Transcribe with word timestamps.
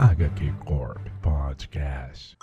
HQ 0.00 0.64
Corp 0.66 1.08
Podcast. 1.22 2.34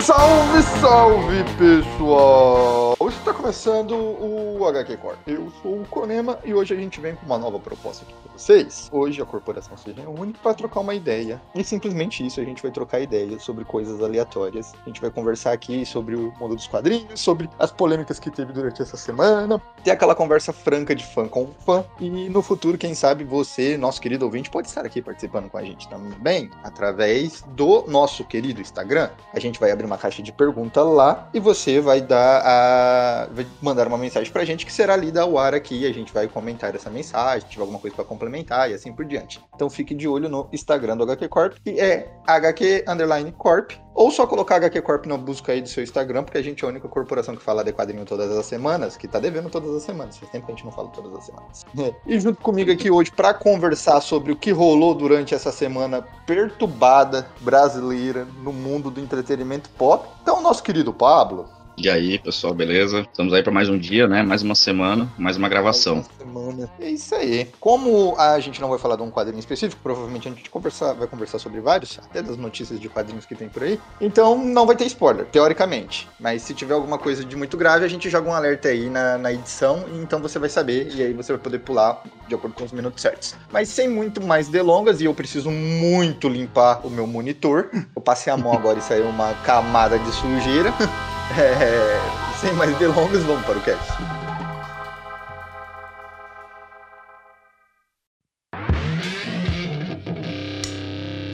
Salve, 0.00 0.62
salve, 0.64 1.44
pessoal! 1.56 2.95
Está 3.26 3.34
começando 3.36 3.90
o 3.92 4.64
HQ 4.68 4.98
Corp. 4.98 5.18
Eu 5.26 5.52
sou 5.60 5.80
o 5.80 5.86
Konema 5.88 6.38
e 6.44 6.54
hoje 6.54 6.72
a 6.72 6.76
gente 6.76 7.00
vem 7.00 7.16
com 7.16 7.26
uma 7.26 7.36
nova 7.36 7.58
proposta 7.58 8.04
aqui 8.04 8.14
para 8.22 8.32
vocês. 8.38 8.88
Hoje 8.92 9.20
a 9.20 9.26
corporação 9.26 9.76
se 9.76 9.90
reúne 9.90 10.32
para 10.40 10.54
trocar 10.54 10.78
uma 10.78 10.94
ideia. 10.94 11.42
E 11.52 11.64
simplesmente 11.64 12.24
isso, 12.24 12.40
a 12.40 12.44
gente 12.44 12.62
vai 12.62 12.70
trocar 12.70 13.00
ideias 13.00 13.42
sobre 13.42 13.64
coisas 13.64 14.00
aleatórias. 14.00 14.72
A 14.80 14.88
gente 14.88 15.00
vai 15.00 15.10
conversar 15.10 15.50
aqui 15.50 15.84
sobre 15.84 16.14
o 16.14 16.32
mundo 16.38 16.54
dos 16.54 16.68
quadrinhos, 16.68 17.18
sobre 17.18 17.50
as 17.58 17.72
polêmicas 17.72 18.20
que 18.20 18.30
teve 18.30 18.52
durante 18.52 18.80
essa 18.80 18.96
semana. 18.96 19.60
Ter 19.82 19.90
aquela 19.90 20.14
conversa 20.14 20.52
franca 20.52 20.94
de 20.94 21.04
fã 21.04 21.26
com 21.26 21.48
fã. 21.64 21.84
E 21.98 22.28
no 22.28 22.42
futuro, 22.42 22.78
quem 22.78 22.94
sabe, 22.94 23.24
você, 23.24 23.76
nosso 23.76 24.00
querido 24.00 24.24
ouvinte, 24.24 24.48
pode 24.48 24.68
estar 24.68 24.86
aqui 24.86 25.02
participando 25.02 25.50
com 25.50 25.58
a 25.58 25.64
gente 25.64 25.88
também, 25.88 26.48
através 26.62 27.42
do 27.48 27.84
nosso 27.88 28.24
querido 28.24 28.60
Instagram. 28.60 29.10
A 29.34 29.40
gente 29.40 29.58
vai 29.58 29.72
abrir 29.72 29.86
uma 29.86 29.98
caixa 29.98 30.22
de 30.22 30.32
pergunta 30.32 30.80
lá 30.84 31.28
e 31.34 31.40
você 31.40 31.80
vai 31.80 32.00
dar 32.00 32.42
a. 32.44 33.15
vai 33.32 33.46
mandar 33.62 33.86
uma 33.86 33.98
mensagem 33.98 34.30
pra 34.30 34.44
gente 34.44 34.66
que 34.66 34.72
será 34.72 34.94
lida 34.96 35.22
ao 35.22 35.38
ar 35.38 35.54
aqui. 35.54 35.86
A 35.86 35.92
gente 35.92 36.12
vai 36.12 36.28
comentar 36.28 36.74
essa 36.74 36.90
mensagem, 36.90 37.40
se 37.40 37.48
tiver 37.48 37.62
alguma 37.62 37.78
coisa 37.78 37.96
para 37.96 38.04
complementar 38.04 38.70
e 38.70 38.74
assim 38.74 38.92
por 38.92 39.04
diante. 39.04 39.40
Então 39.54 39.70
fique 39.70 39.94
de 39.94 40.06
olho 40.06 40.28
no 40.28 40.48
Instagram 40.52 40.96
do 40.96 41.04
HQ 41.04 41.28
Corp, 41.28 41.54
que 41.64 41.80
é 41.80 42.12
HQ 42.26 42.84
Underline 42.86 43.32
Corp. 43.32 43.72
Ou 43.94 44.10
só 44.10 44.26
colocar 44.26 44.56
HQ 44.56 44.82
Corp 44.82 45.06
na 45.06 45.16
busca 45.16 45.52
aí 45.52 45.62
do 45.62 45.68
seu 45.68 45.82
Instagram, 45.82 46.22
porque 46.22 46.36
a 46.36 46.42
gente 46.42 46.62
é 46.62 46.66
a 46.66 46.70
única 46.70 46.86
corporação 46.86 47.34
que 47.34 47.42
fala 47.42 47.64
de 47.64 47.72
quadrinho 47.72 48.04
todas 48.04 48.30
as 48.30 48.44
semanas, 48.44 48.94
que 48.94 49.08
tá 49.08 49.18
devendo 49.18 49.48
todas 49.48 49.74
as 49.74 49.82
semanas. 49.84 50.18
Faz 50.18 50.30
tempo 50.30 50.44
que 50.44 50.52
a 50.52 50.54
gente 50.54 50.66
não 50.66 50.72
fala 50.72 50.88
todas 50.88 51.14
as 51.14 51.24
semanas. 51.24 51.64
E 52.06 52.20
junto 52.20 52.40
comigo 52.40 52.70
aqui 52.70 52.90
hoje 52.90 53.10
para 53.10 53.32
conversar 53.32 54.00
sobre 54.00 54.30
o 54.32 54.36
que 54.36 54.50
rolou 54.50 54.94
durante 54.94 55.34
essa 55.34 55.50
semana 55.50 56.02
perturbada 56.26 57.26
brasileira 57.40 58.26
no 58.42 58.52
mundo 58.52 58.90
do 58.90 59.00
entretenimento 59.00 59.70
pop, 59.70 60.08
então 60.22 60.38
o 60.38 60.42
nosso 60.42 60.62
querido 60.62 60.92
Pablo. 60.92 61.55
E 61.78 61.90
aí, 61.90 62.18
pessoal, 62.18 62.54
beleza? 62.54 63.00
Estamos 63.00 63.34
aí 63.34 63.42
para 63.42 63.52
mais 63.52 63.68
um 63.68 63.76
dia, 63.76 64.08
né? 64.08 64.22
Mais 64.22 64.40
uma 64.40 64.54
semana, 64.54 65.12
mais 65.18 65.36
uma 65.36 65.46
gravação. 65.46 65.96
Mais 65.96 66.06
uma 66.06 66.18
semana. 66.18 66.70
É 66.80 66.88
isso 66.88 67.14
aí. 67.14 67.50
Como 67.60 68.18
a 68.18 68.40
gente 68.40 68.62
não 68.62 68.70
vai 68.70 68.78
falar 68.78 68.96
de 68.96 69.02
um 69.02 69.10
quadrinho 69.10 69.38
específico, 69.38 69.82
provavelmente 69.82 70.26
a 70.26 70.30
gente 70.30 70.48
conversar, 70.48 70.94
vai 70.94 71.06
conversar 71.06 71.38
sobre 71.38 71.60
vários, 71.60 71.98
até 71.98 72.22
das 72.22 72.38
notícias 72.38 72.80
de 72.80 72.88
quadrinhos 72.88 73.26
que 73.26 73.34
tem 73.34 73.50
por 73.50 73.62
aí. 73.62 73.78
Então 74.00 74.42
não 74.42 74.64
vai 74.64 74.74
ter 74.74 74.86
spoiler, 74.86 75.26
teoricamente. 75.26 76.08
Mas 76.18 76.40
se 76.40 76.54
tiver 76.54 76.72
alguma 76.72 76.96
coisa 76.96 77.22
de 77.22 77.36
muito 77.36 77.58
grave, 77.58 77.84
a 77.84 77.88
gente 77.88 78.08
joga 78.08 78.30
um 78.30 78.32
alerta 78.32 78.68
aí 78.68 78.88
na, 78.88 79.18
na 79.18 79.30
edição, 79.30 79.84
e 79.92 79.98
então 79.98 80.18
você 80.22 80.38
vai 80.38 80.48
saber, 80.48 80.90
e 80.94 81.02
aí 81.02 81.12
você 81.12 81.34
vai 81.34 81.42
poder 81.42 81.58
pular 81.58 82.02
de 82.26 82.34
acordo 82.34 82.54
com 82.54 82.64
os 82.64 82.72
minutos 82.72 83.02
certos. 83.02 83.34
Mas 83.52 83.68
sem 83.68 83.86
muito 83.86 84.24
mais 84.24 84.48
delongas, 84.48 85.02
e 85.02 85.04
eu 85.04 85.12
preciso 85.12 85.50
muito 85.50 86.26
limpar 86.26 86.86
o 86.86 86.90
meu 86.90 87.06
monitor. 87.06 87.68
Eu 87.94 88.00
passei 88.00 88.32
a 88.32 88.36
mão 88.36 88.54
agora 88.54 88.78
e 88.78 88.82
saiu 88.82 89.06
uma 89.06 89.34
camada 89.44 89.98
de 89.98 90.10
sujeira. 90.12 90.72
É, 91.38 92.00
sem 92.40 92.50
mais 92.54 92.74
delongas, 92.78 93.22
vamos 93.24 93.44
para 93.44 93.58
o 93.58 93.60
cast. 93.60 93.92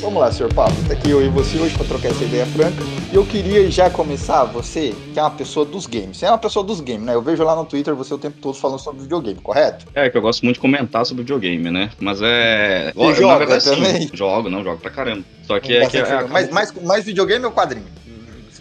Vamos 0.00 0.20
lá, 0.20 0.32
senhor 0.32 0.52
Pablo. 0.52 0.74
Tá 0.88 0.94
aqui 0.94 1.08
eu 1.08 1.24
e 1.24 1.28
você 1.28 1.56
hoje 1.56 1.76
para 1.76 1.86
trocar 1.86 2.08
essa 2.08 2.24
ideia 2.24 2.44
franca. 2.46 2.82
E 3.12 3.14
eu 3.14 3.24
queria 3.24 3.70
já 3.70 3.88
começar, 3.88 4.42
você, 4.44 4.92
que 5.14 5.20
é 5.20 5.22
uma 5.22 5.30
pessoa 5.30 5.64
dos 5.64 5.86
games. 5.86 6.16
Você 6.16 6.26
é 6.26 6.30
uma 6.30 6.38
pessoa 6.38 6.64
dos 6.64 6.80
games, 6.80 7.02
né? 7.02 7.14
Eu 7.14 7.22
vejo 7.22 7.44
lá 7.44 7.54
no 7.54 7.64
Twitter 7.64 7.94
você 7.94 8.12
o 8.12 8.18
tempo 8.18 8.38
todo 8.42 8.58
falando 8.58 8.80
sobre 8.80 9.02
videogame, 9.02 9.40
correto? 9.40 9.86
É, 9.94 10.10
que 10.10 10.18
eu 10.18 10.22
gosto 10.22 10.42
muito 10.42 10.56
de 10.56 10.60
comentar 10.60 11.06
sobre 11.06 11.22
videogame, 11.22 11.70
né? 11.70 11.90
Mas 12.00 12.18
é. 12.20 12.92
Você 12.92 13.20
joga 13.20 13.46
verdade, 13.46 13.64
também? 13.64 14.02
Sim, 14.02 14.10
jogo, 14.12 14.50
não, 14.50 14.64
jogo 14.64 14.80
pra 14.80 14.90
caramba. 14.90 15.22
Só 15.46 15.60
que 15.60 15.76
é 15.76 15.86
que. 15.86 15.98
É, 15.98 16.24
mais, 16.26 16.72
mais 16.82 17.04
videogame 17.04 17.44
ou 17.44 17.52
quadrinho? 17.52 18.01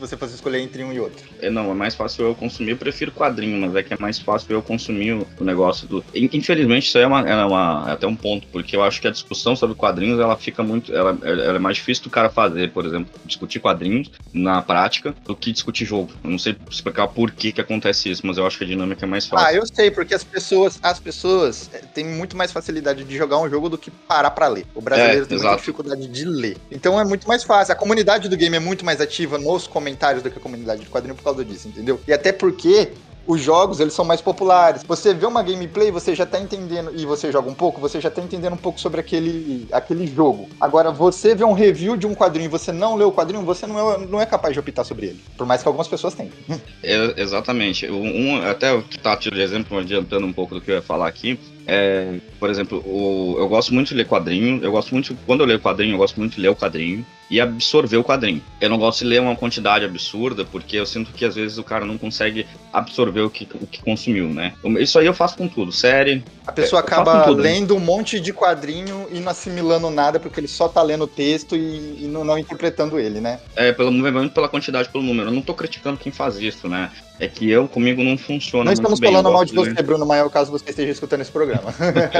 Você 0.02 0.18
fosse 0.18 0.34
escolher 0.34 0.60
entre 0.60 0.84
um 0.84 0.92
e 0.92 1.00
outro? 1.00 1.24
É, 1.40 1.50
não, 1.50 1.72
é 1.72 1.74
mais 1.74 1.94
fácil 1.94 2.26
eu 2.26 2.36
consumir. 2.36 2.72
Eu 2.72 2.78
prefiro 2.78 3.12
quadrinho, 3.12 3.62
mas 3.62 3.76
é 3.76 3.84
que 3.84 3.94
é 3.94 3.98
mais 3.98 4.18
fácil 4.20 4.52
eu 4.52 4.62
consumir 4.62 5.14
o 5.14 5.44
negócio 5.44 5.88
do. 5.88 6.04
Infelizmente, 6.14 6.88
isso 6.88 6.98
aí 6.98 7.04
é, 7.04 7.08
uma, 7.08 7.30
é, 7.30 7.46
uma, 7.46 7.86
é 7.88 7.92
até 7.92 8.08
um 8.08 8.16
ponto, 8.16 8.48
porque 8.48 8.76
eu 8.76 8.84
acho 8.84 9.00
que 9.00 9.08
a 9.08 9.12
discussão 9.12 9.56
sobre 9.56 9.76
quadrinhos 9.76 10.20
ela 10.20 10.36
fica 10.36 10.64
muito. 10.64 10.94
Ela, 10.94 11.18
ela 11.22 11.56
é 11.56 11.60
mais 11.60 11.78
difícil 11.78 12.04
do 12.06 12.10
cara 12.10 12.30
fazer, 12.30 12.72
por 12.72 12.86
exemplo, 12.86 13.12
discutir 13.26 13.60
quadrinhos 13.60 14.12
na 14.34 14.62
prática 14.62 15.14
do 15.26 15.36
que 15.36 15.52
discutir 15.52 15.86
jogo. 15.86 16.12
Eu 16.24 16.32
não 16.32 16.40
sei 16.40 16.56
explicar 16.70 17.08
por 17.08 17.32
que, 17.32 17.52
que 17.52 17.62
acontece 17.62 18.10
isso, 18.10 18.26
mas 18.26 18.38
eu 18.38 18.46
acho 18.46 18.58
que 18.58 18.64
a 18.64 18.68
dinâmica 18.68 19.06
é 19.06 19.08
mais 19.08 19.28
fácil. 19.28 19.48
Ah, 19.48 19.54
eu 19.54 19.66
sei, 19.68 19.92
porque 19.92 20.16
as 20.16 20.24
pessoas, 20.24 20.80
as 20.82 21.00
pessoas 21.00 21.70
é, 21.74 21.78
têm 21.80 22.06
muito 22.06 22.36
mais 22.36 22.52
facilidade 22.52 23.04
de 23.04 23.18
jogar 23.18 23.40
um 23.40 23.50
jogo 23.50 23.70
do 23.70 23.78
que 23.78 23.92
parar 23.92 24.32
para 24.32 24.48
ler. 24.48 24.66
O 24.74 24.82
brasileiro 24.82 25.24
é, 25.24 25.26
tem 25.26 25.36
exato. 25.36 25.50
muita 25.50 25.60
dificuldade 25.60 26.08
de 26.08 26.26
ler. 26.26 26.58
Então 26.72 27.00
é 27.00 27.04
muito 27.04 27.28
mais 27.28 27.44
fácil. 27.44 27.74
A 27.74 27.76
comunidade 27.76 28.28
do 28.28 28.36
game 28.36 28.56
é 28.56 28.60
muito 28.60 28.84
mais 28.84 29.00
ativa 29.00 29.38
nos 29.38 29.68
comentários 29.68 29.91
comentários 29.92 30.24
do 30.24 30.32
que 30.32 30.38
a 30.38 30.42
comunidade 30.42 30.82
de 30.82 30.90
quadrinho 30.90 31.16
por 31.16 31.24
causa 31.24 31.44
disso, 31.44 31.68
entendeu? 31.68 32.00
E 32.08 32.14
até 32.14 32.32
porque 32.32 32.90
os 33.28 33.40
jogos 33.40 33.80
eles 33.80 33.94
são 33.94 34.04
mais 34.04 34.20
populares. 34.20 34.84
Você 34.84 35.14
vê 35.14 35.26
uma 35.26 35.44
gameplay, 35.44 35.92
você 35.92 36.16
já 36.16 36.26
tá 36.26 36.40
entendendo, 36.40 36.92
e 36.96 37.06
você 37.06 37.32
joga 37.32 37.50
um 37.50 37.54
pouco, 37.54 37.80
você 37.80 38.02
já 38.02 38.10
tá 38.10 38.22
entendendo 38.22 38.54
um 38.54 38.58
pouco 38.58 38.80
sobre 38.80 39.00
aquele, 39.00 39.68
aquele 39.72 40.08
jogo. 40.08 40.50
Agora, 40.60 40.92
você 40.92 41.36
vê 41.36 41.44
um 41.44 41.54
review 41.54 41.96
de 41.96 42.08
um 42.08 42.16
quadrinho 42.16 42.46
e 42.46 42.50
você 42.50 42.72
não 42.72 42.96
lê 42.96 43.04
o 43.04 43.12
quadrinho, 43.12 43.44
você 43.44 43.68
não 43.68 43.94
é, 43.94 43.98
não 44.06 44.22
é 44.22 44.26
capaz 44.26 44.54
de 44.54 44.60
optar 44.60 44.84
sobre 44.84 45.08
ele. 45.08 45.20
Por 45.38 45.46
mais 45.46 45.62
que 45.62 45.68
algumas 45.68 45.88
pessoas 45.88 46.14
tenham. 46.14 46.32
É, 46.84 47.22
exatamente. 47.22 47.90
Um, 47.90 48.42
até 48.42 48.74
o 48.74 48.82
tá 48.82 49.16
de 49.16 49.40
exemplo, 49.40 49.78
adiantando 49.78 50.26
um 50.26 50.34
pouco 50.34 50.56
do 50.56 50.62
que 50.62 50.72
eu 50.72 50.76
ia 50.76 50.82
falar 50.82 51.08
aqui, 51.08 51.40
é, 51.68 52.20
por 52.40 52.50
exemplo, 52.50 52.80
o, 52.80 53.36
eu 53.38 53.48
gosto 53.48 53.74
muito 53.74 53.90
de 53.90 53.96
ler 53.96 54.08
quadrinho. 54.08 54.64
Eu 54.64 54.72
gosto 54.72 54.92
muito, 54.92 55.16
quando 55.28 55.42
eu 55.42 55.46
leio 55.46 55.60
quadrinho, 55.60 55.94
eu 55.94 55.98
gosto 55.98 56.20
muito 56.20 56.36
de 56.36 56.42
ler 56.42 56.50
o 56.50 56.56
quadrinho 56.56 57.06
e 57.32 57.40
absorver 57.40 57.96
o 57.96 58.04
quadrinho. 58.04 58.44
Eu 58.60 58.70
não 58.70 58.78
gosto 58.78 59.00
de 59.00 59.06
ler 59.06 59.22
uma 59.22 59.38
quantidade 59.38 59.86
absurda, 59.86 60.44
porque 60.44 60.76
eu 60.76 60.86
sinto 60.86 61.14
que 61.14 61.24
às 61.24 61.34
vezes 61.34 61.58
o 61.58 61.64
cara 61.64 61.86
não 61.86 61.98
consegue 61.98 62.46
absorver 62.74 63.22
o 63.22 63.30
que, 63.30 63.48
o 63.56 63.66
que 63.66 63.82
consumiu, 63.82 64.28
né? 64.28 64.54
Isso 64.78 65.00
aí 65.00 65.06
eu 65.06 65.14
faço 65.14 65.38
com 65.38 65.48
tudo, 65.48 65.72
série. 65.72 66.22
A 66.46 66.52
pessoa 66.52 66.82
acaba 66.82 67.26
lendo 67.30 67.74
um 67.74 67.80
monte 67.80 68.20
de 68.20 68.34
quadrinho 68.34 69.08
e 69.10 69.22
não 69.22 69.32
assimilando 69.32 69.90
nada, 69.90 70.20
porque 70.20 70.42
ele 70.42 70.48
só 70.48 70.68
tá 70.68 70.82
lendo 70.84 71.06
o 71.06 71.08
texto 71.08 71.56
e, 71.56 72.04
e 72.04 72.08
não, 72.12 72.26
não, 72.26 72.38
interpretando 72.38 73.00
ele, 73.00 73.22
né? 73.22 73.40
É, 73.56 73.72
pelo 73.72 73.92
muito 73.92 74.34
pela 74.34 74.50
quantidade, 74.50 74.90
pelo 74.90 75.04
número. 75.04 75.30
Eu 75.30 75.34
não 75.34 75.42
tô 75.42 75.54
criticando 75.54 75.98
quem 75.98 76.12
faz 76.12 76.38
isso, 76.38 76.68
né? 76.68 76.92
É 77.22 77.28
que 77.28 77.48
eu, 77.48 77.68
comigo, 77.68 78.04
não 78.04 78.18
funciona. 78.18 78.66
Não 78.66 78.74
estamos 78.74 79.00
bem. 79.00 79.12
falando 79.12 79.32
mal 79.32 79.46
de 79.46 79.54
você, 79.54 79.80
Bruno, 79.84 80.08
mas 80.08 80.22
é 80.22 80.24
o 80.24 80.30
caso 80.30 80.52
você 80.52 80.72
esteja 80.72 80.92
escutando 80.92 81.22
esse 81.22 81.32
programa. 81.32 81.72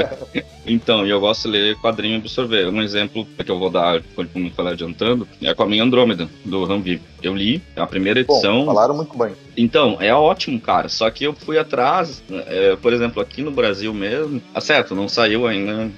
então, 0.64 1.04
eu 1.04 1.18
gosto 1.18 1.50
de 1.50 1.58
ler 1.58 1.76
quadrinho 1.78 2.14
e 2.14 2.18
absorver. 2.18 2.68
Um 2.68 2.80
exemplo 2.80 3.26
que 3.36 3.50
eu 3.50 3.58
vou 3.58 3.68
dar, 3.68 4.00
como 4.14 4.46
eu 4.46 4.52
falei 4.52 4.74
adiantando, 4.74 5.26
é 5.42 5.52
com 5.52 5.64
a 5.64 5.66
minha 5.66 5.82
Andrômeda, 5.82 6.28
do 6.44 6.64
Ranvi. 6.64 7.02
Eu 7.20 7.34
li 7.34 7.60
a 7.74 7.84
primeira 7.84 8.20
edição. 8.20 8.60
Bom, 8.60 8.66
falaram 8.66 8.94
muito 8.94 9.18
bem. 9.18 9.32
Então, 9.56 9.96
é 10.00 10.12
ótimo, 10.14 10.60
cara. 10.60 10.88
Só 10.88 11.10
que 11.10 11.24
eu 11.24 11.34
fui 11.34 11.58
atrás, 11.58 12.22
é, 12.46 12.76
por 12.76 12.92
exemplo, 12.92 13.22
aqui 13.22 13.42
no 13.42 13.50
Brasil 13.50 13.92
mesmo. 13.92 14.42
Ah, 14.54 14.60
certo, 14.60 14.94
não 14.94 15.08
saiu 15.08 15.46
ainda. 15.46 15.90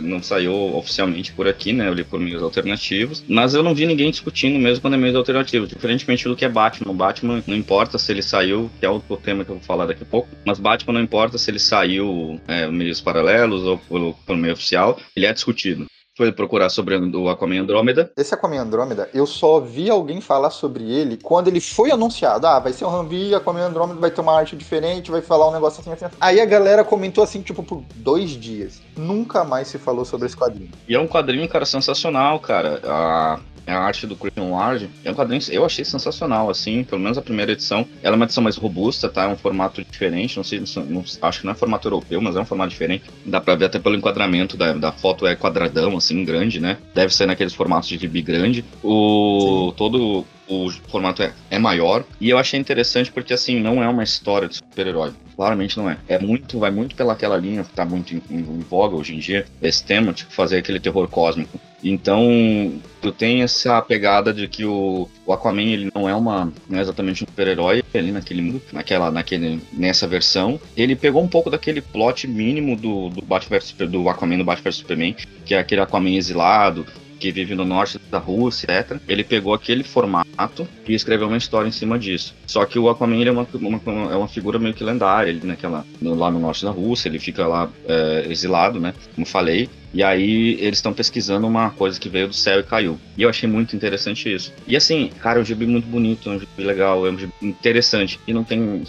Não 0.00 0.22
saiu 0.22 0.76
oficialmente 0.76 1.32
por 1.32 1.46
aqui, 1.48 1.72
né? 1.72 1.88
Eu 1.88 1.94
li 1.94 2.04
por 2.04 2.20
meios 2.20 2.42
alternativos. 2.42 3.24
Mas 3.28 3.54
eu 3.54 3.62
não 3.62 3.74
vi 3.74 3.86
ninguém 3.86 4.10
discutindo 4.10 4.58
mesmo 4.58 4.82
quando 4.82 4.94
é 4.94 4.96
meios 4.96 5.16
alternativos. 5.16 5.68
Diferentemente 5.68 6.28
do 6.28 6.36
que 6.36 6.44
é 6.44 6.48
Batman. 6.48 6.94
Batman 6.94 7.42
não 7.46 7.56
importa 7.56 7.98
se 7.98 8.12
ele 8.12 8.22
saiu, 8.22 8.70
que 8.78 8.86
é 8.86 8.88
outro 8.88 9.16
tema 9.16 9.44
que 9.44 9.50
eu 9.50 9.56
vou 9.56 9.64
falar 9.64 9.86
daqui 9.86 10.02
a 10.02 10.06
pouco. 10.06 10.28
Mas 10.44 10.58
Batman 10.58 10.94
não 10.94 11.02
importa 11.02 11.38
se 11.38 11.50
ele 11.50 11.58
saiu 11.58 12.40
é, 12.48 12.66
meios 12.66 13.00
paralelos 13.00 13.62
ou 13.62 13.78
pelo, 13.78 14.14
pelo 14.26 14.38
meio 14.38 14.54
oficial, 14.54 14.98
ele 15.14 15.26
é 15.26 15.32
discutido 15.32 15.86
foi 16.16 16.30
procurar 16.32 16.68
sobre 16.68 16.96
o 16.96 17.28
Aquaman 17.28 17.60
Andrômeda. 17.60 18.12
Esse 18.16 18.34
Aquaman 18.34 18.60
Andrômeda, 18.60 19.08
eu 19.12 19.26
só 19.26 19.60
vi 19.60 19.90
alguém 19.90 20.20
falar 20.20 20.50
sobre 20.50 20.84
ele 20.90 21.18
quando 21.20 21.48
ele 21.48 21.60
foi 21.60 21.90
anunciado. 21.90 22.46
Ah, 22.46 22.58
vai 22.58 22.72
ser 22.72 22.84
um 22.84 22.88
Rambi, 22.88 23.34
Aquaman 23.34 23.66
Andrômeda 23.66 24.00
vai 24.00 24.10
ter 24.10 24.20
uma 24.20 24.36
arte 24.36 24.56
diferente, 24.56 25.10
vai 25.10 25.20
falar 25.20 25.48
um 25.48 25.52
negócio 25.52 25.80
assim, 25.80 25.92
assim. 25.92 26.14
Aí 26.20 26.40
a 26.40 26.44
galera 26.46 26.84
comentou 26.84 27.24
assim, 27.24 27.42
tipo, 27.42 27.62
por 27.62 27.82
dois 27.96 28.30
dias. 28.30 28.80
Nunca 28.96 29.44
mais 29.44 29.68
se 29.68 29.78
falou 29.78 30.04
sobre 30.04 30.26
esse 30.26 30.36
quadrinho. 30.36 30.70
E 30.88 30.94
é 30.94 31.00
um 31.00 31.08
quadrinho, 31.08 31.48
cara, 31.48 31.66
sensacional, 31.66 32.38
cara. 32.38 32.80
A 32.84 33.38
é 33.40 33.53
a 33.72 33.78
arte 33.78 34.06
do 34.06 34.16
Christian 34.16 34.44
Ward. 34.44 34.88
É 35.04 35.10
um 35.10 35.14
quadrinho 35.14 35.42
eu 35.50 35.64
achei 35.64 35.84
sensacional, 35.84 36.50
assim, 36.50 36.84
pelo 36.84 37.00
menos 37.00 37.18
a 37.18 37.22
primeira 37.22 37.52
edição. 37.52 37.86
Ela 38.02 38.14
é 38.14 38.16
uma 38.16 38.24
edição 38.24 38.42
mais 38.42 38.56
robusta, 38.56 39.08
tá? 39.08 39.24
É 39.24 39.28
um 39.28 39.36
formato 39.36 39.84
diferente, 39.84 40.36
não 40.36 40.44
sei, 40.44 40.62
não, 40.88 41.04
acho 41.22 41.40
que 41.40 41.46
não 41.46 41.52
é 41.52 41.56
formato 41.56 41.86
europeu, 41.86 42.20
mas 42.20 42.36
é 42.36 42.40
um 42.40 42.44
formato 42.44 42.70
diferente. 42.70 43.04
Dá 43.24 43.40
pra 43.40 43.54
ver 43.54 43.66
até 43.66 43.78
pelo 43.78 43.96
enquadramento 43.96 44.56
da, 44.56 44.72
da 44.72 44.92
foto, 44.92 45.26
é 45.26 45.34
quadradão, 45.34 45.96
assim, 45.96 46.24
grande, 46.24 46.60
né? 46.60 46.78
Deve 46.94 47.14
ser 47.14 47.26
naqueles 47.26 47.54
formatos 47.54 47.88
de 47.88 47.98
gibi 47.98 48.22
grande. 48.22 48.64
O, 48.82 49.72
todo 49.76 50.24
o 50.48 50.70
formato 50.88 51.22
é, 51.22 51.32
é 51.50 51.58
maior. 51.58 52.04
E 52.20 52.30
eu 52.30 52.38
achei 52.38 52.58
interessante 52.58 53.10
porque, 53.10 53.34
assim, 53.34 53.60
não 53.60 53.82
é 53.82 53.88
uma 53.88 54.02
história 54.02 54.48
de 54.48 54.56
super-herói. 54.56 55.12
claramente 55.36 55.76
não 55.76 55.88
é. 55.90 55.98
É 56.08 56.18
muito, 56.18 56.58
vai 56.58 56.70
muito 56.70 56.94
pelaquela 56.94 57.36
linha 57.36 57.64
que 57.64 57.72
tá 57.72 57.84
muito 57.84 58.14
em, 58.14 58.22
em, 58.30 58.38
em 58.38 58.60
voga 58.60 58.96
hoje 58.96 59.14
em 59.14 59.18
dia, 59.18 59.46
esse 59.62 59.84
tema, 59.84 60.12
tipo, 60.12 60.32
fazer 60.32 60.58
aquele 60.58 60.80
terror 60.80 61.08
cósmico. 61.08 61.58
Então, 61.82 62.80
tu 63.02 63.12
tem 63.12 63.42
essa 63.42 63.80
pegada 63.82 64.32
de 64.32 64.48
que 64.48 64.64
o, 64.64 65.06
o 65.26 65.32
Aquaman 65.34 65.62
ele 65.62 65.90
não 65.94 66.08
é 66.08 66.14
uma 66.14 66.50
não 66.66 66.78
é 66.78 66.80
exatamente 66.80 67.22
um 67.22 67.26
super-herói 67.26 67.82
ali 67.94 68.10
naquele 68.10 68.40
mundo, 68.40 68.62
naquela 68.72 69.10
naquele 69.10 69.60
nessa 69.70 70.08
versão. 70.08 70.58
Ele 70.74 70.96
pegou 70.96 71.22
um 71.22 71.28
pouco 71.28 71.50
daquele 71.50 71.82
plot 71.82 72.26
mínimo 72.26 72.74
do 72.74 73.10
do 73.10 73.20
Batman 73.20 73.58
do 73.86 74.08
Aquaman 74.08 74.38
do 74.38 74.44
Batman 74.44 74.72
Superman, 74.72 75.14
que 75.44 75.54
é 75.54 75.58
aquele 75.58 75.82
Aquaman 75.82 76.16
exilado, 76.16 76.86
que 77.24 77.32
vive 77.32 77.54
no 77.54 77.64
norte 77.64 77.98
da 78.10 78.18
Rússia, 78.18 78.66
etc. 78.70 79.00
Ele 79.08 79.24
pegou 79.24 79.54
aquele 79.54 79.82
formato 79.82 80.68
e 80.86 80.92
escreveu 80.92 81.26
uma 81.26 81.38
história 81.38 81.66
em 81.66 81.72
cima 81.72 81.98
disso. 81.98 82.34
Só 82.46 82.66
que 82.66 82.78
o 82.78 82.90
Aquaman 82.90 83.16
ele 83.16 83.30
é, 83.30 83.32
uma, 83.32 83.46
uma, 83.54 83.80
é 84.12 84.16
uma 84.16 84.28
figura 84.28 84.58
meio 84.58 84.74
que 84.74 84.84
lendária, 84.84 85.30
ele 85.30 85.40
naquela, 85.42 85.86
lá 86.02 86.30
no 86.30 86.38
norte 86.38 86.64
da 86.64 86.70
Rússia, 86.70 87.08
ele 87.08 87.18
fica 87.18 87.46
lá 87.46 87.70
é, 87.88 88.26
exilado, 88.28 88.78
né? 88.78 88.92
Como 89.14 89.26
falei. 89.26 89.70
E 89.94 90.02
aí 90.02 90.58
eles 90.60 90.78
estão 90.78 90.92
pesquisando 90.92 91.46
uma 91.46 91.70
coisa 91.70 92.00
que 92.00 92.08
veio 92.08 92.26
do 92.26 92.34
céu 92.34 92.58
e 92.58 92.64
caiu. 92.64 92.98
E 93.16 93.22
eu 93.22 93.30
achei 93.30 93.48
muito 93.48 93.76
interessante 93.76 94.30
isso. 94.30 94.52
E 94.66 94.76
assim, 94.76 95.08
cara, 95.20 95.38
é 95.38 95.42
um 95.42 95.44
gibi 95.44 95.66
muito 95.66 95.86
bonito, 95.86 96.28
é 96.28 96.32
um 96.32 96.40
gibi 96.40 96.50
legal, 96.58 97.06
é 97.06 97.10
um 97.10 97.18
gibi 97.18 97.32
interessante. 97.40 98.18
E 98.26 98.32
não 98.32 98.42
tem. 98.42 98.82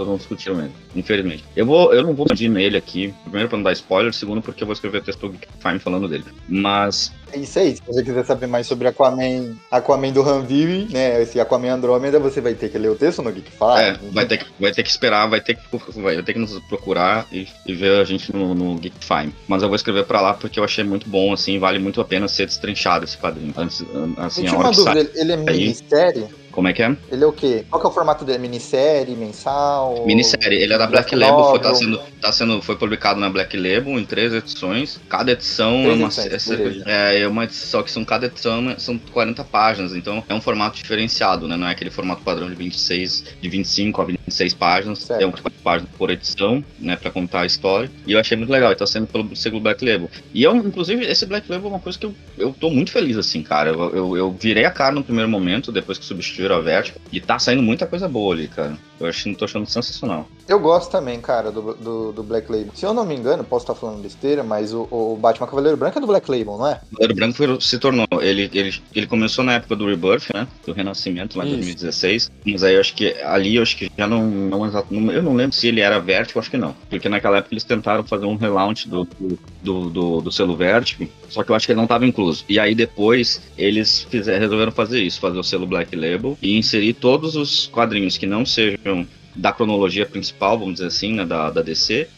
Só 0.00 0.06
não 0.06 0.16
discutiram 0.16 0.58
ele, 0.58 0.72
infelizmente. 0.96 1.44
Eu, 1.54 1.66
vou, 1.66 1.92
eu 1.92 2.02
não 2.02 2.14
vou 2.14 2.24
pedir 2.24 2.48
nele 2.48 2.74
aqui, 2.74 3.12
primeiro 3.24 3.50
pra 3.50 3.58
não 3.58 3.64
dar 3.64 3.72
spoiler, 3.72 4.14
segundo 4.14 4.40
porque 4.40 4.62
eu 4.62 4.66
vou 4.66 4.72
escrever 4.72 5.02
texto 5.02 5.28
do 5.28 5.38
Fime 5.60 5.78
falando 5.78 6.08
dele. 6.08 6.24
Mas. 6.48 7.12
É 7.30 7.38
isso 7.38 7.58
aí, 7.58 7.76
se 7.76 7.82
você 7.86 8.02
quiser 8.02 8.24
saber 8.24 8.46
mais 8.46 8.66
sobre 8.66 8.88
Aquaman, 8.88 9.56
Aquaman 9.70 10.10
do 10.10 10.22
Ranvivi, 10.22 10.88
né? 10.90 11.20
Esse 11.20 11.38
Aquaman 11.38 11.74
Andrômeda, 11.74 12.18
você 12.18 12.40
vai 12.40 12.54
ter 12.54 12.70
que 12.70 12.78
ler 12.78 12.88
o 12.88 12.94
texto 12.94 13.20
no 13.20 13.30
Geek 13.30 13.50
Fire. 13.50 13.78
É, 13.78 13.98
vai 14.10 14.24
ter, 14.24 14.38
que, 14.38 14.46
vai 14.58 14.72
ter 14.72 14.82
que 14.82 14.88
esperar, 14.88 15.28
vai 15.28 15.42
ter 15.42 15.56
que, 15.56 16.00
vai 16.00 16.22
ter 16.22 16.32
que 16.32 16.38
nos 16.38 16.58
procurar 16.60 17.26
e, 17.30 17.46
e 17.66 17.74
ver 17.74 18.00
a 18.00 18.04
gente 18.04 18.34
no, 18.34 18.54
no 18.54 18.76
Geek 18.76 19.04
Fime. 19.04 19.34
Mas 19.46 19.62
eu 19.62 19.68
vou 19.68 19.76
escrever 19.76 20.06
pra 20.06 20.22
lá 20.22 20.32
porque 20.32 20.58
eu 20.58 20.64
achei 20.64 20.82
muito 20.82 21.06
bom, 21.10 21.34
assim, 21.34 21.58
vale 21.58 21.78
muito 21.78 22.00
a 22.00 22.04
pena 22.06 22.26
ser 22.26 22.46
destrinchado 22.46 23.04
esse 23.04 23.18
quadrinho. 23.18 23.52
Antes, 23.54 23.84
assim, 24.16 24.44
eu 24.44 24.48
tinha 24.48 24.60
uma 24.60 24.72
dúvida, 24.72 25.10
ele 25.14 25.32
é 25.32 25.36
minissérie? 25.36 26.39
Como 26.60 26.68
é 26.68 26.74
que 26.74 26.82
é? 26.82 26.94
Ele 27.10 27.24
é 27.24 27.26
o 27.26 27.32
quê? 27.32 27.64
Qual 27.70 27.80
que 27.80 27.86
é 27.86 27.90
o 27.90 27.92
formato 27.92 28.22
dele? 28.22 28.38
Minissérie, 28.38 29.16
mensal? 29.16 30.04
Minissérie. 30.06 30.58
Ele 30.58 30.74
é 30.74 30.76
da 30.76 30.86
Black, 30.86 31.16
Black 31.16 31.30
Label, 31.32 31.48
foi, 31.48 31.58
tá 31.58 31.74
sendo, 31.74 31.98
tá 32.20 32.32
sendo, 32.32 32.60
foi 32.60 32.76
publicado 32.76 33.18
na 33.18 33.30
Black 33.30 33.56
Label 33.56 33.98
em 33.98 34.04
três 34.04 34.34
edições. 34.34 35.00
Cada 35.08 35.32
edição 35.32 35.90
é 35.90 35.94
uma, 35.94 36.08
edições, 36.08 36.82
é, 36.84 37.20
é, 37.22 37.26
uma 37.26 37.44
edição 37.44 37.82
que 37.82 37.90
são 37.90 38.04
cada 38.04 38.26
edição 38.26 38.78
são 38.78 38.98
40 38.98 39.42
páginas, 39.44 39.94
então 39.94 40.22
é 40.28 40.34
um 40.34 40.40
formato 40.42 40.76
diferenciado, 40.76 41.48
né? 41.48 41.56
Não 41.56 41.66
é 41.66 41.70
aquele 41.70 41.90
formato 41.90 42.20
padrão 42.20 42.50
de 42.50 42.56
26, 42.56 43.24
de 43.40 43.48
25 43.48 44.02
a 44.02 44.04
26 44.04 44.52
páginas. 44.52 44.98
Certo. 44.98 45.22
É 45.22 45.26
um 45.26 45.32
páginas 45.60 45.90
por 45.96 46.10
edição, 46.10 46.64
né, 46.78 46.96
para 46.96 47.10
contar 47.10 47.42
a 47.42 47.46
história. 47.46 47.90
E 48.06 48.12
eu 48.12 48.18
achei 48.20 48.36
muito 48.36 48.50
legal, 48.50 48.72
e 48.72 48.76
tá 48.76 48.86
sendo 48.86 49.06
pelo 49.06 49.34
segundo 49.36 49.62
Black 49.62 49.84
Label. 49.84 50.10
E 50.34 50.42
eu, 50.42 50.56
inclusive, 50.56 51.04
esse 51.04 51.24
Black 51.26 51.50
Label 51.50 51.68
é 51.68 51.72
uma 51.74 51.80
coisa 51.80 51.98
que 51.98 52.06
eu, 52.06 52.14
eu 52.36 52.52
tô 52.52 52.70
muito 52.70 52.90
feliz, 52.90 53.16
assim, 53.16 53.42
cara. 53.42 53.70
Eu, 53.70 53.94
eu, 53.94 54.16
eu 54.16 54.32
virei 54.32 54.64
a 54.64 54.70
cara 54.70 54.94
no 54.94 55.04
primeiro 55.04 55.28
momento, 55.28 55.70
depois 55.70 55.98
que 55.98 56.04
substituí 56.04 56.48
Vertigo. 56.58 56.98
E 57.12 57.20
tá 57.20 57.38
saindo 57.38 57.62
muita 57.62 57.86
coisa 57.86 58.08
boa 58.08 58.34
ali, 58.34 58.48
cara. 58.48 58.76
Eu 58.98 59.06
acho, 59.06 59.34
tô 59.34 59.46
achando 59.46 59.66
sensacional. 59.66 60.28
Eu 60.46 60.60
gosto 60.60 60.90
também, 60.90 61.20
cara, 61.20 61.50
do, 61.50 61.74
do, 61.74 62.12
do, 62.12 62.22
Black 62.22 62.50
Label. 62.50 62.72
Se 62.74 62.84
eu 62.84 62.92
não 62.92 63.06
me 63.06 63.14
engano, 63.14 63.42
posso 63.42 63.62
estar 63.62 63.74
falando 63.74 64.02
besteira, 64.02 64.42
mas 64.42 64.74
o, 64.74 64.86
o 64.90 65.16
Batman 65.16 65.46
Cavaleiro 65.46 65.76
Branco 65.76 65.96
é 65.96 66.00
do 66.00 66.06
Black 66.06 66.30
Label, 66.30 66.58
não 66.58 66.66
é? 66.66 66.80
O 66.92 66.96
Cavaleiro 66.96 67.14
Branco 67.14 67.34
foi, 67.34 67.60
se 67.60 67.78
tornou. 67.78 68.06
Ele, 68.20 68.50
ele, 68.52 68.82
ele 68.94 69.06
começou 69.06 69.42
na 69.42 69.54
época 69.54 69.74
do 69.74 69.86
Rebirth, 69.86 70.34
né? 70.34 70.46
Do 70.66 70.72
Renascimento, 70.74 71.38
lá 71.38 71.46
em 71.46 71.52
2016. 71.52 72.30
Mas 72.44 72.62
aí 72.62 72.74
eu 72.74 72.80
acho 72.80 72.94
que 72.94 73.14
ali 73.22 73.56
eu 73.56 73.62
acho 73.62 73.76
que 73.76 73.90
já 73.96 74.06
não, 74.06 74.26
não, 74.26 74.66
não. 74.90 75.12
Eu 75.12 75.22
não 75.22 75.34
lembro 75.34 75.56
se 75.56 75.68
ele 75.68 75.80
era 75.80 75.98
Vertigo, 75.98 76.38
acho 76.38 76.50
que 76.50 76.58
não. 76.58 76.74
Porque 76.90 77.08
naquela 77.08 77.38
época 77.38 77.54
eles 77.54 77.64
tentaram 77.64 78.04
fazer 78.04 78.26
um 78.26 78.36
relaunch 78.36 78.86
do, 78.88 79.04
do, 79.04 79.38
do, 79.62 79.90
do, 79.90 80.20
do 80.20 80.32
selo 80.32 80.56
Vertigo, 80.56 81.10
só 81.30 81.42
que 81.42 81.50
eu 81.50 81.56
acho 81.56 81.66
que 81.66 81.72
ele 81.72 81.78
não 81.78 81.84
estava 81.84 82.06
incluso. 82.06 82.44
E 82.48 82.58
aí 82.58 82.74
depois 82.74 83.40
eles 83.56 84.06
fizeram, 84.10 84.40
resolveram 84.40 84.72
fazer 84.72 85.02
isso, 85.02 85.20
fazer 85.20 85.38
o 85.38 85.42
selo 85.42 85.66
Black 85.66 85.94
Label 85.96 86.36
e 86.42 86.58
inserir 86.58 86.92
todos 86.94 87.36
os 87.36 87.68
quadrinhos 87.68 88.18
que 88.18 88.26
não 88.26 88.44
sejam 88.44 89.06
da 89.34 89.52
cronologia 89.52 90.06
principal, 90.06 90.58
vamos 90.58 90.74
dizer 90.74 90.86
assim, 90.86 91.14
né, 91.14 91.24
da, 91.24 91.50
da 91.50 91.62
DC, 91.62 92.08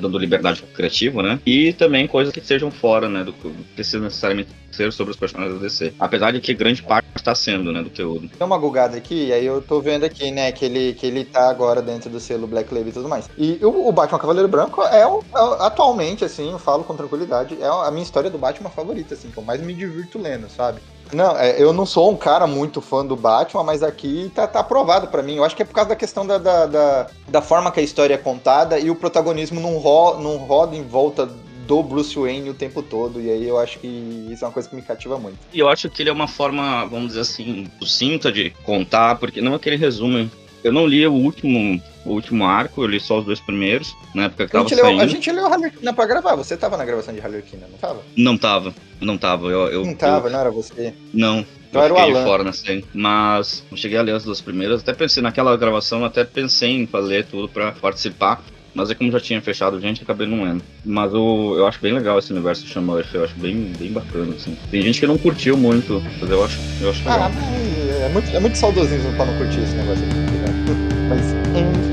dando 0.00 0.18
liberdade 0.18 0.62
criativa, 0.74 1.22
né? 1.22 1.40
E 1.46 1.72
também 1.72 2.06
coisas 2.06 2.32
que 2.32 2.40
sejam 2.40 2.70
fora, 2.70 3.08
né, 3.08 3.24
do 3.24 3.32
que 3.32 3.48
precisa 3.74 4.00
necessariamente 4.00 4.50
ser 4.70 4.92
sobre 4.92 5.12
os 5.12 5.16
personagens 5.16 5.56
da 5.56 5.62
DC. 5.62 5.94
Apesar 5.98 6.32
de 6.32 6.40
que 6.40 6.52
grande 6.54 6.82
parte 6.82 7.08
está 7.16 7.34
sendo, 7.34 7.72
né, 7.72 7.82
do 7.82 7.90
conteúdo. 7.90 8.28
Tem 8.28 8.46
uma 8.46 8.58
gugada 8.58 8.96
aqui, 8.96 9.32
aí 9.32 9.44
eu 9.44 9.62
tô 9.62 9.80
vendo 9.80 10.04
aqui, 10.04 10.30
né, 10.30 10.52
que 10.52 10.64
ele, 10.64 10.92
que 10.94 11.06
ele 11.06 11.24
tá 11.24 11.48
agora 11.48 11.80
dentro 11.80 12.10
do 12.10 12.20
selo 12.20 12.46
Black 12.46 12.72
Label 12.72 12.90
e 12.90 12.92
tudo 12.92 13.08
mais. 13.08 13.28
E 13.38 13.58
o, 13.62 13.88
o 13.88 13.92
Batman 13.92 14.18
Cavaleiro 14.18 14.48
Branco 14.48 14.82
é, 14.82 15.06
o, 15.06 15.20
é, 15.20 15.66
atualmente, 15.66 16.24
assim, 16.24 16.50
eu 16.50 16.58
falo 16.58 16.84
com 16.84 16.96
tranquilidade, 16.96 17.56
é 17.60 17.66
a 17.66 17.90
minha 17.90 18.02
história 18.02 18.30
do 18.30 18.38
Batman 18.38 18.70
favorita, 18.70 19.14
assim, 19.14 19.30
que 19.30 19.38
eu 19.38 19.42
mais 19.42 19.60
me 19.60 19.72
divirto 19.72 20.18
lendo, 20.18 20.48
sabe? 20.50 20.80
Não, 21.12 21.38
é, 21.38 21.60
eu 21.60 21.72
não 21.72 21.86
sou 21.86 22.10
um 22.10 22.16
cara 22.16 22.46
muito 22.46 22.80
fã 22.80 23.04
do 23.04 23.16
Batman, 23.16 23.62
mas 23.62 23.82
aqui 23.82 24.30
tá, 24.34 24.46
tá 24.46 24.60
aprovado 24.60 25.08
para 25.08 25.22
mim. 25.22 25.36
Eu 25.36 25.44
acho 25.44 25.54
que 25.54 25.62
é 25.62 25.64
por 25.64 25.74
causa 25.74 25.90
da 25.90 25.96
questão 25.96 26.26
da, 26.26 26.38
da, 26.38 26.66
da, 26.66 27.06
da, 27.28 27.42
forma 27.42 27.70
que 27.70 27.80
a 27.80 27.82
história 27.82 28.14
é 28.14 28.18
contada 28.18 28.78
e 28.78 28.90
o 28.90 28.94
protagonismo 28.94 29.60
não, 29.60 29.78
ro, 29.78 30.18
não 30.18 30.36
roda 30.36 30.74
em 30.74 30.82
volta 30.82 31.28
do 31.66 31.82
Bruce 31.82 32.18
Wayne 32.18 32.50
o 32.50 32.54
tempo 32.54 32.82
todo. 32.82 33.20
E 33.20 33.30
aí 33.30 33.46
eu 33.46 33.58
acho 33.58 33.78
que 33.78 33.86
isso 34.30 34.44
é 34.44 34.48
uma 34.48 34.52
coisa 34.52 34.68
que 34.68 34.76
me 34.76 34.82
cativa 34.82 35.18
muito. 35.18 35.38
E 35.52 35.58
eu 35.58 35.68
acho 35.68 35.90
que 35.90 36.02
ele 36.02 36.10
é 36.10 36.12
uma 36.12 36.28
forma, 36.28 36.84
vamos 36.86 37.08
dizer 37.08 37.20
assim, 37.20 37.66
sucinta 37.78 38.30
de 38.30 38.50
contar, 38.64 39.16
porque 39.16 39.40
não 39.40 39.52
é 39.52 39.56
aquele 39.56 39.76
resumo. 39.76 40.30
Eu 40.62 40.72
não 40.72 40.86
li 40.86 41.06
o 41.06 41.12
último 41.12 41.80
o 42.06 42.12
último 42.12 42.44
arco, 42.44 42.82
eu 42.82 42.86
li 42.86 43.00
só 43.00 43.18
os 43.18 43.24
dois 43.24 43.40
primeiros, 43.40 43.96
na 44.14 44.24
época 44.24 44.46
que 44.46 44.52
tava 44.52 44.68
leu, 44.68 44.84
saindo. 44.84 45.02
A 45.02 45.06
gente 45.06 45.30
leu 45.30 45.46
Harlequina 45.46 45.92
pra 45.92 46.06
gravar, 46.06 46.36
você 46.36 46.56
tava 46.56 46.76
na 46.76 46.84
gravação 46.84 47.12
de 47.12 47.20
Harlequina, 47.20 47.66
não 47.70 47.78
tava? 47.78 48.02
Não 48.16 48.38
tava, 48.38 48.74
não 49.00 49.18
tava. 49.18 49.46
Eu, 49.48 49.68
eu 49.68 49.84
não 49.84 49.94
tava, 49.94 50.28
eu, 50.28 50.32
não 50.32 50.40
era 50.40 50.50
você? 50.50 50.94
Não. 51.12 51.44
Então 51.68 51.82
era 51.82 51.92
o 51.92 51.98
Alan. 51.98 52.24
fora 52.24 52.52
série. 52.52 52.84
Mas 52.94 53.64
eu 53.70 53.76
cheguei 53.76 53.98
a 53.98 54.02
ler 54.02 54.14
as 54.14 54.24
duas 54.24 54.40
primeiras, 54.40 54.80
até 54.80 54.92
pensei 54.92 55.22
naquela 55.22 55.56
gravação, 55.56 56.04
até 56.04 56.24
pensei 56.24 56.70
em 56.70 56.88
ler 56.92 57.26
tudo 57.26 57.48
pra 57.48 57.72
participar. 57.72 58.42
Mas 58.76 58.90
é 58.90 58.94
como 58.94 59.10
já 59.10 59.18
tinha 59.18 59.40
fechado 59.40 59.80
gente, 59.80 60.02
acabei 60.02 60.26
não 60.26 60.44
lendo. 60.44 60.62
Mas 60.84 61.12
eu, 61.14 61.54
eu 61.56 61.66
acho 61.66 61.80
bem 61.80 61.94
legal 61.94 62.18
esse 62.18 62.30
universo 62.30 62.62
de 62.62 62.70
Shamurf, 62.70 63.14
eu 63.14 63.24
acho 63.24 63.34
bem, 63.36 63.72
bem 63.78 63.90
bacana, 63.90 64.34
assim. 64.34 64.54
Tem 64.70 64.82
gente 64.82 65.00
que 65.00 65.06
não 65.06 65.16
curtiu 65.16 65.56
muito, 65.56 66.02
mas 66.20 66.30
eu 66.30 66.44
acho, 66.44 66.58
eu 66.82 66.90
acho 66.90 66.98
legal. 66.98 67.22
Ah, 67.22 68.04
é 68.04 68.08
muito, 68.10 68.36
é 68.36 68.38
muito 68.38 68.58
saudosismo 68.58 69.10
pra 69.14 69.24
não 69.24 69.36
curtir 69.38 69.60
esse 69.60 69.74
negócio 69.74 70.04
aqui, 70.04 70.14
né? 70.14 70.86
Mas, 71.08 71.85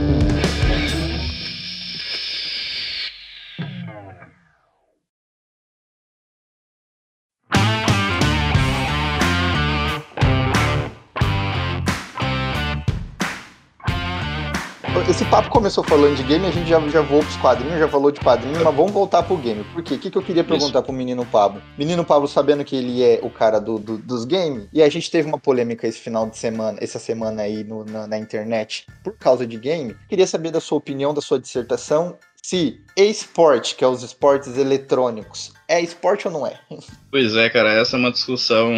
esse 15.23 15.29
papo 15.29 15.49
começou 15.49 15.83
falando 15.85 16.17
de 16.17 16.23
game, 16.23 16.45
a 16.45 16.51
gente 16.51 16.67
já, 16.67 16.79
já 16.89 17.01
voou 17.01 17.21
pros 17.21 17.37
quadrinhos, 17.37 17.79
já 17.79 17.87
falou 17.87 18.11
de 18.11 18.19
quadrinhos, 18.19 18.61
mas 18.61 18.75
vamos 18.75 18.91
voltar 18.91 19.23
pro 19.23 19.37
game. 19.37 19.63
Por 19.63 19.81
quê? 19.81 19.93
O 19.93 19.99
que, 19.99 20.11
que 20.11 20.17
eu 20.17 20.21
queria 20.21 20.43
perguntar 20.43 20.79
Isso. 20.79 20.83
pro 20.83 20.91
menino 20.91 21.25
Pablo? 21.25 21.61
Menino 21.77 22.03
Pablo, 22.03 22.27
sabendo 22.27 22.65
que 22.65 22.75
ele 22.75 23.01
é 23.01 23.21
o 23.23 23.29
cara 23.29 23.59
do, 23.59 23.79
do 23.79 23.97
dos 23.97 24.25
games, 24.25 24.67
e 24.73 24.83
a 24.83 24.89
gente 24.89 25.09
teve 25.09 25.27
uma 25.27 25.39
polêmica 25.39 25.87
esse 25.87 25.99
final 25.99 26.29
de 26.29 26.37
semana, 26.37 26.77
essa 26.81 26.99
semana 26.99 27.43
aí 27.43 27.63
no, 27.63 27.85
na, 27.85 28.05
na 28.05 28.17
internet, 28.17 28.85
por 29.01 29.13
causa 29.13 29.47
de 29.47 29.57
game, 29.57 29.95
queria 30.09 30.27
saber 30.27 30.51
da 30.51 30.59
sua 30.59 30.77
opinião, 30.77 31.13
da 31.13 31.21
sua 31.21 31.39
dissertação, 31.39 32.17
se 32.41 32.81
esporte, 32.97 33.75
que 33.75 33.83
é 33.85 33.87
os 33.87 34.03
esportes 34.03 34.57
eletrônicos, 34.57 35.53
é 35.69 35.79
esporte 35.79 36.27
ou 36.27 36.33
não 36.33 36.45
é? 36.45 36.59
Pois 37.09 37.35
é, 37.35 37.47
cara, 37.47 37.71
essa 37.71 37.95
é 37.95 37.99
uma 37.99 38.11
discussão. 38.11 38.73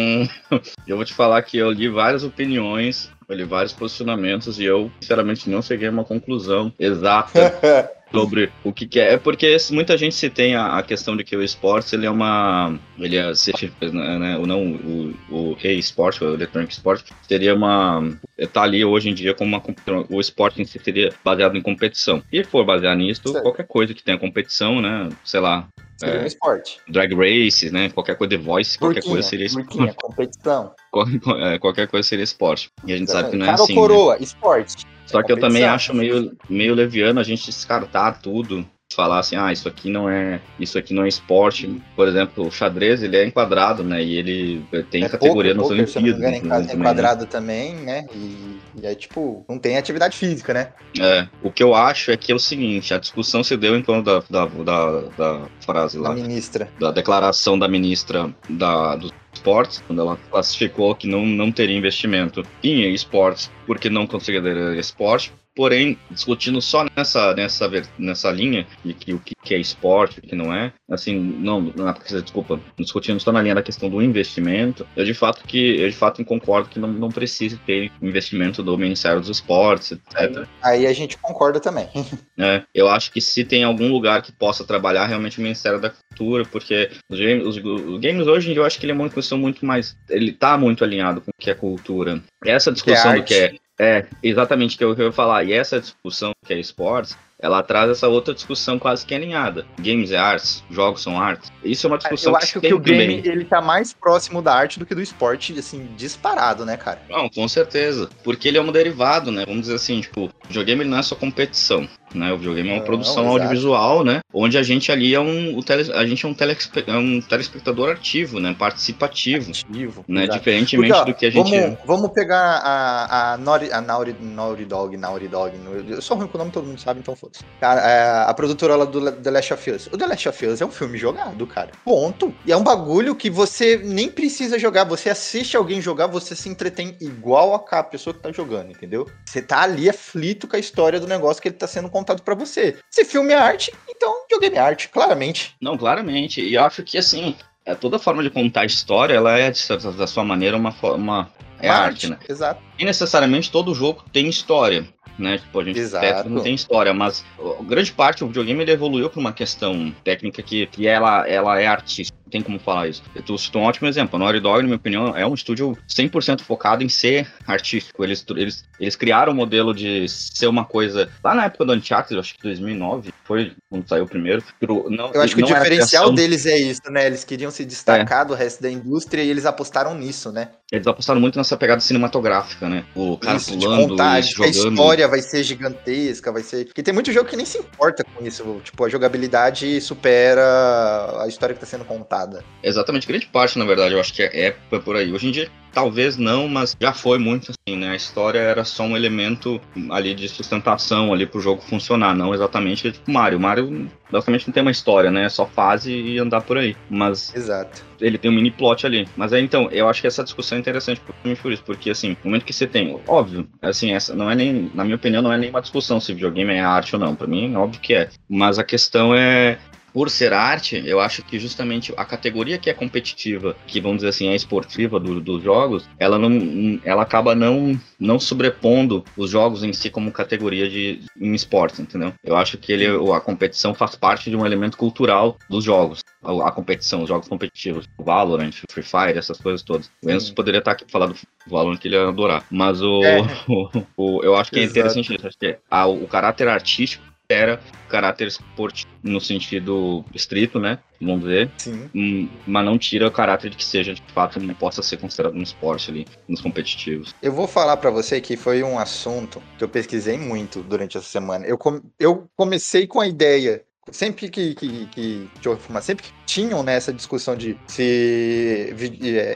eu 0.86 0.94
vou 0.94 1.06
te 1.06 1.14
falar 1.14 1.42
que 1.42 1.56
eu 1.56 1.72
li 1.72 1.88
várias 1.88 2.22
opiniões 2.22 3.10
ele 3.28 3.44
vários 3.44 3.72
posicionamentos 3.72 4.58
e 4.58 4.64
eu, 4.64 4.90
sinceramente, 5.00 5.50
não 5.50 5.62
cheguei 5.62 5.88
a 5.88 5.90
uma 5.90 6.04
conclusão 6.04 6.72
exata 6.78 7.54
sobre 8.12 8.50
o 8.62 8.72
que, 8.72 8.86
que, 8.86 9.00
é. 9.00 9.14
É 9.14 9.16
porque 9.16 9.56
muita 9.70 9.96
gente 9.96 10.14
se 10.14 10.30
tem 10.30 10.54
a, 10.54 10.78
a, 10.78 10.82
questão 10.82 11.16
de 11.16 11.24
que 11.24 11.36
o 11.36 11.42
esporte 11.42 11.94
ele 11.94 12.06
é 12.06 12.10
uma. 12.10 12.78
Ele 12.98 13.16
é. 13.16 13.32
Né, 13.80 14.18
né, 14.18 14.38
ou 14.38 14.46
não, 14.46 14.62
o, 14.62 15.14
o 15.30 15.56
e-sport, 15.62 16.20
o 16.20 16.34
electronic 16.34 16.72
sport, 16.72 17.10
seria 17.26 17.54
uma. 17.54 18.16
Tá 18.52 18.62
ali 18.62 18.84
hoje 18.84 19.10
em 19.10 19.14
dia 19.14 19.34
como 19.34 19.50
uma. 19.50 19.62
O 20.08 20.20
esporte 20.20 20.62
em 20.62 20.64
si 20.64 20.78
seria 20.82 21.12
baseado 21.24 21.56
em 21.56 21.62
competição. 21.62 22.22
E 22.32 22.44
for 22.44 22.64
baseado 22.64 22.98
nisso, 22.98 23.22
certo. 23.28 23.42
qualquer 23.42 23.66
coisa 23.66 23.94
que 23.94 24.02
tenha 24.02 24.18
competição, 24.18 24.80
né? 24.80 25.08
Sei 25.24 25.40
lá, 25.40 25.68
Seria 25.96 26.16
é, 26.16 26.22
um 26.22 26.26
esporte. 26.26 26.80
Drag 26.88 27.14
race, 27.14 27.70
né? 27.70 27.88
Qualquer 27.88 28.16
coisa 28.16 28.36
de 28.36 28.42
voice, 28.42 28.78
qualquer 28.78 29.02
coisa 29.02 29.22
seria 29.26 29.46
esporte. 29.46 29.94
competição. 29.96 30.74
É, 31.42 31.58
qualquer 31.58 31.88
coisa 31.88 32.08
seria 32.08 32.24
esporte. 32.24 32.70
E 32.86 32.92
a 32.92 32.96
gente 32.96 33.10
Exatamente. 33.10 33.12
sabe 33.12 33.30
que 33.30 33.36
não 33.36 33.44
é 33.44 33.48
Cara 33.48 33.62
assim. 33.62 33.74
Né? 33.74 33.80
coroa, 33.80 34.14
né? 34.14 34.22
esporte. 34.22 34.86
Só 35.04 35.22
que 35.22 35.30
eu 35.30 35.38
também 35.38 35.62
acho 35.64 35.94
meio, 35.94 36.36
meio 36.48 36.74
leviano 36.74 37.20
a 37.20 37.22
gente 37.22 37.44
descartar 37.46 38.20
tudo 38.20 38.66
falar 38.96 39.18
assim, 39.18 39.36
ah, 39.36 39.52
isso 39.52 39.68
aqui 39.68 39.90
não 39.90 40.08
é, 40.08 40.40
isso 40.58 40.78
aqui 40.78 40.94
não 40.94 41.04
é 41.04 41.08
esporte. 41.08 41.80
Por 41.94 42.08
exemplo, 42.08 42.46
o 42.46 42.50
xadrez, 42.50 43.02
ele 43.02 43.16
é 43.16 43.26
enquadrado, 43.26 43.84
né? 43.84 44.02
E 44.02 44.16
ele 44.16 44.64
tem 44.90 45.04
É 45.04 45.08
categoria 45.08 45.54
poker, 45.54 45.76
nas 45.76 45.90
se 45.90 46.00
me 46.00 46.10
Olimpíadas. 46.10 46.38
engano, 46.40 46.54
é 46.54 46.58
né, 46.58 46.66
né? 46.66 46.74
enquadrado 46.74 47.26
também, 47.26 47.74
né? 47.74 48.06
E, 48.14 48.58
e 48.82 48.86
aí, 48.86 48.96
tipo, 48.96 49.44
não 49.48 49.58
tem 49.58 49.76
atividade 49.76 50.16
física, 50.16 50.54
né? 50.54 50.72
É, 50.98 51.28
o 51.42 51.50
que 51.50 51.62
eu 51.62 51.74
acho 51.74 52.10
é 52.10 52.16
que 52.16 52.32
é 52.32 52.34
o 52.34 52.38
seguinte, 52.38 52.94
a 52.94 52.98
discussão 52.98 53.44
se 53.44 53.56
deu 53.56 53.76
em 53.76 53.82
torno 53.82 54.02
da, 54.02 54.22
da, 54.30 54.46
da, 54.46 55.00
da 55.16 55.46
frase 55.60 55.98
lá, 55.98 56.14
ministra. 56.14 56.68
da 56.80 56.90
declaração 56.90 57.58
da 57.58 57.68
ministra 57.68 58.34
da, 58.48 58.96
dos 58.96 59.12
esportes, 59.32 59.82
quando 59.86 60.00
ela 60.00 60.18
classificou 60.30 60.94
que 60.94 61.06
não, 61.06 61.24
não 61.26 61.52
teria 61.52 61.76
investimento 61.76 62.42
em 62.62 62.92
esportes 62.92 63.50
porque 63.66 63.90
não 63.90 64.06
considera 64.06 64.74
esporte, 64.78 65.32
porém, 65.56 65.98
discutindo 66.10 66.60
só 66.60 66.84
nessa, 66.94 67.34
nessa, 67.34 67.70
nessa 67.98 68.30
linha 68.30 68.66
de 68.84 68.92
que 68.92 69.14
o 69.14 69.18
que 69.18 69.54
é 69.54 69.58
esporte, 69.58 70.18
o 70.18 70.22
que 70.22 70.36
não 70.36 70.54
é, 70.54 70.72
assim, 70.90 71.18
não, 71.18 71.60
não 71.60 71.92
desculpa, 72.22 72.60
discutindo 72.78 73.18
só 73.18 73.32
na 73.32 73.40
linha 73.40 73.54
da 73.54 73.62
questão 73.62 73.88
do 73.88 74.02
investimento, 74.02 74.86
eu 74.94 75.04
de 75.04 75.14
fato 75.14 75.44
que, 75.46 75.80
eu 75.80 75.88
de 75.88 75.96
fato 75.96 76.22
concordo 76.24 76.68
que 76.68 76.78
não, 76.78 76.92
não 76.92 77.08
precisa 77.08 77.58
ter 77.64 77.90
investimento 78.02 78.62
do 78.62 78.76
Ministério 78.76 79.20
dos 79.20 79.30
Esportes, 79.30 79.92
etc. 79.92 80.46
Aí 80.62 80.86
a 80.86 80.92
gente 80.92 81.16
concorda 81.16 81.58
também. 81.58 81.88
né? 82.36 82.64
Eu 82.74 82.88
acho 82.88 83.10
que 83.10 83.20
se 83.20 83.44
tem 83.44 83.64
algum 83.64 83.88
lugar 83.90 84.20
que 84.20 84.32
possa 84.32 84.64
trabalhar 84.64 85.06
realmente 85.06 85.38
o 85.38 85.42
Ministério 85.42 85.80
da 85.80 85.90
Cultura, 85.90 86.44
porque 86.44 86.90
os 87.08 87.18
games, 87.18 87.46
os, 87.46 87.56
os 87.56 88.00
games 88.00 88.26
hoje 88.26 88.54
eu 88.54 88.64
acho 88.64 88.78
que 88.78 88.84
ele 88.84 88.92
é 88.92 88.94
uma 88.94 89.08
questão 89.08 89.38
muito 89.38 89.64
mais. 89.64 89.96
Ele 90.10 90.32
tá 90.32 90.58
muito 90.58 90.84
alinhado 90.84 91.20
com 91.20 91.30
o 91.30 91.34
que 91.38 91.50
é 91.50 91.54
cultura. 91.54 92.20
Essa 92.44 92.70
discussão 92.70 93.12
do 93.12 93.18
arte. 93.18 93.28
que 93.28 93.34
é. 93.34 93.54
É, 93.78 94.06
exatamente 94.22 94.74
o 94.74 94.78
que 94.78 94.84
eu, 94.84 94.94
que 94.94 95.02
eu 95.02 95.06
ia 95.06 95.12
falar. 95.12 95.44
E 95.44 95.52
essa 95.52 95.80
discussão 95.80 96.32
que 96.44 96.52
é 96.52 96.58
esportes, 96.58 97.16
ela 97.38 97.62
traz 97.62 97.90
essa 97.90 98.08
outra 98.08 98.32
discussão 98.32 98.78
quase 98.78 99.04
que 99.04 99.14
alinhada. 99.14 99.66
Games 99.78 100.10
é 100.10 100.16
artes, 100.16 100.64
jogos 100.70 101.02
são 101.02 101.20
artes. 101.20 101.52
Isso 101.62 101.86
é 101.86 101.88
uma 101.90 101.98
discussão 101.98 102.32
Eu 102.32 102.36
acho 102.36 102.60
que 102.60 102.72
o 102.72 102.78
game, 102.78 103.20
vem. 103.20 103.32
ele 103.32 103.44
tá 103.44 103.60
mais 103.60 103.92
próximo 103.92 104.40
da 104.40 104.54
arte 104.54 104.78
do 104.78 104.86
que 104.86 104.94
do 104.94 105.02
esporte, 105.02 105.58
assim, 105.58 105.88
disparado, 105.96 106.64
né, 106.64 106.76
cara? 106.76 107.02
Não, 107.10 107.28
com 107.28 107.46
certeza. 107.46 108.08
Porque 108.24 108.48
ele 108.48 108.56
é 108.56 108.62
um 108.62 108.72
derivado, 108.72 109.30
né? 109.30 109.44
Vamos 109.44 109.62
dizer 109.62 109.74
assim, 109.74 110.00
tipo, 110.00 110.24
o 110.24 110.30
videogame 110.48 110.84
não 110.84 110.98
é 110.98 111.02
só 111.02 111.14
competição. 111.14 111.86
Né? 112.14 112.32
O 112.32 112.38
videogame 112.38 112.68
é 112.68 112.72
uma 112.72 112.78
Não, 112.78 112.86
produção 112.86 113.22
exato. 113.24 113.28
audiovisual, 113.36 114.04
né? 114.04 114.20
Onde 114.32 114.56
a 114.56 114.62
gente 114.62 114.90
ali 114.92 115.14
é 115.14 115.20
um, 115.20 115.56
o 115.56 115.62
tele, 115.62 115.92
a 115.92 116.06
gente 116.06 116.24
é 116.24 116.28
um, 116.28 116.34
telespe- 116.34 116.84
é 116.86 116.96
um 116.96 117.20
telespectador 117.20 117.90
ativo, 117.90 118.40
né? 118.40 118.54
Participativo. 118.58 119.50
Ativo. 119.50 120.04
Né? 120.08 120.24
exato. 120.24 120.38
Diferentemente 120.38 120.92
Porque, 120.92 121.02
ó, 121.02 121.04
do 121.04 121.14
que 121.14 121.26
a 121.26 121.30
gente. 121.30 121.60
Vamos, 121.60 121.78
vamos 121.84 122.10
pegar 122.12 122.60
a, 122.62 123.32
a, 123.32 123.38
Naughty, 123.38 123.72
a 123.72 123.80
Naughty, 123.80 124.14
Naughty 124.20 124.64
Dog, 124.64 124.96
Naughty 124.96 125.28
Dog. 125.28 125.52
Eu 125.88 126.00
sou 126.02 126.16
ruim 126.16 126.26
com 126.26 126.36
o 126.36 126.38
nome, 126.38 126.50
todo 126.50 126.66
mundo 126.66 126.80
sabe, 126.80 127.00
então 127.00 127.14
foda-se. 127.16 127.44
Cara, 127.60 127.80
é, 127.80 128.30
a 128.30 128.34
produtora 128.34 128.76
lá 128.76 128.84
do 128.84 129.10
The 129.12 129.30
Last 129.30 129.52
of 129.54 129.70
Us. 129.70 129.86
O 129.92 129.98
The 129.98 130.06
Last 130.06 130.28
of 130.28 130.46
Us 130.46 130.60
é 130.60 130.66
um 130.66 130.70
filme 130.70 130.96
jogado, 130.98 131.46
cara. 131.46 131.70
Ponto. 131.84 132.32
E 132.46 132.52
é 132.52 132.56
um 132.56 132.62
bagulho 132.64 133.14
que 133.14 133.28
você 133.28 133.76
nem 133.76 134.08
precisa 134.08 134.58
jogar. 134.58 134.84
Você 134.84 135.10
assiste 135.10 135.56
alguém 135.56 135.80
jogar, 135.80 136.06
você 136.06 136.34
se 136.34 136.48
entretém 136.48 136.96
igual 137.00 137.54
a 137.54 137.76
a 137.76 137.82
pessoa 137.82 138.14
que 138.14 138.20
tá 138.20 138.32
jogando, 138.32 138.70
entendeu? 138.70 139.06
Você 139.24 139.42
tá 139.42 139.62
ali 139.62 139.88
aflito 139.88 140.46
com 140.48 140.56
a 140.56 140.58
história 140.58 140.98
do 141.00 141.06
negócio 141.06 141.42
que 141.42 141.48
ele 141.48 141.56
tá 141.56 141.66
sendo 141.66 141.90
contado 141.96 142.22
pra 142.22 142.34
você. 142.34 142.76
Se 142.90 143.04
filme 143.04 143.32
é 143.32 143.36
arte, 143.38 143.72
então 143.88 144.22
videogame 144.22 144.56
é 144.56 144.60
arte, 144.60 144.88
claramente. 144.88 145.54
Não, 145.60 145.76
claramente. 145.78 146.40
E 146.40 146.54
eu 146.54 146.62
acho 146.64 146.82
que, 146.82 146.98
assim, 146.98 147.34
é, 147.64 147.74
toda 147.74 147.98
forma 147.98 148.22
de 148.22 148.30
contar 148.30 148.64
história, 148.64 149.14
ela 149.14 149.38
é, 149.38 149.50
de 149.50 149.58
certa- 149.58 149.92
da 149.92 150.06
sua 150.06 150.24
maneira, 150.24 150.56
uma, 150.56 150.72
fo- 150.72 150.94
uma 150.94 151.30
é 151.58 151.70
Uma 151.70 151.78
arte, 151.78 152.08
né? 152.10 152.18
Exato. 152.28 152.60
E 152.78 152.84
necessariamente 152.84 153.50
todo 153.50 153.74
jogo 153.74 154.04
tem 154.12 154.28
história. 154.28 154.86
Né? 155.18 155.38
Tipo, 155.38 155.60
a 155.60 155.64
gente 155.64 155.78
Exato. 155.78 156.28
Não 156.28 156.42
tem 156.42 156.54
história, 156.54 156.92
mas 156.92 157.24
ó, 157.38 157.54
grande 157.62 157.90
parte 157.90 158.18
do 158.18 158.26
videogame 158.26 158.60
ele 158.62 158.72
evoluiu 158.72 159.08
para 159.08 159.18
uma 159.18 159.32
questão 159.32 159.90
técnica 160.04 160.42
que, 160.42 160.66
que 160.66 160.86
ela, 160.86 161.26
ela 161.26 161.58
é 161.58 161.66
artística. 161.66 162.18
Tem 162.36 162.42
como 162.42 162.58
falar 162.58 162.88
isso. 162.88 163.02
Eu 163.26 163.38
citou 163.38 163.62
um 163.62 163.64
ótimo 163.64 163.88
exemplo. 163.88 164.16
A 164.16 164.18
Naughty 164.18 164.40
Dog, 164.40 164.58
na 164.58 164.64
minha 164.64 164.76
opinião, 164.76 165.16
é 165.16 165.26
um 165.26 165.32
estúdio 165.32 165.74
100% 165.88 166.42
focado 166.42 166.84
em 166.84 166.88
ser 166.88 167.26
artístico. 167.46 168.04
Eles, 168.04 168.22
eles, 168.28 168.62
eles 168.78 168.94
criaram 168.94 169.32
o 169.32 169.34
modelo 169.34 169.72
de 169.72 170.06
ser 170.06 170.46
uma 170.46 170.66
coisa. 170.66 171.08
Lá 171.24 171.34
na 171.34 171.46
época 171.46 171.64
do 171.64 171.72
Uncharted, 171.72 172.20
acho 172.20 172.34
que 172.34 172.42
2009, 172.42 173.10
foi 173.24 173.54
quando 173.70 173.88
saiu 173.88 174.04
o 174.04 174.06
primeiro. 174.06 174.44
Não, 174.90 175.12
Eu 175.14 175.22
acho 175.22 175.34
que 175.34 175.42
o 175.42 175.46
diferencial 175.46 176.12
deles 176.12 176.44
é 176.44 176.58
isso, 176.58 176.82
né? 176.90 177.06
Eles 177.06 177.24
queriam 177.24 177.50
se 177.50 177.64
destacar 177.64 178.20
É. 178.20 178.24
do 178.26 178.34
resto 178.34 178.62
da 178.62 178.70
indústria 178.70 179.22
e 179.22 179.30
eles 179.30 179.46
apostaram 179.46 179.94
nisso, 179.94 180.30
né? 180.30 180.50
Eles 180.70 180.86
apostaram 180.86 181.18
muito 181.20 181.38
nessa 181.38 181.56
pegada 181.56 181.80
cinematográfica, 181.80 182.68
né? 182.68 182.84
O 182.94 183.16
cara 183.16 183.38
isso, 183.38 183.56
de 183.56 183.64
pulando, 183.64 183.96
de 183.96 184.02
a 184.02 184.20
jogando. 184.20 184.52
história 184.52 185.08
vai 185.08 185.22
ser 185.22 185.42
gigantesca, 185.42 186.30
vai 186.30 186.42
ser. 186.42 186.66
Porque 186.66 186.82
tem 186.82 186.92
muito 186.92 187.10
jogo 187.12 187.30
que 187.30 187.36
nem 187.36 187.46
se 187.46 187.56
importa 187.56 188.04
com 188.04 188.26
isso. 188.26 188.60
Tipo, 188.62 188.84
a 188.84 188.88
jogabilidade 188.88 189.80
supera 189.80 191.22
a 191.22 191.26
história 191.28 191.54
que 191.54 191.60
tá 191.60 191.66
sendo 191.66 191.84
contada. 191.84 192.25
Exatamente, 192.62 193.06
grande 193.06 193.26
parte, 193.26 193.58
na 193.58 193.64
verdade, 193.64 193.94
eu 193.94 194.00
acho 194.00 194.12
que 194.12 194.22
é, 194.22 194.48
é 194.48 194.78
por 194.78 194.96
aí. 194.96 195.12
Hoje 195.12 195.28
em 195.28 195.30
dia, 195.30 195.50
talvez 195.76 196.16
não, 196.16 196.48
mas 196.48 196.74
já 196.80 196.94
foi 196.94 197.18
muito 197.18 197.52
assim, 197.52 197.76
né? 197.76 197.90
A 197.90 197.94
história 197.94 198.38
era 198.38 198.64
só 198.64 198.82
um 198.84 198.96
elemento 198.96 199.60
ali 199.90 200.14
de 200.14 200.26
sustentação 200.26 201.12
ali 201.12 201.26
pro 201.26 201.38
jogo 201.38 201.60
funcionar, 201.60 202.14
não 202.14 202.32
exatamente 202.32 202.90
tipo 202.90 203.10
Mario. 203.10 203.38
Mario 203.38 203.86
basicamente 204.10 204.46
não 204.46 204.54
tem 204.54 204.62
uma 204.62 204.70
história, 204.70 205.10
né? 205.10 205.26
É 205.26 205.28
só 205.28 205.44
fase 205.44 205.92
e 205.92 206.18
andar 206.18 206.40
por 206.40 206.56
aí. 206.56 206.74
Mas 206.88 207.34
Exato. 207.34 207.84
ele 208.00 208.16
tem 208.16 208.30
um 208.30 208.34
mini 208.34 208.50
plot 208.50 208.86
ali. 208.86 209.06
Mas 209.14 209.34
aí 209.34 209.44
então, 209.44 209.68
eu 209.70 209.86
acho 209.86 210.00
que 210.00 210.06
essa 210.06 210.24
discussão 210.24 210.56
é 210.56 210.60
interessante 210.62 210.98
por 211.42 211.52
isso, 211.52 211.62
porque 211.62 211.90
assim, 211.90 212.16
no 212.24 212.30
momento 212.30 212.46
que 212.46 212.54
você 212.54 212.66
tem, 212.66 212.98
óbvio, 213.06 213.46
assim, 213.60 213.92
essa 213.92 214.14
não 214.14 214.30
é 214.30 214.34
nem, 214.34 214.70
na 214.74 214.82
minha 214.82 214.96
opinião, 214.96 215.20
não 215.20 215.32
é 215.32 215.36
nem 215.36 215.50
uma 215.50 215.60
discussão 215.60 216.00
se 216.00 216.14
videogame 216.14 216.54
é 216.54 216.60
arte 216.60 216.96
ou 216.96 217.00
não. 217.00 217.14
Pra 217.14 217.26
mim, 217.26 217.52
é 217.52 217.58
óbvio 217.58 217.82
que 217.82 217.92
é. 217.92 218.08
Mas 218.26 218.58
a 218.58 218.64
questão 218.64 219.14
é 219.14 219.58
por 219.96 220.10
ser 220.10 220.34
arte, 220.34 220.82
eu 220.84 221.00
acho 221.00 221.22
que 221.22 221.38
justamente 221.38 221.90
a 221.96 222.04
categoria 222.04 222.58
que 222.58 222.68
é 222.68 222.74
competitiva, 222.74 223.56
que 223.66 223.80
vamos 223.80 223.96
dizer 223.96 224.08
assim, 224.10 224.28
é 224.28 224.34
esportiva 224.34 225.00
do- 225.00 225.22
dos 225.22 225.42
jogos, 225.42 225.88
ela 225.98 226.18
não, 226.18 226.78
ela 226.84 227.00
acaba 227.02 227.34
não, 227.34 227.80
não 227.98 228.20
sobrepondo 228.20 229.02
os 229.16 229.30
jogos 229.30 229.64
em 229.64 229.72
si 229.72 229.88
como 229.88 230.12
categoria 230.12 230.68
de 230.68 231.00
em 231.18 231.32
esportes, 231.34 231.80
entendeu? 231.80 232.12
Eu 232.22 232.36
acho 232.36 232.58
que 232.58 232.70
ele, 232.74 232.84
a 233.14 233.20
competição 233.20 233.72
faz 233.74 233.96
parte 233.96 234.28
de 234.28 234.36
um 234.36 234.44
elemento 234.44 234.76
cultural 234.76 235.38
dos 235.48 235.64
jogos. 235.64 236.00
A, 236.22 236.48
a 236.48 236.52
competição, 236.52 237.02
os 237.02 237.08
jogos 237.08 237.26
competitivos, 237.26 237.86
o 237.96 238.04
Valorant, 238.04 238.50
o 238.68 238.70
Free 238.72 238.82
Fire, 238.82 239.18
essas 239.18 239.38
coisas 239.40 239.62
todas. 239.62 239.90
O 240.04 240.10
Enzo 240.10 240.34
poderia 240.34 240.58
estar 240.58 240.72
aqui 240.72 240.84
falando 240.92 241.14
do 241.14 241.50
Valorant 241.50 241.78
que 241.78 241.88
ele 241.88 241.96
ia 241.96 242.06
adorar, 242.06 242.44
mas 242.50 242.82
o, 242.82 243.02
É. 243.02 243.16
o- 243.48 243.70
o- 243.96 244.22
eu 244.22 244.36
acho 244.36 244.50
que 244.50 244.58
é 244.58 244.62
Exato. 244.64 244.78
interessante 244.78 245.14
isso. 245.16 245.26
Acho 245.26 245.38
que 245.38 245.56
a- 245.70 245.86
o 245.86 246.06
caráter 246.06 246.48
artístico 246.48 247.02
era 247.28 247.60
caráter 247.88 248.28
esportivo 248.28 248.88
no 249.02 249.20
sentido 249.20 250.04
estrito, 250.14 250.58
né? 250.58 250.78
Vamos 251.00 251.20
dizer, 251.24 251.50
Sim. 251.58 251.90
Hum, 251.94 252.28
mas 252.46 252.64
não 252.64 252.78
tira 252.78 253.06
o 253.06 253.10
caráter 253.10 253.50
de 253.50 253.56
que 253.56 253.64
seja 253.64 253.94
de 253.94 254.02
fato 254.12 254.40
não 254.40 254.54
possa 254.54 254.82
ser 254.82 254.96
considerado 254.96 255.34
um 255.34 255.42
esporte 255.42 255.90
ali 255.90 256.06
nos 256.28 256.40
competitivos. 256.40 257.14
Eu 257.22 257.32
vou 257.32 257.46
falar 257.46 257.76
pra 257.76 257.90
você 257.90 258.20
que 258.20 258.36
foi 258.36 258.62
um 258.62 258.78
assunto 258.78 259.42
que 259.58 259.64
eu 259.64 259.68
pesquisei 259.68 260.16
muito 260.18 260.62
durante 260.62 260.96
essa 260.96 261.06
semana. 261.06 261.46
Eu, 261.46 261.58
com- 261.58 261.82
eu 261.98 262.28
comecei 262.36 262.86
com 262.86 263.00
a 263.00 263.06
ideia. 263.06 263.62
Sempre 263.92 264.28
que, 264.28 264.54
que, 264.54 264.86
que, 264.86 265.30
fumar, 265.60 265.80
sempre 265.80 266.04
que 266.04 266.12
tinham 266.26 266.62
né, 266.62 266.74
essa 266.74 266.92
discussão 266.92 267.36
de 267.36 267.56
se 267.68 268.74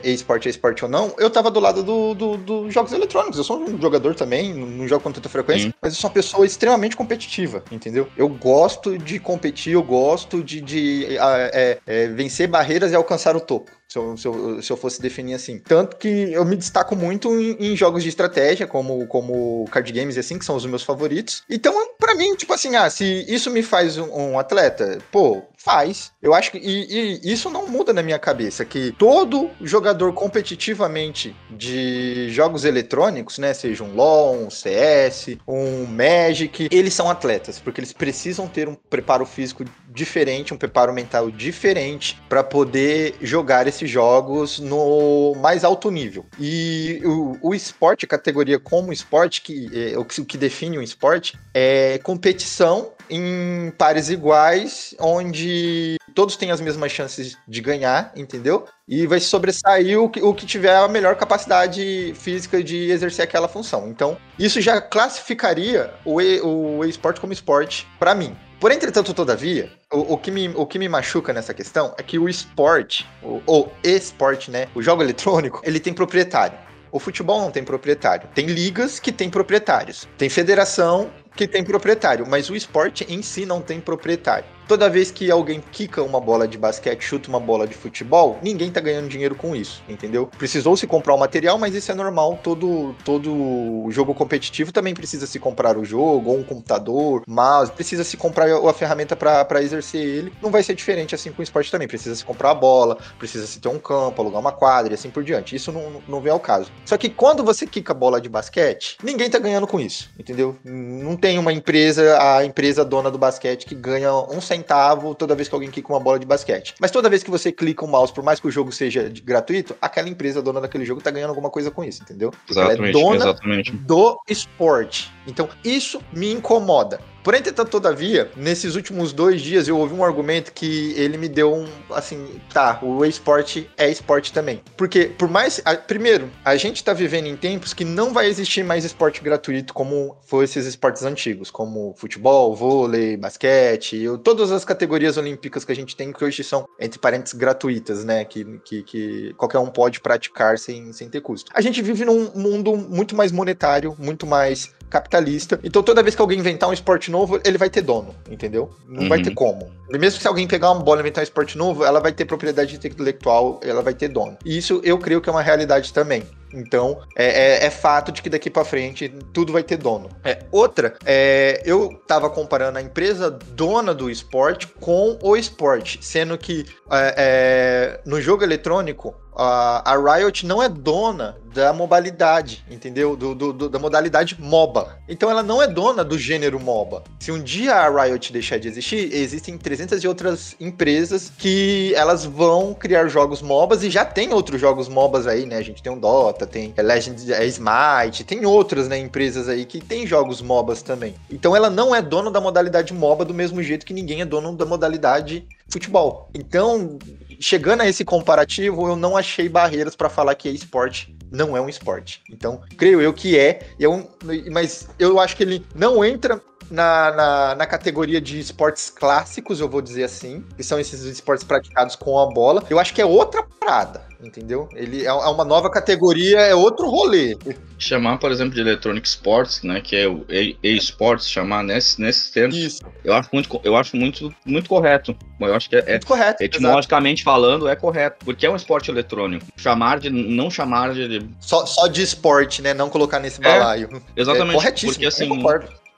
é, 0.04 0.10
e-sport 0.10 0.44
é 0.46 0.50
esporte 0.50 0.84
ou 0.84 0.90
não, 0.90 1.14
eu 1.18 1.30
tava 1.30 1.50
do 1.50 1.60
lado 1.60 1.82
dos 1.82 2.16
do, 2.16 2.36
dos 2.36 2.74
jogos 2.74 2.92
eletrônicos. 2.92 3.38
Eu 3.38 3.44
sou 3.44 3.60
um 3.60 3.80
jogador 3.80 4.14
também, 4.14 4.52
não 4.52 4.88
jogo 4.88 5.04
com 5.04 5.12
tanta 5.12 5.28
frequência, 5.28 5.68
Sim. 5.68 5.74
mas 5.80 5.94
eu 5.94 6.00
sou 6.00 6.10
uma 6.10 6.14
pessoa 6.14 6.44
extremamente 6.44 6.96
competitiva, 6.96 7.62
entendeu? 7.70 8.08
Eu 8.16 8.28
gosto 8.28 8.98
de 8.98 9.20
competir, 9.20 9.74
eu 9.74 9.82
gosto 9.82 10.42
de, 10.42 10.60
de 10.60 11.16
é, 11.16 11.78
é, 11.86 12.08
vencer 12.08 12.48
barreiras 12.48 12.90
e 12.90 12.96
alcançar 12.96 13.36
o 13.36 13.40
topo. 13.40 13.79
Se 13.90 13.98
eu, 13.98 14.16
se, 14.16 14.28
eu, 14.28 14.62
se 14.62 14.72
eu 14.72 14.76
fosse 14.76 15.02
definir 15.02 15.34
assim. 15.34 15.58
Tanto 15.58 15.96
que 15.96 16.08
eu 16.08 16.44
me 16.44 16.54
destaco 16.54 16.94
muito 16.94 17.28
em, 17.34 17.72
em 17.72 17.76
jogos 17.76 18.04
de 18.04 18.08
estratégia, 18.08 18.64
como, 18.64 19.04
como 19.08 19.64
card 19.68 19.90
games 19.92 20.14
e 20.14 20.20
assim, 20.20 20.38
que 20.38 20.44
são 20.44 20.54
os 20.54 20.64
meus 20.64 20.84
favoritos. 20.84 21.42
Então, 21.50 21.74
pra 21.98 22.14
mim, 22.14 22.36
tipo 22.36 22.52
assim, 22.52 22.76
ah, 22.76 22.88
se 22.88 23.24
isso 23.28 23.50
me 23.50 23.64
faz 23.64 23.98
um, 23.98 24.08
um 24.08 24.38
atleta, 24.38 24.98
pô, 25.10 25.42
faz. 25.56 26.12
Eu 26.22 26.32
acho 26.32 26.52
que. 26.52 26.58
E, 26.58 27.20
e 27.24 27.32
isso 27.32 27.50
não 27.50 27.66
muda 27.66 27.92
na 27.92 28.02
minha 28.02 28.18
cabeça, 28.18 28.64
que 28.64 28.92
todo 28.92 29.50
jogador 29.60 30.12
competitivamente 30.12 31.36
de 31.50 32.30
jogos 32.30 32.64
eletrônicos, 32.64 33.38
né? 33.38 33.52
Seja 33.52 33.84
um 33.84 33.94
LOL, 33.94 34.36
um 34.36 34.50
CS, 34.50 35.36
um 35.46 35.84
Magic, 35.84 36.68
eles 36.70 36.94
são 36.94 37.10
atletas, 37.10 37.58
porque 37.58 37.80
eles 37.80 37.92
precisam 37.92 38.46
ter 38.46 38.68
um 38.68 38.74
preparo 38.74 39.26
físico 39.26 39.64
diferente, 39.90 40.54
um 40.54 40.56
preparo 40.56 40.92
mental 40.92 41.30
diferente 41.30 42.20
para 42.28 42.42
poder 42.42 43.14
jogar 43.20 43.66
esses 43.66 43.90
jogos 43.90 44.58
no 44.58 45.34
mais 45.36 45.64
alto 45.64 45.90
nível. 45.90 46.24
E 46.38 47.00
o, 47.04 47.36
o 47.42 47.54
esporte, 47.54 48.04
a 48.04 48.08
categoria 48.08 48.58
como 48.58 48.92
esporte, 48.92 49.42
que 49.42 49.68
é, 49.72 49.98
o 49.98 50.04
que 50.04 50.38
define 50.38 50.78
um 50.78 50.82
esporte, 50.82 51.38
é 51.52 51.98
competição 51.98 52.92
em 53.10 53.72
pares 53.76 54.08
iguais, 54.08 54.94
onde 54.98 55.96
todos 56.14 56.36
têm 56.36 56.50
as 56.50 56.60
mesmas 56.60 56.92
chances 56.92 57.36
de 57.46 57.60
ganhar, 57.60 58.12
entendeu? 58.14 58.66
E 58.86 59.06
vai 59.06 59.18
sobressair 59.20 60.00
o 60.00 60.08
que, 60.08 60.22
o 60.22 60.32
que 60.32 60.46
tiver 60.46 60.76
a 60.76 60.86
melhor 60.88 61.16
capacidade 61.16 62.12
física 62.14 62.62
de 62.62 62.90
exercer 62.90 63.24
aquela 63.24 63.48
função. 63.48 63.88
Então, 63.88 64.16
isso 64.38 64.60
já 64.60 64.80
classificaria 64.80 65.92
o, 66.04 66.20
e- 66.20 66.40
o 66.40 66.84
esporte 66.84 67.20
como 67.20 67.32
esporte 67.32 67.86
para 67.98 68.14
mim. 68.14 68.36
Por 68.60 68.70
entretanto, 68.70 69.14
todavia, 69.14 69.72
o, 69.90 70.12
o, 70.12 70.18
que 70.18 70.30
me, 70.30 70.48
o 70.48 70.66
que 70.66 70.78
me 70.78 70.86
machuca 70.86 71.32
nessa 71.32 71.54
questão 71.54 71.94
é 71.96 72.02
que 72.02 72.18
o 72.18 72.28
esporte, 72.28 73.08
ou 73.46 73.72
esporte, 73.82 74.50
né? 74.50 74.68
O 74.74 74.82
jogo 74.82 75.02
eletrônico, 75.02 75.62
ele 75.64 75.80
tem 75.80 75.94
proprietário. 75.94 76.58
O 76.92 76.98
futebol 76.98 77.40
não 77.40 77.50
tem 77.50 77.64
proprietário. 77.64 78.28
Tem 78.34 78.44
ligas 78.44 79.00
que 79.00 79.10
têm 79.10 79.30
proprietários. 79.30 80.06
Tem 80.18 80.28
federação 80.28 81.10
que 81.34 81.48
tem 81.48 81.64
proprietário, 81.64 82.26
mas 82.28 82.50
o 82.50 82.54
esporte 82.54 83.06
em 83.08 83.22
si 83.22 83.46
não 83.46 83.62
tem 83.62 83.80
proprietário. 83.80 84.44
Toda 84.70 84.88
vez 84.88 85.10
que 85.10 85.28
alguém 85.32 85.60
quica 85.72 86.00
uma 86.00 86.20
bola 86.20 86.46
de 86.46 86.56
basquete, 86.56 87.02
chuta 87.02 87.28
uma 87.28 87.40
bola 87.40 87.66
de 87.66 87.74
futebol, 87.74 88.38
ninguém 88.40 88.70
tá 88.70 88.78
ganhando 88.78 89.08
dinheiro 89.08 89.34
com 89.34 89.56
isso, 89.56 89.82
entendeu? 89.88 90.30
Precisou 90.38 90.76
se 90.76 90.86
comprar 90.86 91.12
o 91.12 91.18
material, 91.18 91.58
mas 91.58 91.74
isso 91.74 91.90
é 91.90 91.94
normal. 91.96 92.38
Todo, 92.40 92.94
todo 93.04 93.88
jogo 93.90 94.14
competitivo 94.14 94.70
também 94.70 94.94
precisa 94.94 95.26
se 95.26 95.40
comprar 95.40 95.76
o 95.76 95.84
jogo, 95.84 96.30
ou 96.30 96.38
um 96.38 96.44
computador, 96.44 97.24
mouse, 97.26 97.72
precisa 97.72 98.04
se 98.04 98.16
comprar 98.16 98.46
a 98.48 98.72
ferramenta 98.72 99.16
para 99.16 99.60
exercer 99.60 100.02
ele. 100.02 100.32
Não 100.40 100.52
vai 100.52 100.62
ser 100.62 100.76
diferente 100.76 101.16
assim 101.16 101.32
com 101.32 101.40
o 101.40 101.42
esporte 101.42 101.68
também. 101.68 101.88
Precisa 101.88 102.14
se 102.14 102.24
comprar 102.24 102.52
a 102.52 102.54
bola, 102.54 102.96
precisa 103.18 103.48
se 103.48 103.58
ter 103.58 103.66
um 103.68 103.78
campo, 103.80 104.22
alugar 104.22 104.40
uma 104.40 104.52
quadra 104.52 104.92
e 104.92 104.94
assim 104.94 105.10
por 105.10 105.24
diante. 105.24 105.56
Isso 105.56 105.72
não, 105.72 106.00
não 106.06 106.20
vem 106.20 106.30
ao 106.30 106.38
caso. 106.38 106.70
Só 106.86 106.96
que 106.96 107.08
quando 107.10 107.42
você 107.42 107.66
quica 107.66 107.90
a 107.90 107.96
bola 107.96 108.20
de 108.20 108.28
basquete, 108.28 108.98
ninguém 109.02 109.28
tá 109.28 109.40
ganhando 109.40 109.66
com 109.66 109.80
isso, 109.80 110.12
entendeu? 110.16 110.56
Não 110.64 111.16
tem 111.16 111.40
uma 111.40 111.52
empresa, 111.52 112.22
a 112.22 112.44
empresa 112.44 112.84
dona 112.84 113.10
do 113.10 113.18
basquete, 113.18 113.66
que 113.66 113.74
ganha 113.74 114.14
um 114.14 114.40
centavo 114.40 114.59
centavo 114.60 115.14
toda 115.14 115.34
vez 115.34 115.48
que 115.48 115.54
alguém 115.54 115.70
clica 115.70 115.92
uma 115.92 116.00
bola 116.00 116.18
de 116.18 116.26
basquete. 116.26 116.74
Mas 116.78 116.90
toda 116.90 117.08
vez 117.08 117.22
que 117.22 117.30
você 117.30 117.50
clica 117.50 117.84
um 117.84 117.88
mouse, 117.88 118.12
por 118.12 118.22
mais 118.22 118.38
que 118.38 118.46
o 118.46 118.50
jogo 118.50 118.70
seja 118.70 119.10
gratuito, 119.24 119.74
aquela 119.80 120.08
empresa 120.08 120.42
dona 120.42 120.60
daquele 120.60 120.84
jogo 120.84 121.00
tá 121.00 121.10
ganhando 121.10 121.30
alguma 121.30 121.50
coisa 121.50 121.70
com 121.70 121.82
isso, 121.82 122.02
entendeu? 122.02 122.32
Exatamente, 122.48 122.80
Ela 122.80 122.88
é 122.88 122.92
dona 122.92 123.16
exatamente. 123.16 123.72
do 123.72 124.20
esporte. 124.28 125.10
Então, 125.26 125.48
isso 125.64 126.00
me 126.12 126.32
incomoda. 126.32 127.00
Porém, 127.22 127.40
entretanto, 127.40 127.70
todavia, 127.70 128.30
nesses 128.36 128.74
últimos 128.74 129.12
dois 129.12 129.40
dias 129.40 129.68
eu 129.68 129.78
ouvi 129.78 129.94
um 129.94 130.04
argumento 130.04 130.52
que 130.52 130.94
ele 130.96 131.18
me 131.18 131.28
deu 131.28 131.54
um, 131.54 131.66
assim, 131.90 132.40
tá, 132.52 132.78
o 132.82 133.04
esporte 133.04 133.68
é 133.76 133.90
esporte 133.90 134.32
também. 134.32 134.62
Porque, 134.76 135.06
por 135.06 135.28
mais, 135.28 135.60
a, 135.64 135.74
primeiro, 135.76 136.30
a 136.44 136.56
gente 136.56 136.82
tá 136.82 136.92
vivendo 136.92 137.26
em 137.26 137.36
tempos 137.36 137.74
que 137.74 137.84
não 137.84 138.12
vai 138.12 138.26
existir 138.26 138.62
mais 138.62 138.84
esporte 138.84 139.20
gratuito 139.22 139.74
como 139.74 140.16
foi 140.26 140.44
esses 140.44 140.66
esportes 140.66 141.02
antigos, 141.02 141.50
como 141.50 141.94
futebol, 141.96 142.54
vôlei, 142.54 143.16
basquete, 143.16 143.96
eu, 143.96 144.16
todas 144.16 144.50
as 144.50 144.64
categorias 144.64 145.16
olímpicas 145.16 145.64
que 145.64 145.72
a 145.72 145.76
gente 145.76 145.94
tem 145.94 146.12
que 146.12 146.24
hoje 146.24 146.42
são, 146.42 146.66
entre 146.78 146.98
parênteses, 146.98 147.38
gratuitas, 147.38 148.04
né, 148.04 148.24
que, 148.24 148.44
que, 148.64 148.82
que 148.82 149.34
qualquer 149.36 149.58
um 149.58 149.66
pode 149.66 150.00
praticar 150.00 150.58
sem, 150.58 150.92
sem 150.92 151.08
ter 151.08 151.20
custo. 151.20 151.50
A 151.54 151.60
gente 151.60 151.82
vive 151.82 152.04
num 152.04 152.30
mundo 152.34 152.76
muito 152.76 153.14
mais 153.14 153.30
monetário, 153.30 153.94
muito 153.98 154.26
mais 154.26 154.74
capitalista. 154.90 155.58
Então 155.62 155.82
toda 155.82 156.02
vez 156.02 156.14
que 156.14 156.20
alguém 156.20 156.38
inventar 156.38 156.68
um 156.68 156.72
esporte 156.72 157.10
novo, 157.10 157.40
ele 157.44 157.56
vai 157.56 157.70
ter 157.70 157.82
dono, 157.82 158.14
entendeu? 158.28 158.70
Não 158.86 159.02
uhum. 159.02 159.08
vai 159.08 159.22
ter 159.22 159.32
como. 159.32 159.70
Mesmo 159.90 160.20
se 160.20 160.28
alguém 160.28 160.46
pegar 160.46 160.70
uma 160.70 160.82
bola 160.82 160.98
e 160.98 161.02
inventar 161.02 161.22
um 161.22 161.24
esporte 161.24 161.56
novo, 161.56 161.84
ela 161.84 162.00
vai 162.00 162.12
ter 162.12 162.24
propriedade 162.24 162.74
intelectual, 162.74 163.60
ela 163.62 163.82
vai 163.82 163.94
ter 163.94 164.08
dono. 164.08 164.36
E 164.44 164.56
isso 164.56 164.80
eu 164.84 164.98
creio 164.98 165.20
que 165.20 165.28
é 165.28 165.32
uma 165.32 165.42
realidade 165.42 165.92
também. 165.92 166.22
Então, 166.52 167.00
é, 167.16 167.24
é, 167.24 167.66
é, 167.66 167.70
fato 167.70 168.10
de 168.10 168.22
que 168.22 168.28
daqui 168.28 168.50
para 168.50 168.64
frente 168.64 169.08
tudo 169.32 169.52
vai 169.52 169.62
ter 169.62 169.76
dono. 169.76 170.08
É, 170.24 170.40
outra, 170.50 170.96
é, 171.04 171.62
eu 171.64 171.90
tava 172.06 172.28
comparando 172.28 172.78
a 172.78 172.82
empresa 172.82 173.30
dona 173.30 173.94
do 173.94 174.10
esporte 174.10 174.66
com 174.66 175.18
o 175.22 175.36
esporte, 175.36 175.98
sendo 176.02 176.36
que 176.36 176.66
é, 176.90 177.14
é, 177.16 178.00
no 178.04 178.20
jogo 178.20 178.42
eletrônico 178.42 179.14
a, 179.42 179.94
a 179.94 180.16
Riot 180.18 180.44
não 180.44 180.62
é 180.62 180.68
dona 180.68 181.38
da 181.54 181.72
modalidade, 181.72 182.62
entendeu? 182.70 183.16
Do, 183.16 183.34
do, 183.34 183.52
do, 183.52 183.68
da 183.70 183.78
modalidade 183.78 184.36
MOBA. 184.38 184.98
Então 185.08 185.30
ela 185.30 185.42
não 185.42 185.62
é 185.62 185.66
dona 185.66 186.04
do 186.04 186.18
gênero 186.18 186.60
MOBA. 186.60 187.02
Se 187.18 187.32
um 187.32 187.42
dia 187.42 187.74
a 187.74 188.04
Riot 188.04 188.32
deixar 188.32 188.58
de 188.58 188.68
existir, 188.68 189.12
existem 189.12 189.56
300 189.56 190.04
e 190.04 190.06
outras 190.06 190.54
empresas 190.60 191.32
que 191.38 191.92
elas 191.96 192.24
vão 192.24 192.74
criar 192.74 193.08
jogos 193.08 193.40
MOBAs 193.40 193.82
e 193.82 193.90
já 193.90 194.04
tem 194.04 194.32
outros 194.32 194.60
jogos 194.60 194.88
MOBAs 194.88 195.26
aí, 195.26 195.46
né? 195.46 195.56
A 195.56 195.62
gente 195.62 195.82
tem 195.82 195.90
o 195.90 195.98
Dota, 195.98 196.46
tem 196.46 196.74
Legend, 196.76 197.32
é 197.32 197.46
Smite, 197.46 198.24
tem 198.24 198.44
outras, 198.44 198.88
né, 198.88 198.98
empresas 198.98 199.48
aí 199.48 199.64
que 199.64 199.80
tem 199.80 200.06
jogos 200.06 200.42
MOBAs 200.42 200.82
também. 200.82 201.14
Então 201.30 201.56
ela 201.56 201.70
não 201.70 201.94
é 201.94 202.02
dona 202.02 202.30
da 202.30 202.40
modalidade 202.40 202.92
MOBA 202.92 203.24
do 203.24 203.32
mesmo 203.32 203.62
jeito 203.62 203.86
que 203.86 203.94
ninguém 203.94 204.20
é 204.20 204.26
dono 204.26 204.54
da 204.54 204.66
modalidade 204.66 205.46
futebol. 205.70 206.28
Então, 206.34 206.98
chegando 207.40 207.80
a 207.80 207.88
esse 207.88 208.04
comparativo, 208.04 208.86
eu 208.86 208.96
não 208.96 209.16
achei 209.16 209.48
barreiras 209.48 209.96
para 209.96 210.08
falar 210.08 210.34
que 210.34 210.48
é 210.48 210.52
esporte 210.52 211.16
não 211.30 211.56
é 211.56 211.60
um 211.60 211.68
esporte. 211.68 212.20
Então, 212.28 212.60
creio 212.76 213.00
eu 213.00 213.12
que 213.12 213.38
é, 213.38 213.60
eu, 213.78 214.10
mas 214.50 214.88
eu 214.98 215.20
acho 215.20 215.36
que 215.36 215.44
ele 215.44 215.64
não 215.74 216.04
entra 216.04 216.42
na, 216.70 217.10
na, 217.12 217.54
na, 217.56 217.66
categoria 217.66 218.20
de 218.20 218.38
esportes 218.38 218.90
clássicos, 218.90 219.60
eu 219.60 219.68
vou 219.68 219.82
dizer 219.82 220.04
assim, 220.04 220.44
que 220.56 220.62
são 220.62 220.78
esses 220.78 221.02
esportes 221.02 221.44
praticados 221.44 221.96
com 221.96 222.18
a 222.18 222.26
bola. 222.26 222.62
Eu 222.70 222.78
acho 222.78 222.94
que 222.94 223.00
é 223.00 223.04
outra 223.04 223.42
parada, 223.42 224.02
entendeu? 224.22 224.68
Ele 224.74 225.02
é, 225.02 225.08
é 225.08 225.12
uma 225.12 225.44
nova 225.44 225.70
categoria, 225.70 226.40
é 226.40 226.54
outro 226.54 226.88
rolê. 226.88 227.36
Chamar, 227.78 228.18
por 228.18 228.30
exemplo, 228.30 228.54
de 228.54 228.60
Electronic 228.60 229.06
Sports, 229.06 229.62
né, 229.62 229.80
que 229.80 229.96
é 229.96 230.08
o 230.08 230.24
e-sports, 230.62 231.28
chamar 231.28 231.64
nesse, 231.64 232.00
nesses 232.00 232.30
termos, 232.30 232.56
Isso. 232.56 232.82
eu 233.04 233.14
acho 233.14 233.28
muito, 233.32 233.60
eu 233.64 233.76
acho 233.76 233.96
muito, 233.96 234.32
muito 234.44 234.68
correto. 234.68 235.16
Eu 235.40 235.54
acho 235.54 235.68
que 235.68 235.76
é, 235.76 235.90
muito 235.90 236.06
correto, 236.06 236.42
etimologicamente 236.42 237.22
exato. 237.22 237.34
falando, 237.34 237.68
é 237.68 237.74
correto, 237.74 238.24
porque 238.24 238.46
é 238.46 238.50
um 238.50 238.56
esporte 238.56 238.90
eletrônico. 238.90 239.46
Chamar 239.56 239.98
de, 239.98 240.10
não 240.10 240.50
chamar 240.50 240.92
de... 240.92 241.28
Só, 241.40 241.64
só 241.66 241.86
de 241.86 242.02
esporte, 242.02 242.62
né, 242.62 242.74
não 242.74 242.90
colocar 242.90 243.18
nesse 243.18 243.40
é, 243.40 243.44
balaio. 243.44 243.88
É, 244.16 244.20
exatamente, 244.20 244.50
é 244.50 244.54
corretíssimo, 244.54 244.92
porque 244.92 245.06
assim, 245.06 245.28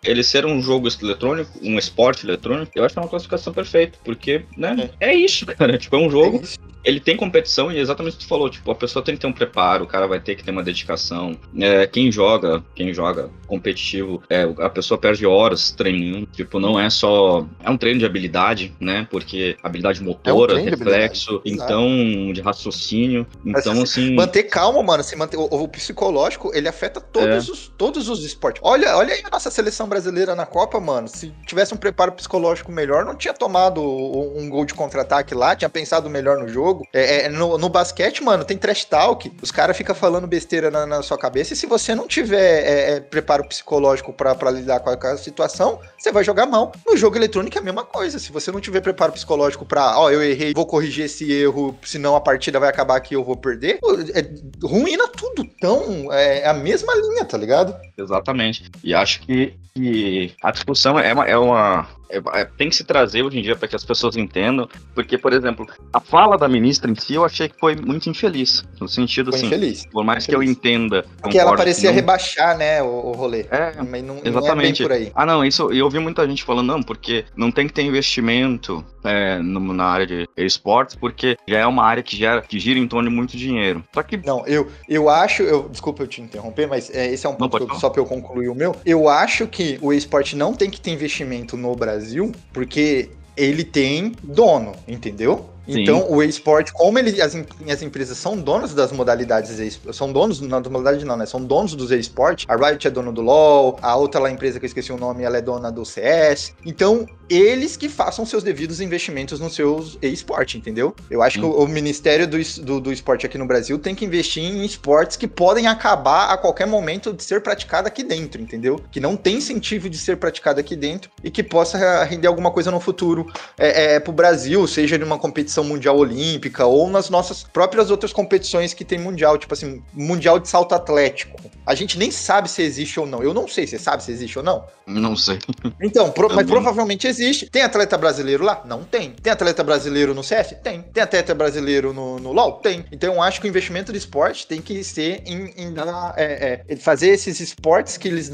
ele 0.05 0.23
ser 0.23 0.45
um 0.45 0.61
jogo 0.61 0.89
eletrônico, 1.01 1.51
um 1.63 1.79
esporte 1.79 2.27
eletrônico, 2.27 2.73
eu 2.75 2.85
acho 2.85 2.95
que 2.95 2.99
é 2.99 3.03
uma 3.03 3.09
classificação 3.09 3.53
perfeita, 3.53 3.99
porque, 4.05 4.45
né, 4.57 4.91
é, 5.01 5.11
é 5.11 5.15
isso, 5.15 5.47
cara. 5.57 5.79
Tipo, 5.79 5.97
é 5.97 5.99
um 5.99 6.11
jogo, 6.11 6.43
é 6.43 6.73
ele 6.85 7.01
tem 7.01 7.17
competição 7.17 7.71
e 7.71 7.79
é 7.79 7.81
exatamente 7.81 8.15
o 8.15 8.19
que 8.19 8.25
tu 8.25 8.29
falou, 8.29 8.51
tipo, 8.51 8.71
a 8.71 8.75
pessoa 8.75 9.05
tem 9.05 9.15
que 9.15 9.21
ter 9.21 9.27
um 9.27 9.33
preparo, 9.33 9.85
o 9.85 9.87
cara 9.87 10.07
vai 10.07 10.21
ter 10.21 10.35
que 10.35 10.43
ter 10.43 10.51
uma 10.51 10.63
dedicação. 10.63 11.37
É, 11.59 11.87
quem 11.87 12.11
joga, 12.11 12.63
quem 12.75 12.93
joga 12.93 13.31
competitivo, 13.47 14.23
é, 14.29 14.43
a 14.59 14.69
pessoa 14.69 14.99
perde 14.99 15.25
horas 15.25 15.71
treinando, 15.71 16.27
tipo, 16.27 16.59
não 16.59 16.79
é 16.79 16.91
só, 16.91 17.47
é 17.63 17.71
um 17.71 17.77
treino 17.77 18.01
de 18.01 18.07
habilidade, 18.07 18.75
né, 18.81 19.07
porque 19.11 19.57
habilidade 19.63 20.03
motora, 20.03 20.59
é 20.59 20.63
um 20.63 20.65
reflexo, 20.65 21.41
então, 21.45 22.33
de 22.33 22.41
raciocínio, 22.41 23.27
então, 23.45 23.75
Mas, 23.75 23.83
assim... 23.91 24.15
Manter 24.15 24.45
calma, 24.45 24.83
mano, 24.83 25.05
se 25.05 25.15
manter, 25.15 25.37
o, 25.37 25.45
o 25.45 25.69
psicológico, 25.69 26.51
ele 26.55 26.69
afeta 26.69 27.01
todos, 27.01 27.49
é. 27.49 27.53
os, 27.53 27.73
todos 27.77 28.09
os 28.09 28.25
esportes. 28.25 28.61
Olha, 28.65 28.97
olha 28.97 29.15
aí 29.15 29.23
a 29.25 29.31
nossa 29.31 29.51
seleção 29.51 29.87
brasileira 29.93 30.35
na 30.35 30.47
Copa, 30.47 30.81
mano, 30.81 31.07
se 31.07 31.31
tivesse 31.47 31.75
um 31.75 31.77
preparo 31.77 32.13
psicológico 32.13 32.73
melhor, 32.73 33.05
não 33.05 33.15
tinha 33.15 33.35
tomado 33.35 33.83
um 33.83 34.49
gol 34.49 34.65
de 34.65 34.73
contra-ataque 34.73 35.35
lá, 35.35 35.55
tinha 35.55 35.69
pensado 35.69 36.09
melhor 36.09 36.39
no 36.39 36.49
jogo. 36.49 36.87
É, 36.93 37.27
é 37.27 37.29
no, 37.29 37.59
no, 37.59 37.69
basquete, 37.69 38.23
mano, 38.23 38.45
tem 38.45 38.57
trash 38.57 38.87
talk, 38.87 39.31
os 39.43 39.51
caras 39.51 39.77
ficam 39.77 39.95
falando 39.95 40.27
besteira 40.27 40.71
na, 40.71 40.87
na, 40.87 41.03
sua 41.03 41.19
cabeça, 41.19 41.53
e 41.53 41.57
se 41.57 41.67
você 41.67 41.95
não 41.95 42.09
tiver 42.09 42.65
é, 42.65 42.93
é 42.93 43.01
preparo 43.01 43.47
psicológico 43.47 44.13
para 44.15 44.51
lidar 44.51 44.81
com 44.81 44.91
a, 44.91 44.97
com 44.97 45.07
a, 45.07 45.17
situação, 45.19 45.79
você 45.99 46.11
vai 46.11 46.25
jogar 46.25 46.47
mal. 46.47 46.73
No 46.87 46.97
jogo 46.97 47.17
eletrônico 47.17 47.59
é 47.59 47.61
a 47.61 47.65
mesma 47.65 47.85
coisa, 47.85 48.19
se 48.19 48.33
você 48.33 48.51
não 48.51 48.61
tiver 48.61 48.81
preparo 48.81 49.13
psicológico 49.13 49.67
pra, 49.67 49.99
ó, 49.99 50.07
oh, 50.07 50.11
eu 50.11 50.23
errei, 50.23 50.55
vou 50.55 50.67
corrigir 50.67 51.05
esse 51.05 51.31
erro, 51.31 51.77
senão 51.85 52.17
a 52.17 52.21
partida 52.21 52.59
vai 52.59 52.71
acabar 52.71 52.97
aqui 52.97 53.15
eu 53.15 53.25
vou 53.25 53.37
perder, 53.37 53.79
é, 54.15 54.67
ruína 54.67 55.07
tudo. 55.09 55.43
Então, 55.43 56.11
é 56.13 56.47
a 56.47 56.55
mesma 56.55 56.95
linha, 56.95 57.25
tá 57.25 57.37
ligado? 57.37 57.77
Exatamente. 57.99 58.71
E 58.83 58.95
acho 58.95 59.21
que 59.21 59.55
que 59.83 60.35
a 60.43 60.51
discussão 60.53 60.99
é 60.99 61.13
uma, 61.13 61.27
é 61.27 61.37
uma 61.37 61.87
é, 62.13 62.41
é, 62.41 62.45
tem 62.45 62.69
que 62.69 62.77
se 62.77 62.85
trazer 62.85 63.23
hoje 63.23 63.39
em 63.39 63.43
dia 63.43 63.57
para 63.57 63.67
que 63.67 63.75
as 63.75 63.85
pessoas 63.85 64.17
entendam, 64.17 64.69
porque, 64.95 65.17
por 65.17 65.33
exemplo, 65.33 65.67
a 65.93 65.99
fala 65.99 66.37
da 66.37 66.47
ministra 66.47 66.91
em 66.91 66.95
si 66.95 67.15
eu 67.15 67.25
achei 67.25 67.49
que 67.49 67.59
foi 67.59 67.75
muito 67.75 68.11
infeliz, 68.11 68.63
no 68.79 68.87
sentido 68.87 69.31
foi 69.31 69.39
assim, 69.39 69.47
infeliz. 69.47 69.87
por 69.87 70.05
mais 70.05 70.25
infeliz. 70.25 70.27
que 70.27 70.35
eu 70.35 70.43
entenda. 70.43 71.07
Porque 71.21 71.39
ela 71.39 71.57
parecia 71.57 71.89
não... 71.89 71.97
rebaixar, 71.97 72.57
né, 72.59 72.83
o, 72.83 72.87
o 72.87 73.13
rolê. 73.13 73.47
É, 73.51 73.75
mas 73.83 74.05
não, 74.05 74.21
exatamente. 74.23 74.83
Não 74.83 74.87
é 74.87 74.89
por 74.89 74.93
aí. 74.93 75.13
Ah, 75.15 75.25
não, 75.25 75.45
isso, 75.45 75.73
eu 75.73 75.87
ouvi 75.87 75.99
muita 75.99 76.27
gente 76.29 76.45
falando, 76.45 76.67
não, 76.67 76.83
porque 76.83 77.25
não 77.35 77.51
tem 77.51 77.67
que 77.67 77.73
ter 77.73 77.83
investimento 77.83 78.85
é, 79.03 79.39
no, 79.39 79.61
na 79.73 79.85
área 79.85 80.07
de 80.07 80.29
esportes, 80.37 80.95
porque 80.95 81.37
já 81.49 81.59
é 81.59 81.67
uma 81.67 81.85
área 81.85 82.03
que, 82.03 82.17
gera, 82.17 82.43
que 82.43 82.59
gira 82.59 82.79
em 82.79 82.87
torno 82.87 83.09
de 83.09 83.15
muito 83.15 83.37
dinheiro. 83.37 83.83
Só 83.95 84.03
que. 84.03 84.19
Não, 84.19 84.47
eu, 84.47 84.71
eu 84.89 85.09
acho, 85.09 85.43
eu, 85.43 85.69
desculpa 85.69 86.03
eu 86.03 86.07
te 86.07 86.21
interromper, 86.21 86.67
mas 86.67 86.91
é, 86.91 87.11
esse 87.11 87.27
é 87.27 87.29
um 87.29 87.35
ponto 87.35 87.67
não, 87.67 87.81
só 87.81 87.89
para 87.89 88.03
eu 88.03 88.07
concluir 88.07 88.49
o 88.49 88.55
meu. 88.55 88.77
Eu 88.85 89.09
acho 89.09 89.47
que 89.47 89.79
o 89.81 89.93
esporte 89.93 90.37
não 90.37 90.53
tem 90.53 90.71
que 90.71 90.81
ter 90.81 90.91
investimento 90.91 91.57
no 91.57 91.75
Brasil 91.75 92.02
Brasil 92.03 92.33
porque 92.53 93.11
ele 93.37 93.65
tem 93.65 94.13
dono, 94.23 94.73
entendeu? 94.87 95.52
Então, 95.67 96.11
o 96.11 96.23
esporte, 96.23 96.73
como 96.73 96.99
ele, 96.99 97.21
as, 97.21 97.35
as 97.69 97.83
empresas 97.83 98.19
são 98.19 98.37
donas 98.37 98.75
das 98.75 98.93
modalidades, 98.93 99.81
são 99.93 100.13
donos, 100.13 100.41
não 100.41 100.61
das 100.61 100.71
modalidades 100.71 101.07
não, 101.07 101.17
né? 101.17 101.27
São 101.27 101.43
donos 101.43 101.75
dos 101.75 101.91
esportes. 101.91 102.47
A 102.49 102.57
Riot 102.57 102.87
é 102.87 102.91
dona 102.91 103.13
do 103.13 103.21
LoL, 103.21 103.79
a 103.81 103.97
outra 103.97 104.21
lá 104.21 104.31
empresa 104.31 104.59
que 104.59 104.65
eu 104.65 104.69
esqueci 104.69 104.93
o 104.93 104.97
nome, 104.97 105.23
ela 105.23 105.39
é 105.39 105.41
dona 105.41 105.71
do 105.71 105.85
CS. 105.85 106.55
Então, 106.65 107.07
eles 107.29 107.77
que 107.77 107.89
façam 107.89 108.27
seus 108.27 108.43
devidos 108.43 108.81
investimentos 108.81 109.41
nos 109.41 109.55
seus 109.55 109.99
esportes, 110.03 110.57
entendeu? 110.57 110.95
Eu 111.11 111.23
acho 111.23 111.39
que 111.39 111.45
o, 111.45 111.51
o 111.51 111.69
Ministério 111.69 112.27
do, 112.27 112.37
do, 112.63 112.81
do, 112.81 112.93
Esporte 112.93 113.25
aqui 113.25 113.39
no 113.39 113.47
Brasil 113.47 113.79
tem 113.79 113.95
que 113.95 114.05
investir 114.05 114.43
em 114.43 114.65
esportes 114.65 115.17
que 115.17 115.27
podem 115.27 115.67
acabar 115.67 116.31
a 116.31 116.37
qualquer 116.37 116.67
momento 116.67 117.13
de 117.13 117.23
ser 117.23 117.41
praticado 117.41 117.89
aqui 117.89 118.03
dentro, 118.03 118.41
entendeu? 118.41 118.79
Que 118.91 119.01
não 119.01 119.17
tem 119.17 119.37
incentivo 119.37 119.89
de 119.89 119.97
ser 119.97 120.19
praticado 120.19 120.61
aqui 120.61 120.77
dentro 120.77 121.11
e 121.25 121.31
que 121.31 121.43
possa 121.43 122.05
render 122.05 122.27
alguma 122.27 122.51
coisa 122.51 122.71
no 122.71 122.79
futuro 122.79 123.27
é, 123.59 123.95
é, 123.95 124.01
pro 124.01 124.13
Brasil, 124.13 124.67
seja 124.67 124.99
numa 124.99 125.19
competição 125.19 125.52
mundial 125.63 125.99
olímpica 125.99 126.65
ou 126.65 126.89
nas 126.89 127.11
nossas 127.11 127.43
próprias 127.43 127.91
outras 127.91 128.13
competições 128.13 128.73
que 128.73 128.85
tem 128.85 128.99
mundial, 128.99 129.37
tipo 129.37 129.53
assim, 129.53 129.83
mundial 129.93 130.39
de 130.39 130.49
salto 130.49 130.75
atlético. 130.75 131.39
A 131.67 131.75
gente 131.75 131.99
nem 131.99 132.11
sabe 132.11 132.51
se 132.51 132.63
existe 132.63 132.99
ou 132.99 133.07
não. 133.07 133.23
Eu 133.23 133.35
não 133.35 133.47
sei, 133.47 133.67
você 133.67 133.79
sabe 133.79 134.03
se 134.03 134.11
existe 134.11 134.39
ou 134.39 134.45
não? 134.45 134.65
Não 134.87 135.17
sei. 135.17 135.39
Então, 135.81 136.11
pro, 136.11 136.33
mas 136.35 136.47
provavelmente 136.47 137.07
existe. 137.07 137.49
Tem 137.49 137.63
atleta 137.63 137.97
brasileiro 137.97 138.43
lá? 138.45 138.63
Não 138.65 138.83
tem. 138.83 139.11
Tem 139.11 139.33
atleta 139.33 139.63
brasileiro 139.63 140.15
no 140.15 140.25
CS? 140.25 140.57
Tem. 140.63 140.83
Tem 140.83 141.03
atleta 141.03 141.35
brasileiro 141.35 141.93
no, 141.93 142.19
no 142.19 142.33
LoL? 142.33 142.55
Tem. 142.55 142.85
Então 142.91 143.15
eu 143.15 143.23
acho 143.23 143.41
que 143.41 143.47
o 143.47 143.49
investimento 143.49 143.93
de 143.93 143.99
esporte 143.99 144.47
tem 144.47 144.61
que 144.61 144.83
ser 144.83 145.23
em, 145.27 145.53
em 145.57 145.75
é, 146.17 146.65
é, 146.69 146.77
fazer 146.77 147.09
esses 147.09 147.41
esportes 147.41 147.97
que 147.97 148.09
eles 148.09 148.31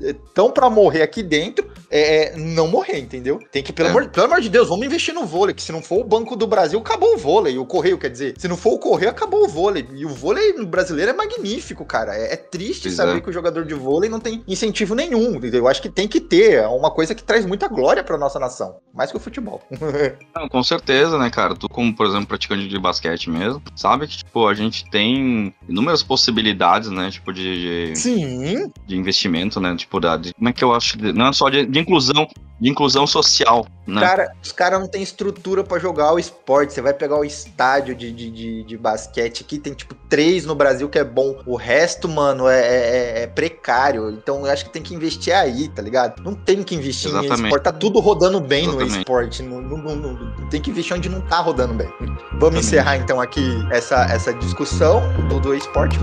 estão 0.00 0.50
para 0.50 0.68
morrer 0.70 1.02
aqui 1.02 1.22
dentro, 1.22 1.70
é, 1.90 2.32
é, 2.32 2.36
não 2.36 2.68
morrer, 2.68 2.98
entendeu? 2.98 3.38
Tem 3.50 3.62
que, 3.62 3.72
pelo, 3.72 3.88
é. 3.88 3.90
amor, 3.90 4.08
pelo 4.08 4.26
amor 4.26 4.40
de 4.40 4.48
Deus, 4.48 4.68
vamos 4.68 4.86
investir 4.86 5.14
no 5.14 5.26
vôlei, 5.26 5.54
que 5.54 5.62
se 5.62 5.72
não 5.72 5.82
for 5.82 6.00
o 6.00 6.04
Banco 6.04 6.36
do 6.36 6.46
Brasil, 6.46 6.59
acabou 6.60 7.14
o 7.14 7.18
vôlei. 7.18 7.58
O 7.58 7.66
Correio, 7.66 7.98
quer 7.98 8.10
dizer, 8.10 8.34
se 8.38 8.48
não 8.48 8.56
for 8.56 8.74
o 8.74 8.78
Correio, 8.78 9.10
acabou 9.10 9.44
o 9.44 9.48
vôlei. 9.48 9.86
E 9.92 10.04
o 10.04 10.08
vôlei 10.08 10.52
brasileiro 10.64 11.10
é 11.10 11.14
magnífico, 11.14 11.84
cara. 11.84 12.16
É, 12.16 12.34
é 12.34 12.36
triste 12.36 12.84
pois 12.84 12.94
saber 12.94 13.20
que 13.20 13.30
o 13.30 13.32
jogador 13.32 13.64
de 13.64 13.74
vôlei 13.74 14.10
não 14.10 14.20
tem 14.20 14.42
incentivo 14.46 14.94
nenhum, 14.94 15.36
entendeu? 15.36 15.60
Eu 15.60 15.68
acho 15.68 15.82
que 15.82 15.88
tem 15.88 16.08
que 16.08 16.20
ter 16.20 16.66
uma 16.66 16.90
coisa 16.90 17.14
que 17.14 17.22
traz 17.22 17.46
muita 17.46 17.68
glória 17.68 18.02
pra 18.02 18.18
nossa 18.18 18.38
nação, 18.38 18.76
mais 18.92 19.10
que 19.10 19.16
o 19.16 19.20
futebol. 19.20 19.62
Não, 20.34 20.48
com 20.48 20.62
certeza, 20.62 21.18
né, 21.18 21.30
cara? 21.30 21.54
Tu, 21.54 21.68
como, 21.68 21.94
por 21.94 22.06
exemplo, 22.06 22.26
praticante 22.26 22.68
de 22.68 22.78
basquete 22.78 23.28
mesmo, 23.28 23.62
sabe 23.76 24.06
que, 24.06 24.18
tipo, 24.18 24.46
a 24.46 24.54
gente 24.54 24.88
tem 24.90 25.54
inúmeras 25.68 26.02
possibilidades, 26.02 26.90
né, 26.90 27.10
tipo, 27.10 27.32
de. 27.32 27.90
de 27.90 27.96
Sim. 27.96 28.72
De 28.86 28.96
investimento, 28.96 29.60
né? 29.60 29.74
Tipo, 29.76 30.00
da, 30.00 30.16
de, 30.16 30.32
como 30.34 30.48
é 30.48 30.52
que 30.52 30.64
eu 30.64 30.74
acho? 30.74 30.98
Não 31.12 31.28
é 31.28 31.32
só 31.32 31.48
de, 31.48 31.66
de 31.66 31.78
inclusão, 31.78 32.28
de 32.60 32.70
inclusão 32.70 33.06
social, 33.06 33.66
né? 33.86 34.00
Cara, 34.00 34.32
os 34.42 34.52
caras 34.52 34.80
não 34.80 34.88
têm 34.88 35.02
estrutura 35.02 35.64
para 35.64 35.78
jogar 35.78 36.12
o 36.12 36.18
esporte. 36.18 36.49
Você 36.50 36.80
vai 36.80 36.92
pegar 36.92 37.18
o 37.18 37.24
estádio 37.24 37.94
de, 37.94 38.10
de, 38.12 38.30
de, 38.30 38.62
de, 38.64 38.76
basquete 38.76 39.42
aqui, 39.42 39.58
tem 39.58 39.72
tipo 39.72 39.94
três 40.08 40.44
no 40.44 40.54
Brasil 40.54 40.88
que 40.88 40.98
é 40.98 41.04
bom. 41.04 41.40
O 41.46 41.56
resto, 41.56 42.08
mano, 42.08 42.48
é, 42.48 42.60
é, 42.60 42.74
é, 42.74 43.22
é 43.22 43.26
precário. 43.26 44.10
Então 44.10 44.46
eu 44.46 44.52
acho 44.52 44.64
que 44.64 44.72
tem 44.72 44.82
que 44.82 44.94
investir 44.94 45.34
aí, 45.34 45.68
tá 45.68 45.80
ligado? 45.80 46.22
Não 46.22 46.34
tem 46.34 46.62
que 46.62 46.74
investir 46.74 47.10
Exatamente. 47.10 47.40
em 47.40 47.44
esporte. 47.44 47.62
Tá 47.62 47.72
tudo 47.72 48.00
rodando 48.00 48.40
bem 48.40 48.64
Exatamente. 48.64 48.92
no 48.92 48.98
esporte. 48.98 49.42
Não, 49.42 49.60
não, 49.60 49.78
não, 49.78 49.96
não, 49.96 50.48
tem 50.48 50.60
que 50.60 50.70
investir 50.70 50.96
onde 50.96 51.08
não 51.08 51.20
tá 51.20 51.40
rodando 51.40 51.74
bem. 51.74 51.88
Vamos 51.98 52.16
Exatamente. 52.32 52.58
encerrar 52.58 52.96
então 52.96 53.20
aqui 53.20 53.44
essa, 53.70 54.04
essa 54.06 54.32
discussão 54.34 55.02
do, 55.28 55.38
do 55.38 55.54
esporte. 55.54 55.98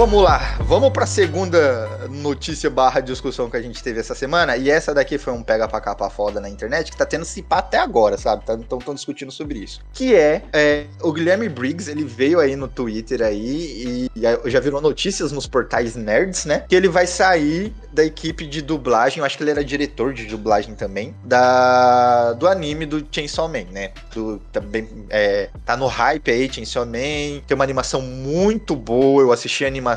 Vamos 0.00 0.22
lá, 0.22 0.56
vamos 0.60 0.88
para 0.94 1.04
a 1.04 1.06
segunda 1.06 1.86
notícia 2.08 2.70
barra 2.70 3.00
discussão 3.00 3.50
que 3.50 3.56
a 3.58 3.60
gente 3.60 3.82
teve 3.82 4.00
essa 4.00 4.14
semana. 4.14 4.56
E 4.56 4.70
essa 4.70 4.94
daqui 4.94 5.18
foi 5.18 5.30
um 5.30 5.42
pega 5.42 5.68
pra 5.68 5.78
capa 5.78 6.08
foda 6.08 6.40
na 6.40 6.48
internet 6.48 6.90
que 6.90 6.96
tá 6.96 7.04
tendo 7.04 7.26
se 7.26 7.42
pá 7.42 7.58
até 7.58 7.76
agora, 7.76 8.16
sabe? 8.16 8.42
Então 8.42 8.62
tá, 8.62 8.76
estão 8.78 8.94
discutindo 8.94 9.30
sobre 9.30 9.58
isso. 9.58 9.82
Que 9.92 10.14
é, 10.14 10.42
é, 10.54 10.86
o 11.02 11.12
Guilherme 11.12 11.50
Briggs, 11.50 11.90
ele 11.90 12.02
veio 12.02 12.40
aí 12.40 12.56
no 12.56 12.66
Twitter 12.66 13.20
aí 13.20 13.36
e, 13.36 14.10
e 14.16 14.50
já 14.50 14.58
virou 14.58 14.80
notícias 14.80 15.32
nos 15.32 15.46
portais 15.46 15.94
nerds, 15.96 16.46
né? 16.46 16.64
Que 16.66 16.74
ele 16.74 16.88
vai 16.88 17.06
sair 17.06 17.70
da 17.92 18.02
equipe 18.02 18.46
de 18.46 18.62
dublagem, 18.62 19.18
eu 19.18 19.24
acho 19.24 19.36
que 19.36 19.42
ele 19.42 19.50
era 19.50 19.64
diretor 19.64 20.14
de 20.14 20.24
dublagem 20.24 20.74
também, 20.74 21.14
da 21.24 22.32
do 22.32 22.46
anime 22.46 22.86
do 22.86 23.06
Chainsaw 23.10 23.48
Man, 23.48 23.64
né? 23.70 23.90
Do, 24.14 24.38
também 24.52 24.88
é, 25.10 25.50
tá 25.66 25.76
no 25.76 25.86
hype 25.86 26.30
aí, 26.30 26.50
Chainsaw 26.50 26.86
Man, 26.86 27.42
tem 27.46 27.54
uma 27.54 27.64
animação 27.64 28.00
muito 28.00 28.74
boa, 28.74 29.22
eu 29.22 29.32
assisti 29.32 29.64
a 29.64 29.68
animação, 29.68 29.89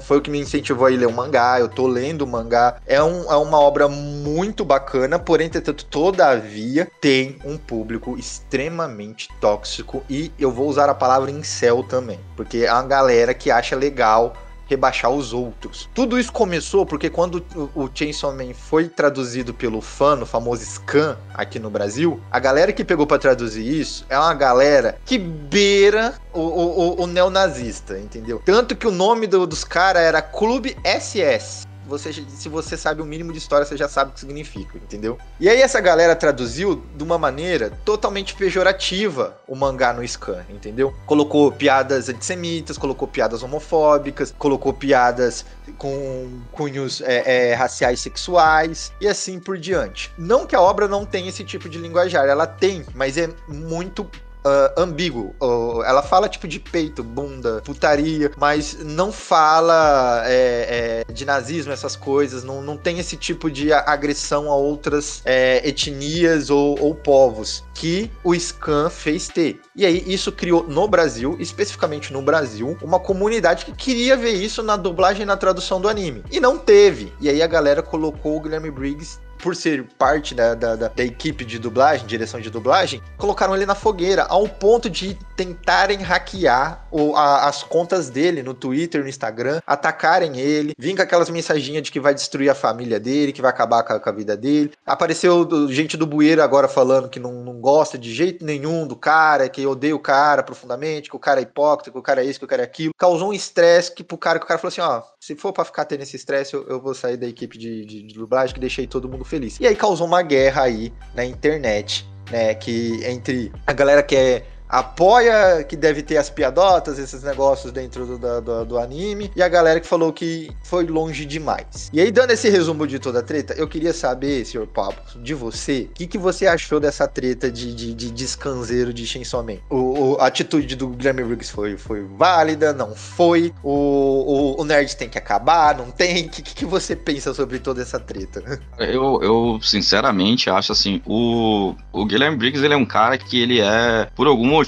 foi 0.00 0.18
o 0.18 0.20
que 0.20 0.30
me 0.30 0.40
incentivou 0.40 0.86
a 0.86 0.90
ler 0.90 1.06
o 1.06 1.12
mangá, 1.12 1.58
eu 1.58 1.68
tô 1.68 1.86
lendo 1.86 2.22
o 2.22 2.26
mangá, 2.26 2.76
é, 2.86 3.02
um, 3.02 3.30
é 3.30 3.36
uma 3.36 3.58
obra 3.58 3.88
muito 3.88 4.64
bacana, 4.64 5.18
porém, 5.18 5.46
entretanto, 5.46 5.84
todavia, 5.84 6.90
tem 7.00 7.38
um 7.44 7.56
público 7.56 8.18
extremamente 8.18 9.28
tóxico 9.40 10.02
e 10.08 10.32
eu 10.38 10.50
vou 10.50 10.68
usar 10.68 10.88
a 10.88 10.94
palavra 10.94 11.30
incel 11.30 11.82
também, 11.82 12.20
porque 12.36 12.58
é 12.58 12.72
uma 12.72 12.82
galera 12.84 13.34
que 13.34 13.50
acha 13.50 13.76
legal 13.76 14.34
rebaixar 14.66 15.10
os 15.10 15.32
outros. 15.32 15.88
Tudo 15.94 16.18
isso 16.18 16.32
começou 16.32 16.86
porque 16.86 17.10
quando 17.10 17.44
o 17.74 17.88
Chainsaw 17.92 18.34
Man 18.34 18.54
foi 18.54 18.88
traduzido 18.88 19.52
pelo 19.52 19.80
fã, 19.80 20.20
o 20.20 20.26
famoso 20.26 20.64
Scan, 20.64 21.18
aqui 21.32 21.58
no 21.58 21.70
Brasil, 21.70 22.20
a 22.30 22.38
galera 22.38 22.72
que 22.72 22.84
pegou 22.84 23.06
para 23.06 23.18
traduzir 23.18 23.66
isso 23.66 24.04
é 24.08 24.18
uma 24.18 24.34
galera 24.34 24.98
que 25.04 25.18
beira 25.18 26.14
o, 26.32 26.40
o, 26.40 27.02
o 27.02 27.06
neonazista, 27.06 27.98
entendeu? 27.98 28.42
Tanto 28.44 28.76
que 28.76 28.86
o 28.86 28.90
nome 28.90 29.26
do, 29.26 29.46
dos 29.46 29.64
caras 29.64 30.02
era 30.02 30.22
Clube 30.22 30.76
SS 30.84 31.64
você, 31.86 32.12
se 32.12 32.48
você 32.48 32.76
sabe 32.76 33.02
o 33.02 33.04
mínimo 33.04 33.32
de 33.32 33.38
história, 33.38 33.66
você 33.66 33.76
já 33.76 33.88
sabe 33.88 34.10
o 34.10 34.14
que 34.14 34.20
significa, 34.20 34.76
entendeu? 34.78 35.18
E 35.38 35.48
aí 35.48 35.60
essa 35.60 35.80
galera 35.80 36.16
traduziu 36.16 36.82
de 36.94 37.02
uma 37.02 37.18
maneira 37.18 37.70
totalmente 37.84 38.34
pejorativa 38.34 39.36
o 39.46 39.54
mangá 39.54 39.92
no 39.92 40.06
scan, 40.06 40.44
entendeu? 40.48 40.94
Colocou 41.06 41.52
piadas 41.52 42.08
antissemitas, 42.08 42.78
colocou 42.78 43.06
piadas 43.06 43.42
homofóbicas, 43.42 44.34
colocou 44.36 44.72
piadas 44.72 45.44
com 45.78 46.40
cunhos 46.52 47.00
é, 47.00 47.50
é, 47.50 47.54
raciais 47.54 48.00
sexuais 48.00 48.92
e 49.00 49.08
assim 49.08 49.38
por 49.38 49.58
diante. 49.58 50.12
Não 50.16 50.46
que 50.46 50.54
a 50.54 50.60
obra 50.60 50.88
não 50.88 51.04
tenha 51.04 51.28
esse 51.28 51.44
tipo 51.44 51.68
de 51.68 51.78
linguajar, 51.78 52.26
ela 52.26 52.46
tem, 52.46 52.84
mas 52.94 53.16
é 53.16 53.28
muito 53.48 54.08
uh, 54.44 54.80
ambíguo. 54.80 55.34
Uh, 55.40 55.82
ela 55.84 56.02
fala 56.02 56.28
tipo 56.28 56.46
de 56.46 56.60
peito, 56.60 57.02
bunda, 57.02 57.62
putaria, 57.64 58.30
mas 58.36 58.78
não 58.84 59.10
fala 59.10 60.22
é, 60.26 61.04
é, 61.08 61.12
de 61.12 61.24
nazismo, 61.24 61.72
essas 61.72 61.96
coisas. 61.96 62.44
Não, 62.44 62.62
não 62.62 62.76
tem 62.76 62.98
esse 62.98 63.16
tipo 63.16 63.50
de 63.50 63.72
agressão 63.72 64.50
a 64.50 64.56
outras 64.56 65.22
é, 65.24 65.66
etnias 65.66 66.50
ou, 66.50 66.78
ou 66.80 66.94
povos 66.94 67.64
que 67.74 68.10
o 68.22 68.34
Scan 68.34 68.88
fez 68.88 69.28
ter. 69.28 69.60
E 69.74 69.84
aí 69.84 70.04
isso 70.06 70.30
criou 70.30 70.64
no 70.68 70.86
Brasil, 70.86 71.36
especificamente 71.40 72.12
no 72.12 72.22
Brasil, 72.22 72.78
uma 72.80 73.00
comunidade 73.00 73.64
que 73.64 73.72
queria 73.72 74.16
ver 74.16 74.32
isso 74.32 74.62
na 74.62 74.76
dublagem 74.76 75.22
e 75.22 75.26
na 75.26 75.36
tradução 75.36 75.80
do 75.80 75.88
anime. 75.88 76.22
E 76.30 76.38
não 76.38 76.56
teve. 76.56 77.12
E 77.20 77.28
aí 77.28 77.42
a 77.42 77.46
galera 77.46 77.82
colocou 77.82 78.36
o 78.36 78.40
Guilherme 78.40 78.70
Briggs 78.70 79.18
por 79.44 79.54
ser 79.54 79.84
parte 79.98 80.34
da, 80.34 80.54
da, 80.54 80.74
da, 80.74 80.88
da, 80.88 81.04
equipe 81.04 81.44
de 81.44 81.58
dublagem, 81.58 82.06
direção 82.06 82.40
de 82.40 82.48
dublagem, 82.48 83.02
colocaram 83.18 83.54
ele 83.54 83.66
na 83.66 83.74
fogueira, 83.74 84.22
ao 84.22 84.48
ponto 84.48 84.88
de 84.88 85.18
tentarem 85.36 85.98
hackear 85.98 86.86
o, 86.90 87.14
a, 87.14 87.46
as 87.46 87.62
contas 87.62 88.08
dele 88.08 88.42
no 88.42 88.54
Twitter, 88.54 89.02
no 89.02 89.08
Instagram, 89.08 89.60
atacarem 89.66 90.40
ele, 90.40 90.72
vir 90.78 90.96
com 90.96 91.02
aquelas 91.02 91.28
mensaginhas 91.28 91.82
de 91.82 91.92
que 91.92 92.00
vai 92.00 92.14
destruir 92.14 92.48
a 92.48 92.54
família 92.54 92.98
dele, 92.98 93.34
que 93.34 93.42
vai 93.42 93.50
acabar 93.50 93.82
com 93.82 93.92
a, 93.92 94.00
com 94.00 94.08
a 94.08 94.12
vida 94.12 94.34
dele. 94.34 94.72
Apareceu 94.86 95.46
gente 95.68 95.94
do 95.94 96.06
bueiro 96.06 96.42
agora 96.42 96.66
falando 96.66 97.10
que 97.10 97.20
não, 97.20 97.44
não 97.44 97.60
gosta 97.60 97.98
de 97.98 98.14
jeito 98.14 98.46
nenhum 98.46 98.86
do 98.86 98.96
cara, 98.96 99.46
que 99.50 99.66
odeia 99.66 99.94
o 99.94 99.98
cara 99.98 100.42
profundamente, 100.42 101.10
que 101.10 101.16
o 101.16 101.20
cara 101.20 101.40
é 101.40 101.42
hipócrita, 101.42 101.90
que 101.90 101.98
o 101.98 102.02
cara 102.02 102.24
é 102.24 102.26
isso, 102.26 102.38
que 102.38 102.46
o 102.46 102.48
cara 102.48 102.62
é 102.62 102.64
aquilo. 102.64 102.94
Causou 102.96 103.28
um 103.28 103.34
estresse 103.34 103.92
que 103.92 104.02
pro 104.02 104.16
cara, 104.16 104.38
que 104.38 104.46
o 104.46 104.48
cara 104.48 104.58
falou 104.58 104.70
assim, 104.70 104.80
ó, 104.80 105.02
se 105.20 105.34
for 105.34 105.52
para 105.52 105.64
ficar 105.64 105.84
tendo 105.84 106.02
esse 106.02 106.16
estresse, 106.16 106.54
eu, 106.54 106.66
eu, 106.66 106.80
vou 106.80 106.94
sair 106.94 107.16
da 107.16 107.26
equipe 107.26 107.58
de, 107.58 107.84
de, 107.84 108.02
de 108.02 108.14
dublagem, 108.14 108.54
que 108.54 108.60
deixei 108.60 108.86
todo 108.86 109.08
mundo 109.08 109.24
feliz 109.24 109.33
feliz. 109.34 109.58
E 109.60 109.66
aí 109.66 109.74
causou 109.74 110.06
uma 110.06 110.22
guerra 110.22 110.62
aí 110.62 110.92
na 111.14 111.24
internet, 111.24 112.08
né? 112.30 112.54
Que 112.54 113.00
entre 113.04 113.52
a 113.66 113.72
galera 113.72 114.02
que 114.02 114.16
é 114.16 114.44
apoia 114.78 115.62
que 115.62 115.76
deve 115.76 116.02
ter 116.02 116.16
as 116.16 116.28
piadotas, 116.28 116.98
esses 116.98 117.22
negócios 117.22 117.72
dentro 117.72 118.04
do, 118.06 118.40
do, 118.40 118.64
do, 118.64 118.78
anime, 118.78 119.30
e 119.36 119.42
a 119.42 119.48
galera 119.48 119.78
que 119.78 119.86
falou 119.86 120.12
que 120.12 120.50
foi 120.64 120.84
longe 120.84 121.24
demais. 121.24 121.90
E 121.92 122.00
aí, 122.00 122.10
dando 122.10 122.32
esse 122.32 122.48
resumo 122.48 122.84
de 122.84 122.98
toda 122.98 123.20
a 123.20 123.22
treta, 123.22 123.54
eu 123.54 123.68
queria 123.68 123.92
saber, 123.92 124.44
senhor 124.44 124.66
Pablo, 124.66 124.98
de 125.16 125.32
você, 125.32 125.88
o 125.90 125.94
que, 125.94 126.08
que 126.08 126.18
você 126.18 126.48
achou 126.48 126.80
dessa 126.80 127.06
treta 127.06 127.50
de, 127.50 127.72
de, 127.72 127.94
de 127.94 128.10
descanseiro 128.10 128.92
de 128.92 129.06
Chainsaw 129.06 129.44
Man? 129.44 129.58
O, 129.70 129.76
o, 129.76 130.16
a 130.20 130.26
atitude 130.26 130.74
do 130.74 130.88
Guilherme 130.88 131.22
Briggs 131.22 131.52
foi, 131.52 131.76
foi 131.76 132.02
válida, 132.02 132.72
não 132.72 132.96
foi? 132.96 133.54
O, 133.62 133.70
o, 133.70 134.60
o 134.60 134.64
nerd 134.64 134.96
tem 134.96 135.08
que 135.08 135.18
acabar, 135.18 135.76
não 135.76 135.90
tem? 135.92 136.26
O 136.26 136.28
que, 136.30 136.42
que 136.42 136.64
você 136.64 136.96
pensa 136.96 137.32
sobre 137.32 137.60
toda 137.60 137.80
essa 137.80 138.00
treta? 138.00 138.42
Eu, 138.76 139.20
eu 139.22 139.58
sinceramente, 139.62 140.50
acho 140.50 140.72
assim, 140.72 141.00
o, 141.06 141.74
o 141.92 142.04
Guilherme 142.04 142.36
Briggs, 142.36 142.64
ele 142.64 142.74
é 142.74 142.76
um 142.76 142.84
cara 142.84 143.16
que 143.16 143.40
ele 143.40 143.60
é, 143.60 144.08
por 144.14 144.26
algum 144.26 144.46
motivo, 144.46 144.63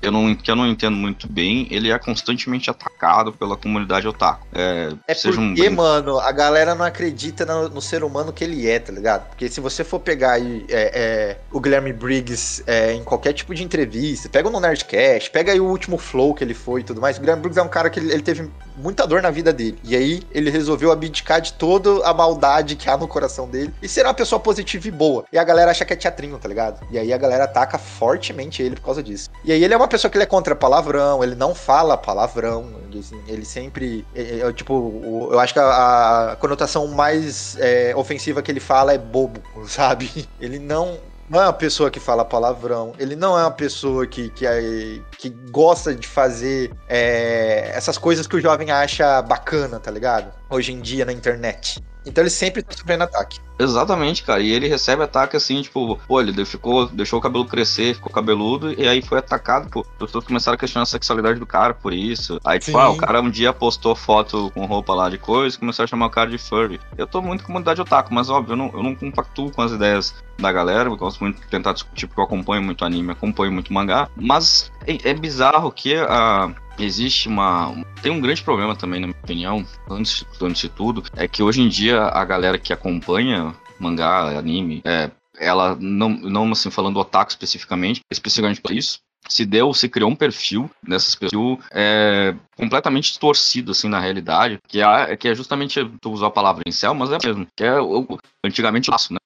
eu 0.00 0.12
não, 0.12 0.34
que 0.34 0.50
eu 0.50 0.54
não 0.54 0.66
entendo 0.66 0.96
muito 0.96 1.26
bem, 1.26 1.66
ele 1.70 1.90
é 1.90 1.98
constantemente 1.98 2.70
atacado 2.70 3.32
pela 3.32 3.56
comunidade 3.56 4.06
otaku. 4.06 4.46
É, 4.52 4.92
é 5.08 5.14
porque, 5.14 5.68
um... 5.68 5.74
mano, 5.74 6.18
a 6.20 6.30
galera 6.30 6.74
não 6.74 6.84
acredita 6.84 7.44
no, 7.44 7.68
no, 7.68 7.82
ser 7.82 8.04
humano 8.04 8.32
que 8.32 8.44
ele 8.44 8.68
é, 8.68 8.78
tá 8.78 8.92
ligado? 8.92 9.28
Porque 9.28 9.48
se 9.48 9.60
você 9.60 9.82
for 9.82 9.98
pegar 9.98 10.32
aí 10.32 10.64
é, 10.68 10.92
é, 10.94 11.38
o 11.50 11.60
Guilherme 11.60 11.92
Briggs 11.92 12.62
é, 12.66 12.92
em 12.92 13.02
qualquer 13.02 13.32
tipo 13.32 13.54
de 13.54 13.64
entrevista, 13.64 14.28
pega 14.28 14.48
no 14.48 14.60
Nerdcast, 14.60 15.30
pega 15.30 15.52
aí 15.52 15.60
o 15.60 15.66
último 15.66 15.98
flow 15.98 16.32
que 16.32 16.44
ele 16.44 16.54
foi 16.54 16.82
e 16.82 16.84
tudo 16.84 17.00
mais, 17.00 17.16
o 17.16 17.20
Guilherme 17.20 17.42
Briggs 17.42 17.58
é 17.58 17.62
um 17.62 17.68
cara 17.68 17.90
que 17.90 17.98
ele, 17.98 18.12
ele 18.12 18.22
teve 18.22 18.48
muita 18.78 19.06
dor 19.06 19.22
na 19.22 19.30
vida 19.30 19.52
dele. 19.52 19.78
E 19.84 19.96
aí 19.96 20.22
ele 20.30 20.50
resolveu 20.50 20.92
abdicar 20.92 21.40
de 21.40 21.52
toda 21.52 22.06
a 22.06 22.14
maldade 22.14 22.76
que 22.76 22.88
há 22.88 22.96
no 22.96 23.08
coração 23.08 23.48
dele 23.48 23.74
e 23.82 23.88
ser 23.88 24.04
uma 24.04 24.14
pessoa 24.14 24.40
positiva 24.40 24.88
e 24.88 24.90
boa. 24.90 25.24
E 25.32 25.38
a 25.38 25.44
galera 25.44 25.70
acha 25.70 25.84
que 25.84 25.92
é 25.92 25.96
teatrinho, 25.96 26.38
tá 26.38 26.48
ligado? 26.48 26.86
E 26.90 26.98
aí 26.98 27.12
a 27.12 27.18
galera 27.18 27.44
ataca 27.44 27.78
fortemente 27.78 28.62
ele 28.62 28.76
por 28.76 28.82
causa 28.82 29.02
disso. 29.02 29.30
E 29.44 29.52
aí 29.52 29.62
ele 29.62 29.74
é 29.74 29.76
uma 29.76 29.88
pessoa 29.88 30.10
que 30.10 30.16
ele 30.16 30.24
é 30.24 30.26
contra 30.26 30.54
palavrão, 30.54 31.22
ele 31.22 31.34
não 31.34 31.54
fala 31.54 31.96
palavrão, 31.96 32.70
ele, 32.90 33.04
ele 33.26 33.44
sempre. 33.44 34.04
É, 34.14 34.40
é, 34.40 34.52
tipo, 34.52 35.28
eu 35.30 35.38
acho 35.38 35.52
que 35.52 35.60
a, 35.60 36.32
a 36.32 36.36
conotação 36.36 36.86
mais 36.88 37.56
é, 37.58 37.94
ofensiva 37.96 38.42
que 38.42 38.50
ele 38.50 38.60
fala 38.60 38.92
é 38.92 38.98
bobo, 38.98 39.40
sabe? 39.66 40.28
Ele 40.40 40.58
não 40.58 40.98
não 41.28 41.40
é 41.40 41.44
uma 41.44 41.52
pessoa 41.52 41.90
que 41.90 42.00
fala 42.00 42.24
palavrão, 42.24 42.92
ele 42.98 43.14
não 43.14 43.38
é 43.38 43.42
uma 43.42 43.50
pessoa 43.50 44.06
que, 44.06 44.30
que, 44.30 44.46
é, 44.46 45.00
que 45.18 45.28
gosta 45.50 45.94
de 45.94 46.06
fazer 46.06 46.72
é, 46.88 47.70
essas 47.74 47.98
coisas 47.98 48.26
que 48.26 48.36
o 48.36 48.40
jovem 48.40 48.70
acha 48.70 49.20
bacana, 49.22 49.78
tá 49.78 49.90
ligado? 49.90 50.32
Hoje 50.50 50.72
em 50.72 50.80
dia 50.80 51.04
na 51.04 51.12
internet. 51.12 51.82
Então 52.08 52.22
ele 52.22 52.30
sempre 52.30 52.62
tá 52.62 52.74
sofrendo 52.74 53.04
ataque. 53.04 53.38
Exatamente, 53.58 54.22
cara. 54.22 54.40
E 54.40 54.50
ele 54.50 54.66
recebe 54.68 55.02
ataque 55.02 55.36
assim, 55.36 55.60
tipo, 55.60 55.98
pô, 56.08 56.20
ele 56.20 56.44
ficou, 56.44 56.86
deixou 56.86 57.18
o 57.18 57.22
cabelo 57.22 57.44
crescer, 57.44 57.94
ficou 57.94 58.10
cabeludo, 58.10 58.72
e 58.80 58.88
aí 58.88 59.02
foi 59.02 59.18
atacado, 59.18 59.68
pô. 59.68 59.80
As 59.80 60.06
pessoas 60.06 60.24
começaram 60.24 60.54
a 60.54 60.58
questionar 60.58 60.84
a 60.84 60.86
sexualidade 60.86 61.38
do 61.38 61.46
cara 61.46 61.74
por 61.74 61.92
isso. 61.92 62.40
Aí, 62.44 62.58
tipo, 62.58 62.78
ah, 62.78 62.90
o 62.90 62.96
cara 62.96 63.20
um 63.20 63.30
dia 63.30 63.52
postou 63.52 63.94
foto 63.94 64.50
com 64.54 64.64
roupa 64.64 64.94
lá 64.94 65.10
de 65.10 65.18
coisa 65.18 65.56
e 65.56 65.58
começou 65.58 65.84
a 65.84 65.86
chamar 65.86 66.06
o 66.06 66.10
cara 66.10 66.30
de 66.30 66.38
furry. 66.38 66.80
Eu 66.96 67.06
tô 67.06 67.20
muito 67.20 67.42
com 67.42 67.48
comunidade 67.48 67.80
otaku, 67.80 68.14
mas 68.14 68.30
óbvio, 68.30 68.52
eu 68.52 68.56
não, 68.56 68.70
eu 68.72 68.82
não 68.82 68.94
compactuo 68.94 69.50
com 69.50 69.60
as 69.60 69.72
ideias 69.72 70.14
da 70.38 70.52
galera, 70.52 70.88
eu 70.88 70.96
gosto 70.96 71.20
muito 71.20 71.40
de 71.40 71.48
tentar 71.48 71.72
discutir, 71.72 72.06
porque 72.06 72.20
eu 72.20 72.24
acompanho 72.24 72.62
muito 72.62 72.84
anime, 72.84 73.10
acompanho 73.10 73.52
muito 73.52 73.72
mangá, 73.72 74.08
mas 74.16 74.70
é, 74.86 75.10
é 75.10 75.14
bizarro 75.14 75.70
que 75.72 75.96
a 75.96 76.54
existe 76.78 77.28
uma. 77.28 77.74
Tem 78.02 78.12
um 78.12 78.20
grande 78.20 78.42
problema 78.42 78.74
também, 78.74 79.00
na 79.00 79.08
minha 79.08 79.18
opinião, 79.22 79.66
antes, 79.88 80.24
antes 80.40 80.62
de 80.62 80.68
tudo, 80.68 81.02
é 81.16 81.26
que 81.26 81.42
hoje 81.42 81.60
em 81.60 81.68
dia 81.68 82.02
a 82.02 82.24
galera 82.24 82.58
que 82.58 82.72
acompanha 82.72 83.54
mangá, 83.78 84.38
anime, 84.38 84.82
é, 84.84 85.10
ela 85.38 85.76
não, 85.80 86.08
não 86.08 86.50
assim, 86.52 86.70
falando 86.70 86.98
otaku 86.98 87.30
especificamente, 87.30 88.00
especificamente 88.10 88.60
para 88.60 88.74
isso, 88.74 89.00
se 89.28 89.44
deu, 89.44 89.72
se 89.74 89.88
criou 89.88 90.10
um 90.10 90.16
perfil 90.16 90.70
dessas 90.82 91.14
pessoas 91.14 91.58
é, 91.72 92.34
completamente 92.56 93.10
distorcido, 93.10 93.72
assim, 93.72 93.88
na 93.88 94.00
realidade, 94.00 94.58
que 94.66 94.80
é, 94.82 95.16
que 95.16 95.28
é 95.28 95.34
justamente, 95.34 95.84
tu 96.00 96.10
usou 96.10 96.28
a 96.28 96.30
palavra 96.30 96.62
incel, 96.66 96.94
mas 96.94 97.12
é 97.12 97.18
mesmo, 97.22 97.46
que 97.56 97.64
é 97.64 97.80
o, 97.80 98.18
antigamente 98.44 98.90
laço, 98.90 99.12
né, 99.12 99.18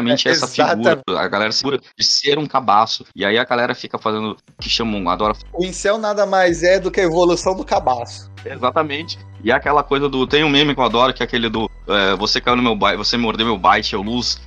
minha 0.00 0.14
é, 0.14 0.28
essa 0.30 0.46
figura, 0.46 1.02
a 1.08 1.28
galera 1.28 1.52
segura 1.52 1.78
de 1.78 2.04
ser 2.04 2.38
um 2.38 2.46
cabaço, 2.46 3.04
e 3.14 3.24
aí 3.24 3.36
a 3.38 3.44
galera 3.44 3.74
fica 3.74 3.98
fazendo, 3.98 4.36
que 4.60 4.68
chamam, 4.68 5.08
adora... 5.08 5.34
O 5.52 5.64
incel 5.64 5.98
nada 5.98 6.24
mais 6.24 6.62
é 6.62 6.78
do 6.78 6.90
que 6.90 7.00
a 7.00 7.04
evolução 7.04 7.56
do 7.56 7.64
cabaço. 7.64 8.30
Exatamente. 8.44 9.18
E 9.42 9.50
é 9.50 9.54
aquela 9.54 9.82
coisa 9.82 10.08
do. 10.08 10.26
Tem 10.26 10.44
um 10.44 10.48
meme 10.48 10.74
que 10.74 10.80
eu 10.80 10.84
adoro, 10.84 11.12
que 11.12 11.22
é 11.22 11.26
aquele 11.26 11.48
do. 11.48 11.70
É, 11.88 12.14
você 12.16 12.40
caiu 12.40 12.56
no 12.56 12.62
meu 12.62 12.76
byte, 12.76 12.96
você 12.96 13.16
mordeu 13.16 13.46
meu 13.46 13.58
byte, 13.58 13.94
eu 13.94 14.02
luz 14.02 14.40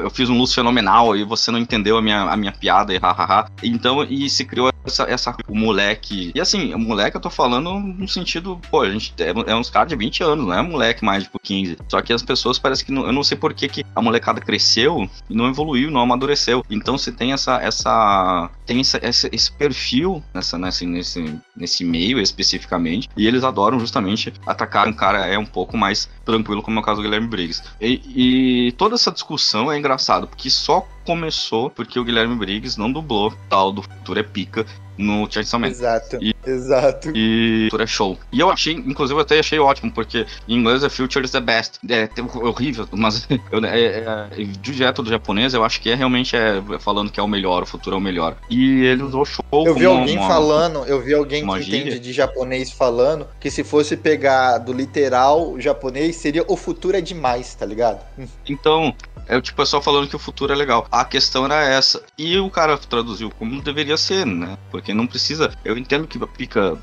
eu 0.00 0.10
fiz 0.10 0.28
um 0.28 0.38
luz 0.38 0.54
fenomenal 0.54 1.16
e 1.16 1.24
você 1.24 1.50
não 1.50 1.58
entendeu 1.58 1.96
a 1.96 2.02
minha, 2.02 2.22
a 2.22 2.36
minha 2.36 2.52
piada 2.52 2.94
e 2.94 2.98
hahaha. 2.98 3.50
Então, 3.62 4.02
e 4.04 4.28
se 4.28 4.44
criou 4.44 4.70
essa, 4.84 5.04
essa 5.04 5.36
o 5.48 5.56
moleque. 5.56 6.30
E 6.34 6.40
assim, 6.40 6.74
o 6.74 6.78
moleque 6.78 7.16
eu 7.16 7.20
tô 7.20 7.30
falando 7.30 7.78
no 7.78 8.06
sentido, 8.06 8.60
pô, 8.70 8.82
a 8.82 8.90
gente 8.90 9.14
é, 9.18 9.30
é 9.30 9.56
uns 9.56 9.70
caras 9.70 9.88
de 9.88 9.96
20 9.96 10.22
anos, 10.22 10.46
não 10.46 10.54
é 10.54 10.62
moleque 10.62 11.04
mais 11.04 11.22
de 11.22 11.24
tipo 11.24 11.38
15. 11.38 11.78
Só 11.88 12.00
que 12.00 12.12
as 12.12 12.22
pessoas 12.22 12.58
parece 12.58 12.84
que 12.84 12.92
não, 12.92 13.06
eu 13.06 13.12
não 13.12 13.24
sei 13.24 13.36
por 13.36 13.54
que, 13.54 13.68
que 13.68 13.84
a 13.94 14.02
molecada 14.02 14.40
cresceu 14.40 15.08
e 15.28 15.34
não 15.34 15.48
evoluiu, 15.48 15.90
não 15.90 16.00
amadureceu. 16.00 16.64
Então 16.70 16.98
se 16.98 17.12
tem 17.12 17.32
essa 17.32 17.56
essa 17.56 18.50
tem 18.66 18.80
essa, 18.80 19.00
esse 19.02 19.52
perfil 19.52 20.22
nessa 20.32 20.58
nesse, 20.58 20.86
nesse 20.86 21.40
nesse 21.56 21.84
meio 21.84 22.20
especificamente 22.20 23.08
e 23.16 23.26
eles 23.26 23.44
adoram 23.44 23.78
justamente 23.78 24.32
atacar 24.46 24.86
um 24.86 24.92
cara 24.92 25.26
é 25.26 25.38
um 25.38 25.46
pouco 25.46 25.76
mais 25.76 26.08
tranquilo, 26.24 26.62
como 26.62 26.78
é 26.78 26.82
o 26.82 26.84
caso 26.84 27.00
do 27.00 27.04
Guilherme 27.04 27.28
Briggs. 27.28 27.62
E, 27.80 28.00
e 28.68 28.72
toda 28.72 28.94
essa 28.94 29.12
discussão 29.12 29.63
é 29.70 29.78
engraçado, 29.78 30.26
porque 30.26 30.50
só 30.50 30.86
começou 31.04 31.70
porque 31.70 31.98
o 31.98 32.04
Guilherme 32.04 32.36
Briggs 32.36 32.78
não 32.78 32.90
dublou 32.90 33.32
tal 33.48 33.72
do 33.72 33.82
Futuro 33.82 34.18
é 34.18 34.22
Pica 34.22 34.66
no 34.96 35.30
Chainsaw 35.30 35.60
Man. 35.60 35.68
Exato, 35.68 36.18
e, 36.20 36.34
exato. 36.46 37.12
E 37.14 37.64
Futuro 37.64 37.82
é 37.82 37.86
show. 37.86 38.18
E 38.32 38.40
eu 38.40 38.50
achei, 38.50 38.74
inclusive 38.74 39.18
eu 39.18 39.22
até 39.22 39.38
achei 39.38 39.58
ótimo, 39.58 39.92
porque 39.92 40.26
em 40.48 40.58
inglês 40.58 40.82
é 40.82 40.88
Future 40.88 41.24
is 41.24 41.30
the 41.30 41.40
best. 41.40 41.78
É, 41.88 42.02
é 42.02 42.46
horrível, 42.46 42.88
mas 42.92 43.26
eu, 43.50 43.64
é, 43.64 43.84
é, 43.84 44.28
direto 44.60 45.02
do 45.02 45.10
japonês 45.10 45.54
eu 45.54 45.64
acho 45.64 45.80
que 45.80 45.90
é 45.90 45.94
realmente 45.94 46.36
é, 46.36 46.62
falando 46.78 47.10
que 47.10 47.20
é 47.20 47.22
o 47.22 47.28
melhor, 47.28 47.62
o 47.62 47.66
futuro 47.66 47.96
é 47.96 47.98
o 47.98 48.02
melhor. 48.02 48.36
E 48.50 48.84
ele 48.84 49.02
usou 49.02 49.24
show 49.24 49.44
Eu 49.52 49.74
vi 49.74 49.84
alguém 49.84 50.18
uma, 50.18 50.28
falando, 50.28 50.84
eu 50.86 51.00
vi 51.00 51.14
alguém 51.14 51.46
que 51.46 51.62
gíria. 51.62 51.80
entende 51.80 51.98
de 51.98 52.12
japonês 52.12 52.70
falando 52.70 53.26
que 53.40 53.50
se 53.50 53.64
fosse 53.64 53.96
pegar 53.96 54.58
do 54.58 54.72
literal 54.72 55.58
japonês, 55.58 56.16
seria 56.16 56.44
o 56.46 56.56
futuro 56.56 56.96
é 56.96 57.00
demais, 57.00 57.54
tá 57.54 57.66
ligado? 57.66 58.00
Então, 58.48 58.94
é 59.26 59.40
tipo, 59.40 59.62
é 59.62 59.64
só 59.64 59.80
falando 59.80 60.08
que 60.08 60.16
o 60.16 60.18
futuro 60.18 60.52
é 60.52 60.56
legal. 60.56 60.86
A 60.90 61.04
questão 61.04 61.44
era 61.44 61.64
essa. 61.64 62.02
E 62.18 62.38
o 62.38 62.50
cara 62.50 62.76
traduziu 62.76 63.30
como 63.30 63.60
deveria 63.62 63.96
ser, 63.96 64.26
né? 64.26 64.58
Porque 64.70 64.83
não 64.92 65.06
precisa. 65.06 65.52
Eu 65.64 65.78
entendo 65.78 66.06
que 66.06 66.18
pica 66.26 66.78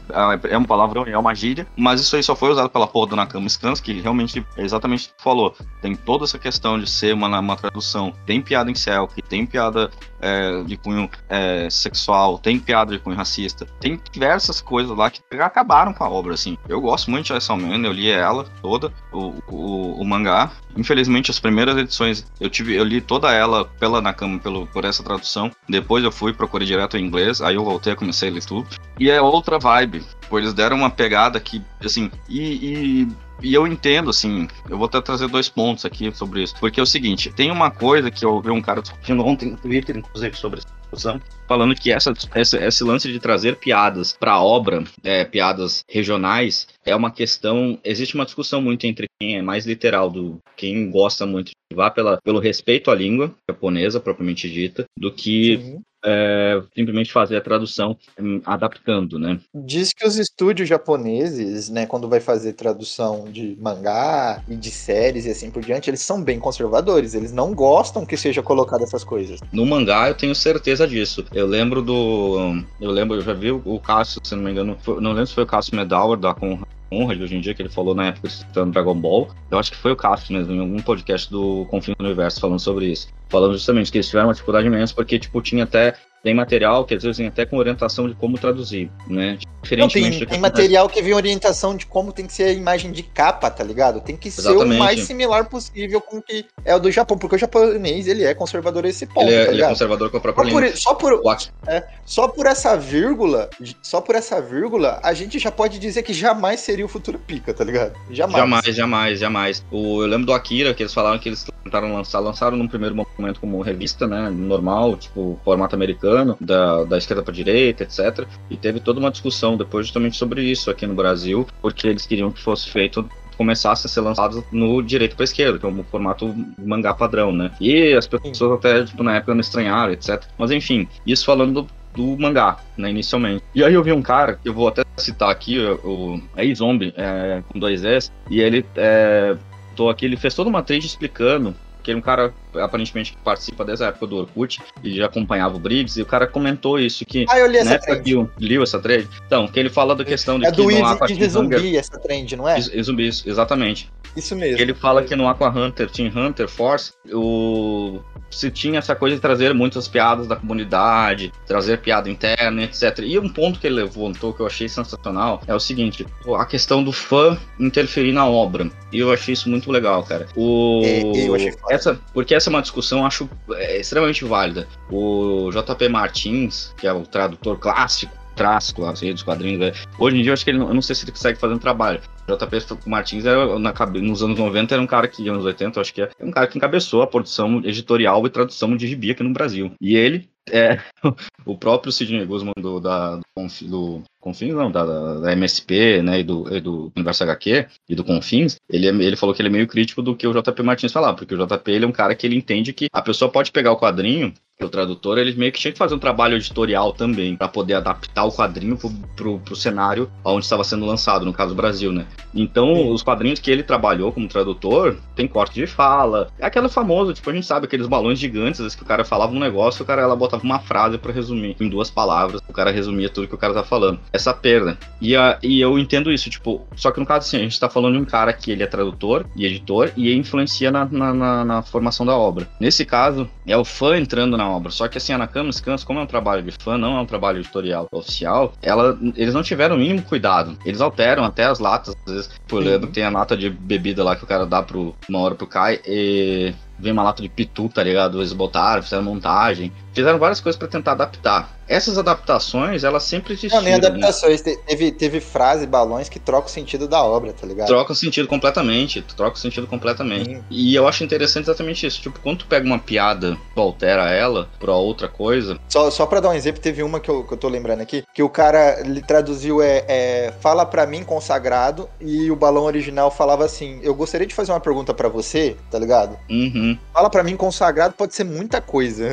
é 0.49 0.57
um 0.57 0.63
palavrão, 0.63 1.05
é 1.05 1.17
uma 1.17 1.35
gíria, 1.35 1.67
mas 1.75 2.01
isso 2.01 2.15
aí 2.15 2.23
só 2.23 2.35
foi 2.35 2.51
usado 2.51 2.69
pela 2.69 2.87
porra 2.87 3.07
do 3.07 3.15
Nakama 3.15 3.49
Scans, 3.49 3.79
que 3.79 3.99
realmente 3.99 4.45
é 4.57 4.63
exatamente 4.63 5.07
o 5.07 5.15
que 5.15 5.23
falou. 5.23 5.55
Tem 5.81 5.95
toda 5.95 6.23
essa 6.23 6.39
questão 6.39 6.79
de 6.79 6.89
ser 6.89 7.13
uma, 7.13 7.39
uma 7.39 7.55
tradução. 7.55 8.13
Tem 8.25 8.41
piada 8.41 8.71
em 8.71 8.75
céu, 8.75 9.07
que 9.07 9.21
tem 9.21 9.45
piada 9.45 9.91
é, 10.21 10.63
de 10.63 10.77
cunho 10.77 11.09
é, 11.27 11.69
sexual, 11.69 12.37
tem 12.37 12.59
piada 12.59 12.91
de 12.91 12.99
cunho 12.99 13.17
racista. 13.17 13.65
Tem 13.79 13.99
diversas 14.11 14.61
coisas 14.61 14.95
lá 14.95 15.09
que 15.09 15.21
acabaram 15.39 15.93
com 15.93 16.03
a 16.03 16.09
obra, 16.09 16.33
assim. 16.33 16.57
Eu 16.69 16.79
gosto 16.79 17.09
muito 17.09 17.23
de 17.23 17.29
Chainsaw 17.29 17.57
Man, 17.57 17.85
eu 17.85 17.91
li 17.91 18.09
ela 18.09 18.45
toda, 18.61 18.93
o, 19.11 19.33
o, 19.47 20.01
o 20.01 20.05
mangá. 20.05 20.51
Infelizmente, 20.77 21.31
as 21.31 21.39
primeiras 21.39 21.75
edições 21.77 22.25
eu 22.39 22.49
tive, 22.49 22.75
eu 22.75 22.83
li 22.83 23.01
toda 23.01 23.31
ela 23.33 23.65
pela 23.65 24.01
Nakama, 24.01 24.39
pelo, 24.39 24.67
por 24.67 24.85
essa 24.85 25.03
tradução. 25.03 25.51
Depois 25.67 26.03
eu 26.03 26.11
fui, 26.11 26.33
procurei 26.33 26.67
direto 26.67 26.97
em 26.97 27.05
inglês, 27.05 27.41
aí 27.41 27.55
eu 27.55 27.63
voltei, 27.63 27.90
comecei 27.95 28.29
a 28.29 28.33
ler 28.33 28.43
tudo. 28.43 28.67
E 28.99 29.09
é 29.09 29.21
outra 29.21 29.59
vibe. 29.59 30.03
Eles 30.31 30.53
deram 30.53 30.77
uma 30.77 30.89
pegada 30.89 31.39
que, 31.39 31.61
assim, 31.83 32.09
e, 32.29 33.03
e 33.03 33.07
e 33.43 33.55
eu 33.55 33.65
entendo, 33.65 34.09
assim, 34.09 34.47
eu 34.69 34.77
vou 34.77 34.85
até 34.85 35.01
trazer 35.01 35.27
dois 35.27 35.49
pontos 35.49 35.83
aqui 35.83 36.11
sobre 36.15 36.43
isso. 36.43 36.55
Porque 36.59 36.79
é 36.79 36.83
o 36.83 36.85
seguinte, 36.85 37.31
tem 37.33 37.49
uma 37.49 37.71
coisa 37.71 38.11
que 38.11 38.23
eu 38.23 38.39
vi 38.39 38.51
um 38.51 38.61
cara 38.61 38.81
discutindo 38.81 39.25
ontem 39.25 39.51
no 39.51 39.57
Twitter, 39.57 39.97
inclusive, 39.97 40.35
sobre 40.37 40.59
essa 40.59 40.67
discussão, 40.81 41.19
falando 41.47 41.73
que 41.73 41.91
essa, 41.91 42.13
essa, 42.35 42.63
esse 42.63 42.83
lance 42.83 43.11
de 43.11 43.19
trazer 43.19 43.55
piadas 43.55 44.13
para 44.13 44.33
a 44.33 44.43
obra, 44.43 44.83
é, 45.03 45.25
piadas 45.25 45.83
regionais, 45.89 46.67
é 46.85 46.95
uma 46.95 47.09
questão. 47.09 47.79
Existe 47.83 48.13
uma 48.13 48.25
discussão 48.25 48.61
muito 48.61 48.85
entre 48.85 49.07
quem 49.19 49.37
é 49.37 49.41
mais 49.41 49.65
literal, 49.65 50.09
do 50.09 50.37
quem 50.55 50.91
gosta 50.91 51.25
muito 51.25 51.47
de 51.49 51.75
vá 51.75 51.89
pelo 51.89 52.39
respeito 52.39 52.91
à 52.91 52.95
língua 52.95 53.33
japonesa, 53.49 53.99
propriamente 53.99 54.49
dita, 54.49 54.85
do 54.97 55.11
que 55.11 55.57
Sim 55.57 55.81
é, 56.03 56.61
simplesmente 56.75 57.11
fazer 57.11 57.37
a 57.37 57.41
tradução 57.41 57.97
hum, 58.19 58.41
adaptando, 58.45 59.19
né? 59.19 59.39
Diz 59.53 59.93
que 59.93 60.05
os 60.05 60.17
estúdios 60.17 60.67
japoneses, 60.67 61.69
né, 61.69 61.85
quando 61.85 62.07
vai 62.07 62.19
fazer 62.19 62.53
tradução 62.53 63.25
de 63.31 63.57
mangá 63.59 64.43
e 64.47 64.55
de 64.55 64.71
séries 64.71 65.25
e 65.25 65.29
assim 65.29 65.51
por 65.51 65.63
diante, 65.63 65.89
eles 65.89 66.01
são 66.01 66.21
bem 66.21 66.39
conservadores, 66.39 67.13
eles 67.13 67.31
não 67.31 67.53
gostam 67.53 68.05
que 68.05 68.17
seja 68.17 68.41
colocado 68.41 68.83
essas 68.83 69.03
coisas. 69.03 69.39
No 69.51 69.65
mangá 69.65 70.07
eu 70.07 70.15
tenho 70.15 70.35
certeza 70.35 70.87
disso. 70.87 71.25
Eu 71.31 71.47
lembro 71.47 71.81
do, 71.81 72.63
eu 72.79 72.91
lembro, 72.91 73.17
eu 73.17 73.21
já 73.21 73.33
vi 73.33 73.51
o 73.51 73.79
Cássio, 73.79 74.21
se 74.23 74.35
não 74.35 74.43
me 74.43 74.51
engano, 74.51 74.77
não 74.99 75.11
lembro 75.11 75.27
se 75.27 75.33
foi 75.33 75.43
o 75.43 75.47
Cássio 75.47 75.75
Medauer 75.75 76.17
da 76.17 76.33
Conrad 76.33 76.67
Conrad 76.91 77.21
hoje 77.21 77.35
em 77.35 77.41
dia, 77.41 77.53
que 77.55 77.61
ele 77.61 77.69
falou 77.69 77.95
na 77.95 78.07
época 78.07 78.29
citando 78.29 78.73
Dragon 78.73 78.95
Ball. 78.95 79.29
Eu 79.49 79.57
acho 79.57 79.71
que 79.71 79.77
foi 79.77 79.93
o 79.93 79.95
Cássio 79.95 80.35
mesmo, 80.35 80.53
em 80.53 80.59
algum 80.59 80.79
podcast 80.81 81.31
do 81.31 81.65
Confins 81.69 81.95
do 81.97 82.05
Universo 82.05 82.39
falando 82.39 82.59
sobre 82.59 82.91
isso 82.91 83.07
falando 83.31 83.53
justamente 83.53 83.89
que 83.89 83.97
eles 83.97 84.07
tiveram 84.07 84.27
uma 84.27 84.33
dificuldade 84.33 84.67
imensa 84.67 84.93
porque, 84.93 85.17
tipo, 85.17 85.41
tinha 85.41 85.63
até 85.63 85.95
tem 86.23 86.33
material 86.33 86.85
que 86.85 86.93
às 86.93 87.03
vezes 87.03 87.17
vem 87.17 87.27
até 87.27 87.45
com 87.45 87.57
orientação 87.57 88.07
de 88.07 88.15
como 88.15 88.37
traduzir, 88.37 88.91
né? 89.07 89.39
Não, 89.77 89.87
tem, 89.87 90.25
tem 90.25 90.39
material 90.39 90.89
que 90.89 91.01
vem 91.01 91.13
orientação 91.13 91.75
de 91.75 91.85
como 91.85 92.11
tem 92.11 92.25
que 92.25 92.33
ser 92.33 92.43
a 92.43 92.51
imagem 92.51 92.91
de 92.91 93.03
capa, 93.03 93.49
tá 93.49 93.63
ligado? 93.63 94.01
Tem 94.01 94.17
que 94.17 94.27
Exatamente. 94.27 94.69
ser 94.69 94.75
o 94.75 94.79
mais 94.79 94.99
similar 95.01 95.49
possível 95.49 96.01
com 96.01 96.17
o 96.17 96.21
que 96.21 96.45
é 96.65 96.75
o 96.75 96.79
do 96.79 96.91
Japão, 96.91 97.17
porque 97.17 97.35
o 97.35 97.39
japonês 97.39 98.07
ele 98.07 98.23
é 98.23 98.33
conservador 98.33 98.85
esse 98.85 99.05
ponto. 99.05 99.27
Ele 99.27 99.35
é, 99.35 99.45
tá 99.45 99.51
ele 99.51 99.63
é 99.63 99.67
conservador 99.67 100.09
com 100.09 100.17
a 100.17 100.19
própria 100.19 100.43
só 100.43 100.49
língua. 100.49 100.71
Por, 100.71 100.77
só 100.77 100.93
por, 100.95 101.37
é, 101.67 101.87
só 102.05 102.27
por 102.27 102.45
essa 102.45 102.75
vírgula, 102.75 103.49
só 103.81 104.01
por 104.01 104.15
essa 104.15 104.41
vírgula, 104.41 104.99
a 105.03 105.13
gente 105.13 105.37
já 105.37 105.51
pode 105.51 105.77
dizer 105.79 106.01
que 106.03 106.13
jamais 106.13 106.59
seria 106.59 106.85
o 106.85 106.89
futuro 106.89 107.19
pica, 107.19 107.53
tá 107.53 107.63
ligado? 107.63 107.93
Jamais. 108.09 108.37
Jamais, 108.37 108.75
jamais, 108.75 109.19
jamais. 109.19 109.65
O, 109.71 110.01
eu 110.01 110.07
lembro 110.07 110.25
do 110.25 110.33
Akira, 110.33 110.73
que 110.73 110.83
eles 110.83 110.93
falaram 110.93 111.19
que 111.19 111.29
eles 111.29 111.45
tentaram 111.63 111.93
lançar, 111.93 112.19
lançaram 112.19 112.57
num 112.57 112.67
primeiro 112.67 112.95
momento 112.95 113.39
como 113.39 113.61
revista, 113.61 114.07
né? 114.07 114.29
Normal, 114.29 114.97
tipo, 114.97 115.39
formato 115.43 115.75
americano, 115.75 116.10
da, 116.39 116.83
da 116.83 116.97
esquerda 116.97 117.23
pra 117.23 117.33
direita, 117.33 117.83
etc. 117.83 118.25
E 118.49 118.57
teve 118.57 118.79
toda 118.79 118.99
uma 118.99 119.11
discussão 119.11 119.57
depois 119.57 119.85
justamente 119.85 120.17
sobre 120.17 120.43
isso 120.43 120.69
aqui 120.69 120.85
no 120.85 120.93
Brasil, 120.93 121.47
porque 121.61 121.87
eles 121.87 122.05
queriam 122.05 122.31
que 122.31 122.41
fosse 122.41 122.69
feito 122.69 123.07
começasse 123.37 123.87
a 123.87 123.89
ser 123.89 124.01
lançado 124.01 124.43
no 124.51 124.83
direito 124.83 125.15
para 125.15 125.23
esquerda, 125.23 125.57
que 125.57 125.65
é 125.65 125.69
um 125.69 125.83
formato 125.85 126.31
mangá 126.59 126.93
padrão, 126.93 127.31
né? 127.31 127.51
E 127.59 127.91
as 127.93 128.05
pessoas 128.05 128.59
até, 128.59 128.83
tipo, 128.83 129.01
na 129.01 129.15
época 129.15 129.33
não 129.33 129.41
estranharam, 129.41 129.91
etc. 129.91 130.23
Mas 130.37 130.51
enfim, 130.51 130.87
isso 131.07 131.25
falando 131.25 131.67
do, 131.95 132.17
mangá, 132.17 132.57
né, 132.77 132.89
inicialmente. 132.89 133.43
E 133.53 133.63
aí 133.63 133.73
eu 133.73 133.83
vi 133.83 133.91
um 133.91 134.01
cara, 134.01 134.35
que 134.35 134.47
eu 134.47 134.53
vou 134.53 134.67
até 134.67 134.83
citar 134.97 135.29
aqui, 135.29 135.59
o, 135.59 136.15
o 136.15 136.55
zombie 136.55 136.93
é, 136.95 137.41
com 137.49 137.57
dois 137.57 137.83
S, 137.83 138.11
e 138.29 138.39
ele 138.39 138.65
é, 138.75 139.35
tô 139.75 139.89
aqui, 139.89 140.05
ele 140.05 140.17
fez 140.17 140.33
toda 140.35 140.49
uma 140.49 140.61
trade 140.61 140.85
explicando 140.85 141.55
que 141.81 141.91
é 141.91 141.95
um 141.95 142.01
cara 142.01 142.33
aparentemente 142.55 143.13
que 143.13 143.17
participa 143.17 143.63
dessa 143.63 143.85
época 143.85 144.07
do 144.07 144.17
Orkut 144.17 144.61
e 144.83 144.95
já 144.95 145.05
acompanhava 145.05 145.55
o 145.55 145.59
Briggs, 145.59 145.99
e 145.99 146.03
o 146.03 146.05
cara 146.05 146.27
comentou 146.27 146.79
isso, 146.79 147.05
que 147.05 147.25
ah, 147.29 147.39
eu 147.39 147.47
li 147.47 147.57
essa 147.57 147.79
trend. 147.79 148.03
que 148.03 148.27
liu 148.39 148.63
essa 148.63 148.79
trend, 148.79 149.07
então, 149.25 149.47
que 149.47 149.59
ele 149.59 149.69
fala 149.69 149.95
da 149.95 150.03
questão 150.03 150.39
de 150.39 150.45
é 150.45 150.51
que 150.51 150.57
do 150.57 150.69
no 150.69 150.85
Aqua 150.85 151.07
de 151.07 151.27
zumbi 151.27 151.55
Hunger, 151.55 151.79
essa 151.79 151.99
trend, 151.99 152.35
não 152.35 152.47
é? 152.47 152.59
E 152.59 152.83
zumbi, 152.83 153.07
exatamente. 153.07 153.91
Isso 154.15 154.35
mesmo. 154.35 154.61
Ele 154.61 154.73
fala 154.73 155.03
que 155.03 155.15
no 155.15 155.27
Aqua 155.27 155.49
Hunter, 155.49 155.89
Team 155.89 156.11
Hunter 156.15 156.47
Force, 156.47 156.93
o 157.11 157.99
se 158.31 158.49
tinha 158.49 158.79
essa 158.79 158.95
coisa 158.95 159.15
de 159.15 159.21
trazer 159.21 159.53
muitas 159.53 159.87
piadas 159.87 160.25
da 160.25 160.35
comunidade, 160.35 161.31
trazer 161.45 161.79
piada 161.79 162.09
interna, 162.09 162.63
etc. 162.63 162.99
E 162.99 163.19
um 163.19 163.29
ponto 163.29 163.59
que 163.59 163.67
ele 163.67 163.75
levantou 163.75 164.33
que 164.33 164.39
eu 164.39 164.47
achei 164.47 164.69
sensacional 164.69 165.41
é 165.45 165.53
o 165.53 165.59
seguinte: 165.59 166.07
a 166.37 166.45
questão 166.45 166.83
do 166.83 166.91
fã 166.91 167.37
interferir 167.59 168.13
na 168.13 168.25
obra. 168.25 168.69
E 168.91 168.99
eu 168.99 169.11
achei 169.11 169.33
isso 169.33 169.49
muito 169.49 169.71
legal, 169.71 170.03
cara. 170.03 170.27
O... 170.35 170.81
É, 170.83 171.27
eu 171.27 171.35
achei 171.35 171.53
essa, 171.69 171.99
porque 172.13 172.33
essa 172.33 172.49
é 172.49 172.51
uma 172.51 172.61
discussão, 172.61 172.99
eu 172.99 173.05
acho, 173.05 173.29
é, 173.51 173.79
extremamente 173.79 174.23
válida. 174.25 174.67
O 174.89 175.49
JP 175.51 175.89
Martins, 175.89 176.73
que 176.77 176.87
é 176.87 176.93
o 176.93 177.01
tradutor 177.01 177.57
clássico, 177.59 178.20
clássico 178.35 178.85
assim, 178.85 179.11
dos 179.11 179.23
quadrinhos, 179.23 179.59
né? 179.59 179.71
hoje 179.99 180.17
em 180.17 180.21
dia 180.21 180.31
eu 180.31 180.33
acho 180.33 180.43
que 180.43 180.51
ele, 180.51 180.59
eu 180.59 180.73
não 180.73 180.81
sei 180.81 180.95
se 180.95 181.05
ele 181.05 181.11
consegue 181.11 181.39
fazer 181.39 181.53
um 181.53 181.59
trabalho. 181.59 182.01
JP 182.27 182.89
Martins 182.89 183.25
era, 183.25 183.59
na, 183.59 183.73
nos 184.01 184.23
anos 184.23 184.39
90 184.39 184.73
era 184.73 184.81
um 184.81 184.87
cara 184.87 185.07
que, 185.07 185.27
anos 185.27 185.45
80, 185.45 185.77
eu 185.77 185.81
acho 185.81 185.93
que 185.93 186.01
é, 186.01 186.09
é 186.17 186.25
um 186.25 186.31
cara 186.31 186.47
que 186.47 186.57
encabeçou 186.57 187.01
a 187.01 187.07
produção 187.07 187.61
editorial 187.63 188.25
e 188.25 188.29
tradução 188.29 188.75
de 188.75 188.87
gibi 188.87 189.11
aqui 189.11 189.23
no 189.23 189.33
Brasil. 189.33 189.73
E 189.81 189.95
ele 189.95 190.29
é 190.49 190.79
o 191.45 191.57
próprio 191.57 191.91
Sidney 191.91 192.25
Guzman 192.25 192.53
do, 192.57 192.79
da, 192.79 193.17
do, 193.17 193.67
do 193.67 194.03
Confins, 194.21 194.53
não, 194.53 194.71
da, 194.71 194.85
da, 195.19 195.33
MSP, 195.33 196.01
né, 196.01 196.19
e 196.19 196.23
do, 196.23 196.55
e 196.55 196.61
do 196.61 196.91
Universo 196.95 197.23
HQ 197.23 197.67
e 197.89 197.95
do 197.95 198.03
Confins, 198.03 198.57
ele, 198.69 198.87
é, 198.87 198.89
ele 198.89 199.15
falou 199.15 199.35
que 199.35 199.41
ele 199.41 199.49
é 199.49 199.51
meio 199.51 199.67
crítico 199.67 200.01
do 200.01 200.15
que 200.15 200.27
o 200.27 200.33
JP 200.33 200.63
Martins 200.63 200.91
falava, 200.91 201.17
porque 201.17 201.33
o 201.33 201.45
JP 201.45 201.71
ele 201.71 201.85
é 201.85 201.87
um 201.87 201.91
cara 201.91 202.15
que 202.15 202.25
ele 202.25 202.35
entende 202.35 202.71
que 202.71 202.87
a 202.93 203.01
pessoa 203.01 203.31
pode 203.31 203.51
pegar 203.51 203.71
o 203.71 203.77
quadrinho 203.77 204.33
o 204.65 204.69
tradutor, 204.69 205.17
ele 205.17 205.33
meio 205.35 205.51
que 205.51 205.59
tinha 205.59 205.71
que 205.71 205.77
fazer 205.77 205.95
um 205.95 205.99
trabalho 205.99 206.35
editorial 206.35 206.93
também, 206.93 207.35
para 207.35 207.47
poder 207.47 207.75
adaptar 207.75 208.25
o 208.25 208.31
quadrinho 208.31 208.77
pro, 208.77 208.89
pro, 209.15 209.39
pro, 209.39 209.55
cenário 209.55 210.09
onde 210.23 210.45
estava 210.45 210.63
sendo 210.63 210.85
lançado, 210.85 211.25
no 211.25 211.33
caso 211.33 211.53
do 211.53 211.55
Brasil, 211.55 211.91
né? 211.91 212.05
Então, 212.33 212.75
Sim. 212.75 212.91
os 212.91 213.03
quadrinhos 213.03 213.39
que 213.39 213.51
ele 213.51 213.63
trabalhou 213.63 214.11
como 214.11 214.27
tradutor, 214.27 214.97
tem 215.15 215.27
corte 215.27 215.55
de 215.55 215.67
fala, 215.67 216.29
é 216.39 216.45
aquela 216.45 216.69
famosa, 216.69 217.13
tipo, 217.13 217.29
a 217.29 217.33
gente 217.33 217.45
sabe, 217.45 217.65
aqueles 217.65 217.87
balões 217.87 218.19
gigantes, 218.19 218.59
às 218.59 218.65
vezes 218.65 218.75
que 218.75 218.83
o 218.83 218.87
cara 218.87 219.03
falava 219.03 219.33
um 219.33 219.39
negócio, 219.39 219.83
o 219.83 219.85
cara 219.85 220.01
ela 220.01 220.15
botava 220.15 220.43
uma 220.43 220.59
frase 220.59 220.97
para 220.97 221.11
resumir, 221.11 221.55
em 221.59 221.69
duas 221.69 221.89
palavras, 221.89 222.41
o 222.47 222.53
cara 222.53 222.71
resumia 222.71 223.09
tudo 223.09 223.27
que 223.27 223.35
o 223.35 223.39
cara 223.39 223.53
tá 223.53 223.63
falando. 223.63 223.99
Essa 224.13 224.33
perda. 224.33 224.77
E, 224.99 225.15
a, 225.15 225.37
e 225.41 225.59
eu 225.59 225.79
entendo 225.79 226.11
isso, 226.11 226.29
tipo, 226.29 226.61
só 226.75 226.91
que 226.91 226.99
no 226.99 227.05
caso 227.05 227.27
assim, 227.27 227.37
a 227.37 227.41
gente 227.41 227.59
tá 227.59 227.69
falando 227.69 227.93
de 227.93 228.01
um 228.01 228.05
cara 228.05 228.33
que 228.33 228.51
ele 228.51 228.63
é 228.63 228.67
tradutor 228.67 229.25
e 229.35 229.45
editor 229.45 229.91
e 229.95 230.13
influencia 230.13 230.69
na, 230.69 230.85
na, 230.85 231.13
na, 231.13 231.45
na 231.45 231.61
formação 231.61 232.05
da 232.05 232.15
obra. 232.15 232.47
Nesse 232.59 232.85
caso, 232.85 233.29
é 233.47 233.55
o 233.55 233.63
fã 233.63 233.97
entrando 233.97 234.37
na 234.37 234.49
obra. 234.49 234.71
Só 234.71 234.87
que 234.87 234.97
assim, 234.97 235.13
a 235.13 235.17
Nakama 235.17 235.51
Scans, 235.51 235.83
como 235.83 235.99
é 235.99 236.03
um 236.03 236.07
trabalho 236.07 236.43
de 236.43 236.51
fã, 236.51 236.77
não 236.77 236.97
é 236.97 237.01
um 237.01 237.05
trabalho 237.05 237.39
editorial 237.39 237.87
oficial, 237.91 238.53
ela, 238.61 238.97
eles 239.15 239.33
não 239.33 239.43
tiveram 239.43 239.75
o 239.75 239.79
mínimo 239.79 240.01
cuidado. 240.01 240.57
Eles 240.65 240.81
alteram 240.81 241.23
até 241.23 241.45
as 241.45 241.59
latas. 241.59 241.95
Às 242.05 242.13
vezes, 242.13 242.29
por 242.47 242.61
exemplo, 242.61 242.91
tem 242.91 243.03
a 243.03 243.09
lata 243.09 243.37
de 243.37 243.49
bebida 243.49 244.03
lá 244.03 244.15
que 244.15 244.23
o 244.23 244.27
cara 244.27 244.45
dá 244.45 244.61
pro, 244.61 244.95
uma 245.07 245.19
hora 245.19 245.35
pro 245.35 245.47
Kai 245.47 245.79
e 245.85 246.53
vem 246.81 246.91
uma 246.91 247.03
lata 247.03 247.21
de 247.21 247.29
pitu, 247.29 247.69
tá 247.69 247.83
ligado? 247.83 248.19
Eles 248.19 248.33
botaram, 248.33 248.81
fizeram 248.81 249.03
montagem, 249.03 249.71
fizeram 249.93 250.19
várias 250.19 250.39
coisas 250.39 250.57
para 250.57 250.67
tentar 250.67 250.93
adaptar. 250.93 251.61
Essas 251.67 251.97
adaptações, 251.97 252.83
elas 252.83 253.03
sempre 253.03 253.31
existiram. 253.31 253.57
Não, 253.57 253.63
nem 253.63 253.75
adaptações, 253.75 254.43
né? 254.43 254.57
teve, 254.67 254.91
teve 254.91 255.21
frase, 255.21 255.65
balões 255.65 256.09
que 256.09 256.19
trocam 256.19 256.47
o 256.47 256.49
sentido 256.49 256.85
da 256.85 257.01
obra, 257.01 257.31
tá 257.31 257.47
ligado? 257.47 257.67
Troca 257.67 257.93
o 257.93 257.95
sentido 257.95 258.27
completamente, 258.27 259.01
troca 259.15 259.37
o 259.37 259.39
sentido 259.39 259.65
completamente. 259.67 260.25
Sim. 260.25 260.43
E 260.49 260.75
eu 260.75 260.85
acho 260.85 261.01
interessante 261.01 261.45
exatamente 261.45 261.85
isso, 261.85 262.01
tipo, 262.01 262.19
quando 262.19 262.39
tu 262.39 262.45
pega 262.47 262.65
uma 262.65 262.77
piada, 262.77 263.37
tu 263.55 263.61
altera 263.61 264.09
ela 264.09 264.49
pra 264.59 264.75
outra 264.75 265.07
coisa... 265.07 265.57
Só, 265.69 265.89
só 265.89 266.05
pra 266.05 266.19
dar 266.19 266.29
um 266.29 266.33
exemplo, 266.33 266.61
teve 266.61 266.83
uma 266.83 266.99
que 266.99 267.09
eu, 267.09 267.23
que 267.23 267.33
eu 267.33 267.37
tô 267.37 267.47
lembrando 267.47 267.79
aqui, 267.79 268.03
que 268.13 268.21
o 268.21 268.27
cara, 268.27 268.81
ele 268.81 269.01
traduziu, 269.01 269.61
é, 269.61 269.85
é 269.87 270.33
fala 270.41 270.65
pra 270.65 270.85
mim 270.85 271.03
consagrado, 271.03 271.87
e 272.01 272.29
o 272.29 272.35
balão 272.35 272.63
original 272.63 273.09
falava 273.09 273.45
assim, 273.45 273.79
eu 273.81 273.95
gostaria 273.95 274.27
de 274.27 274.35
fazer 274.35 274.51
uma 274.51 274.59
pergunta 274.59 274.93
para 274.93 275.07
você, 275.07 275.55
tá 275.69 275.79
ligado? 275.79 276.17
Uhum. 276.29 276.70
Fala 276.93 277.09
pra 277.09 277.23
mim 277.23 277.35
consagrado 277.35 277.93
pode 277.93 278.15
ser 278.15 278.23
muita 278.23 278.61
coisa. 278.61 279.07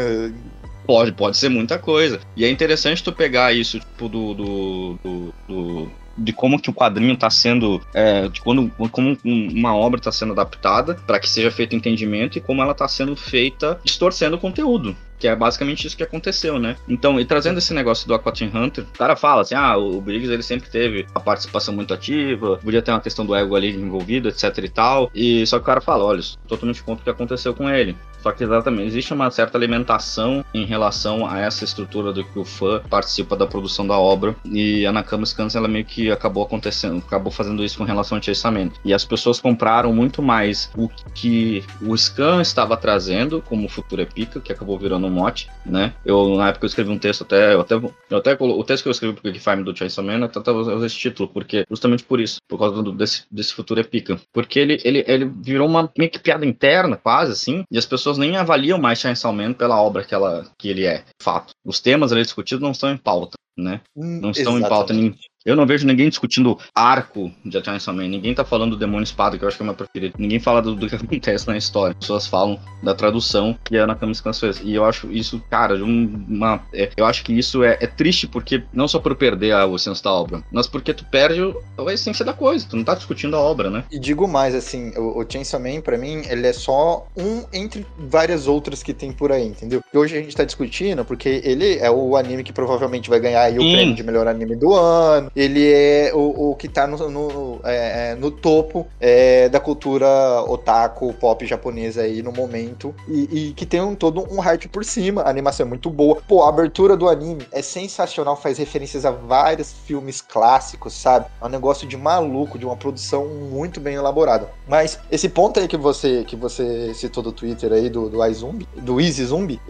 Pode, 0.86 1.12
pode 1.12 1.36
ser 1.36 1.48
muita 1.48 1.78
coisa. 1.78 2.20
E 2.36 2.44
é 2.44 2.50
interessante 2.50 3.02
tu 3.02 3.12
pegar 3.12 3.52
isso, 3.52 3.78
tipo, 3.78 4.08
do, 4.08 4.34
do, 4.34 4.98
do, 5.02 5.34
do 5.46 5.90
de 6.18 6.32
como 6.32 6.60
que 6.60 6.68
o 6.68 6.74
quadrinho 6.74 7.14
está 7.14 7.30
sendo, 7.30 7.80
é, 7.94 8.28
de 8.28 8.40
quando, 8.40 8.70
como 8.90 9.16
uma 9.24 9.74
obra 9.74 10.00
está 10.00 10.10
sendo 10.10 10.32
adaptada 10.32 10.94
para 11.06 11.20
que 11.20 11.28
seja 11.28 11.50
feito 11.50 11.76
entendimento 11.76 12.36
e 12.36 12.40
como 12.40 12.60
ela 12.60 12.72
está 12.72 12.88
sendo 12.88 13.14
feita 13.14 13.78
distorcendo 13.84 14.36
o 14.36 14.40
conteúdo. 14.40 14.96
Que 15.18 15.28
é 15.28 15.34
basicamente 15.34 15.86
isso 15.86 15.96
que 15.96 16.02
aconteceu, 16.02 16.58
né? 16.58 16.76
Então, 16.88 17.18
e 17.18 17.24
trazendo 17.24 17.58
esse 17.58 17.74
negócio 17.74 18.06
do 18.06 18.14
Aquatin 18.14 18.50
Hunter, 18.54 18.84
o 18.84 18.98
cara 18.98 19.16
fala 19.16 19.42
assim: 19.42 19.54
ah, 19.54 19.76
o 19.76 20.00
Briggs 20.00 20.32
ele 20.32 20.42
sempre 20.42 20.70
teve 20.70 21.06
a 21.14 21.20
participação 21.20 21.74
muito 21.74 21.92
ativa, 21.92 22.58
podia 22.58 22.82
ter 22.82 22.92
uma 22.92 23.00
questão 23.00 23.26
do 23.26 23.34
ego 23.34 23.56
ali 23.56 23.74
envolvido, 23.74 24.28
etc 24.28 24.56
e 24.58 24.68
tal. 24.68 25.10
E 25.14 25.46
só 25.46 25.56
que 25.58 25.62
o 25.62 25.66
cara 25.66 25.80
fala: 25.80 26.04
olha, 26.04 26.22
totalmente 26.46 26.82
contra 26.82 27.00
o 27.00 27.04
que 27.04 27.10
aconteceu 27.10 27.54
com 27.54 27.68
ele. 27.68 27.96
Só 28.22 28.32
que 28.32 28.44
exatamente, 28.44 28.86
existe 28.86 29.12
uma 29.12 29.30
certa 29.30 29.56
alimentação 29.56 30.44
em 30.52 30.64
relação 30.64 31.26
a 31.26 31.38
essa 31.38 31.64
estrutura 31.64 32.12
do 32.12 32.24
que 32.24 32.38
o 32.38 32.44
fã 32.44 32.80
participa 32.88 33.36
da 33.36 33.46
produção 33.46 33.86
da 33.86 33.98
obra. 33.98 34.34
E 34.44 34.86
a 34.86 34.92
Nakama 34.92 35.26
Scans, 35.26 35.54
ela 35.54 35.68
meio 35.68 35.84
que 35.84 36.10
acabou 36.10 36.44
acontecendo, 36.44 37.02
acabou 37.06 37.30
fazendo 37.30 37.64
isso 37.64 37.78
com 37.78 37.84
relação 37.84 38.16
ao 38.16 38.20
enchecimento. 38.20 38.80
E 38.84 38.92
as 38.92 39.04
pessoas 39.04 39.40
compraram 39.40 39.92
muito 39.92 40.22
mais 40.22 40.70
o 40.76 40.88
que 41.14 41.64
o 41.80 41.96
Scan 41.96 42.40
estava 42.40 42.76
trazendo, 42.76 43.42
como 43.42 43.68
Futura 43.68 44.02
Epica, 44.02 44.40
que 44.40 44.52
acabou 44.52 44.78
virando 44.78 45.06
um 45.06 45.10
mote, 45.10 45.48
né? 45.64 45.92
Eu, 46.04 46.36
na 46.36 46.48
época, 46.48 46.64
eu 46.64 46.68
escrevi 46.68 46.90
um 46.90 46.98
texto 46.98 47.22
até, 47.22 47.54
eu 47.54 47.60
até, 47.60 47.74
eu 47.74 48.16
até 48.16 48.36
o 48.38 48.64
texto 48.64 48.82
que 48.82 48.88
eu 48.88 48.92
escrevi 48.92 49.14
pro 49.14 49.30
Geekfime 49.30 49.62
do 49.62 49.74
Man, 50.02 50.18
eu 50.18 50.24
até 50.24 50.50
usei 50.50 50.86
esse 50.86 50.96
título, 50.96 51.28
porque, 51.28 51.64
justamente 51.68 52.04
por 52.04 52.20
isso, 52.20 52.40
por 52.48 52.58
causa 52.58 52.82
do, 52.82 52.92
desse, 52.92 53.24
desse 53.30 53.54
Epica. 53.76 54.18
Porque 54.32 54.58
ele, 54.58 54.80
ele, 54.84 55.04
ele 55.06 55.24
virou 55.24 55.68
uma 55.68 55.90
meio 55.96 56.10
que 56.10 56.18
piada 56.18 56.46
interna, 56.46 56.96
quase, 56.96 57.32
assim, 57.32 57.64
e 57.70 57.76
as 57.76 57.84
pessoas 57.84 58.07
nem 58.16 58.36
avaliam 58.36 58.78
mais 58.78 59.00
Chainsaw 59.00 59.32
Man 59.32 59.52
pela 59.52 59.82
obra 59.82 60.04
que, 60.04 60.14
ela, 60.14 60.50
que 60.56 60.68
ele 60.68 60.86
é, 60.86 61.04
fato. 61.20 61.52
Os 61.64 61.80
temas 61.80 62.12
ali 62.12 62.22
discutidos 62.22 62.62
não 62.62 62.70
estão 62.70 62.90
em 62.90 62.96
pauta, 62.96 63.36
né? 63.56 63.82
Hum, 63.94 64.20
não 64.20 64.30
estão 64.30 64.56
Exatamente. 64.56 65.06
em 65.06 65.10
pauta. 65.10 65.27
Eu 65.48 65.56
não 65.56 65.64
vejo 65.64 65.86
ninguém 65.86 66.10
discutindo 66.10 66.58
arco 66.74 67.32
de 67.42 67.64
Chainsaw 67.64 67.94
Man. 67.94 68.06
Ninguém 68.06 68.34
tá 68.34 68.44
falando 68.44 68.72
do 68.72 68.76
Demônio 68.76 69.04
Espada, 69.04 69.38
que 69.38 69.42
eu 69.42 69.48
acho 69.48 69.56
que 69.56 69.62
é 69.62 69.64
o 69.64 69.66
meu 69.66 69.74
preferido. 69.74 70.14
Ninguém 70.18 70.38
fala 70.38 70.60
do, 70.60 70.74
do 70.74 70.86
que 70.86 70.94
acontece 70.94 71.48
na 71.48 71.56
história. 71.56 71.92
As 71.92 72.00
pessoas 72.00 72.26
falam 72.26 72.60
da 72.82 72.94
tradução 72.94 73.56
que 73.64 73.78
a 73.78 73.86
Nakami 73.86 74.14
Scans 74.14 74.38
fez. 74.38 74.60
E 74.62 74.74
eu 74.74 74.84
acho 74.84 75.10
isso, 75.10 75.42
cara, 75.48 75.82
uma. 75.82 76.60
É, 76.74 76.90
eu 76.98 77.06
acho 77.06 77.24
que 77.24 77.32
isso 77.32 77.64
é, 77.64 77.78
é, 77.80 77.86
triste 77.86 78.26
porque 78.26 78.62
não 78.74 78.86
só 78.86 78.98
por 78.98 79.16
perder 79.16 79.52
a, 79.52 79.64
o 79.64 79.78
senso 79.78 80.04
da 80.04 80.12
obra, 80.12 80.44
mas 80.52 80.66
porque 80.66 80.92
tu 80.92 81.06
perde 81.06 81.40
a 81.40 81.92
essência 81.94 82.26
da 82.26 82.34
coisa. 82.34 82.68
Tu 82.68 82.76
não 82.76 82.84
tá 82.84 82.94
discutindo 82.94 83.34
a 83.34 83.40
obra, 83.40 83.70
né? 83.70 83.84
E 83.90 83.98
digo 83.98 84.28
mais, 84.28 84.54
assim, 84.54 84.92
o, 84.98 85.18
o 85.18 85.26
Chainsaw 85.26 85.58
Man, 85.58 85.80
pra 85.80 85.96
mim, 85.96 86.24
ele 86.28 86.46
é 86.46 86.52
só 86.52 87.06
um 87.16 87.44
entre 87.54 87.86
várias 87.98 88.46
outras 88.46 88.82
que 88.82 88.92
tem 88.92 89.12
por 89.12 89.32
aí, 89.32 89.46
entendeu? 89.46 89.80
E 89.94 89.96
hoje 89.96 90.14
a 90.14 90.20
gente 90.20 90.36
tá 90.36 90.44
discutindo 90.44 91.06
porque 91.06 91.40
ele 91.42 91.78
é 91.78 91.90
o 91.90 92.16
anime 92.18 92.44
que 92.44 92.52
provavelmente 92.52 93.08
vai 93.08 93.18
ganhar 93.18 93.44
aí 93.44 93.54
o 93.54 93.72
prêmio 93.72 93.94
de 93.94 94.02
melhor 94.02 94.28
anime 94.28 94.54
do 94.54 94.74
ano 94.74 95.30
ele 95.38 95.72
é 95.72 96.10
o, 96.12 96.50
o 96.50 96.56
que 96.56 96.66
tá 96.66 96.84
no, 96.84 97.08
no, 97.08 97.60
é, 97.62 98.10
é, 98.10 98.14
no 98.16 98.28
topo 98.28 98.88
é, 98.98 99.48
da 99.48 99.60
cultura 99.60 100.08
otaku, 100.48 101.14
pop 101.14 101.46
japonesa 101.46 102.02
aí 102.02 102.22
no 102.22 102.32
momento. 102.32 102.92
E, 103.06 103.50
e, 103.50 103.52
que 103.52 103.64
tem 103.64 103.80
um, 103.80 103.94
todo 103.94 104.26
um 104.32 104.40
hype 104.40 104.66
por 104.66 104.84
cima. 104.84 105.22
A 105.22 105.30
animação 105.30 105.64
é 105.64 105.68
muito 105.68 105.90
boa. 105.90 106.20
Pô, 106.26 106.42
a 106.42 106.48
abertura 106.48 106.96
do 106.96 107.08
anime 107.08 107.46
é 107.52 107.62
sensacional, 107.62 108.34
faz 108.34 108.58
referências 108.58 109.04
a 109.04 109.12
vários 109.12 109.72
filmes 109.72 110.20
clássicos, 110.20 110.92
sabe? 110.92 111.26
É 111.40 111.46
um 111.46 111.48
negócio 111.48 111.86
de 111.86 111.96
maluco, 111.96 112.58
de 112.58 112.66
uma 112.66 112.76
produção 112.76 113.26
muito 113.26 113.78
bem 113.78 113.94
elaborada. 113.94 114.50
Mas 114.66 114.98
esse 115.08 115.28
ponto 115.28 115.60
aí 115.60 115.68
que 115.68 115.76
você, 115.76 116.24
que 116.24 116.34
você 116.34 116.92
citou 116.94 117.22
do 117.22 117.30
Twitter 117.30 117.72
aí, 117.72 117.88
do, 117.88 118.08
do 118.08 118.26
iZumbi, 118.26 118.68
do 118.76 119.00
Easy 119.00 119.24
Zumbi, 119.24 119.60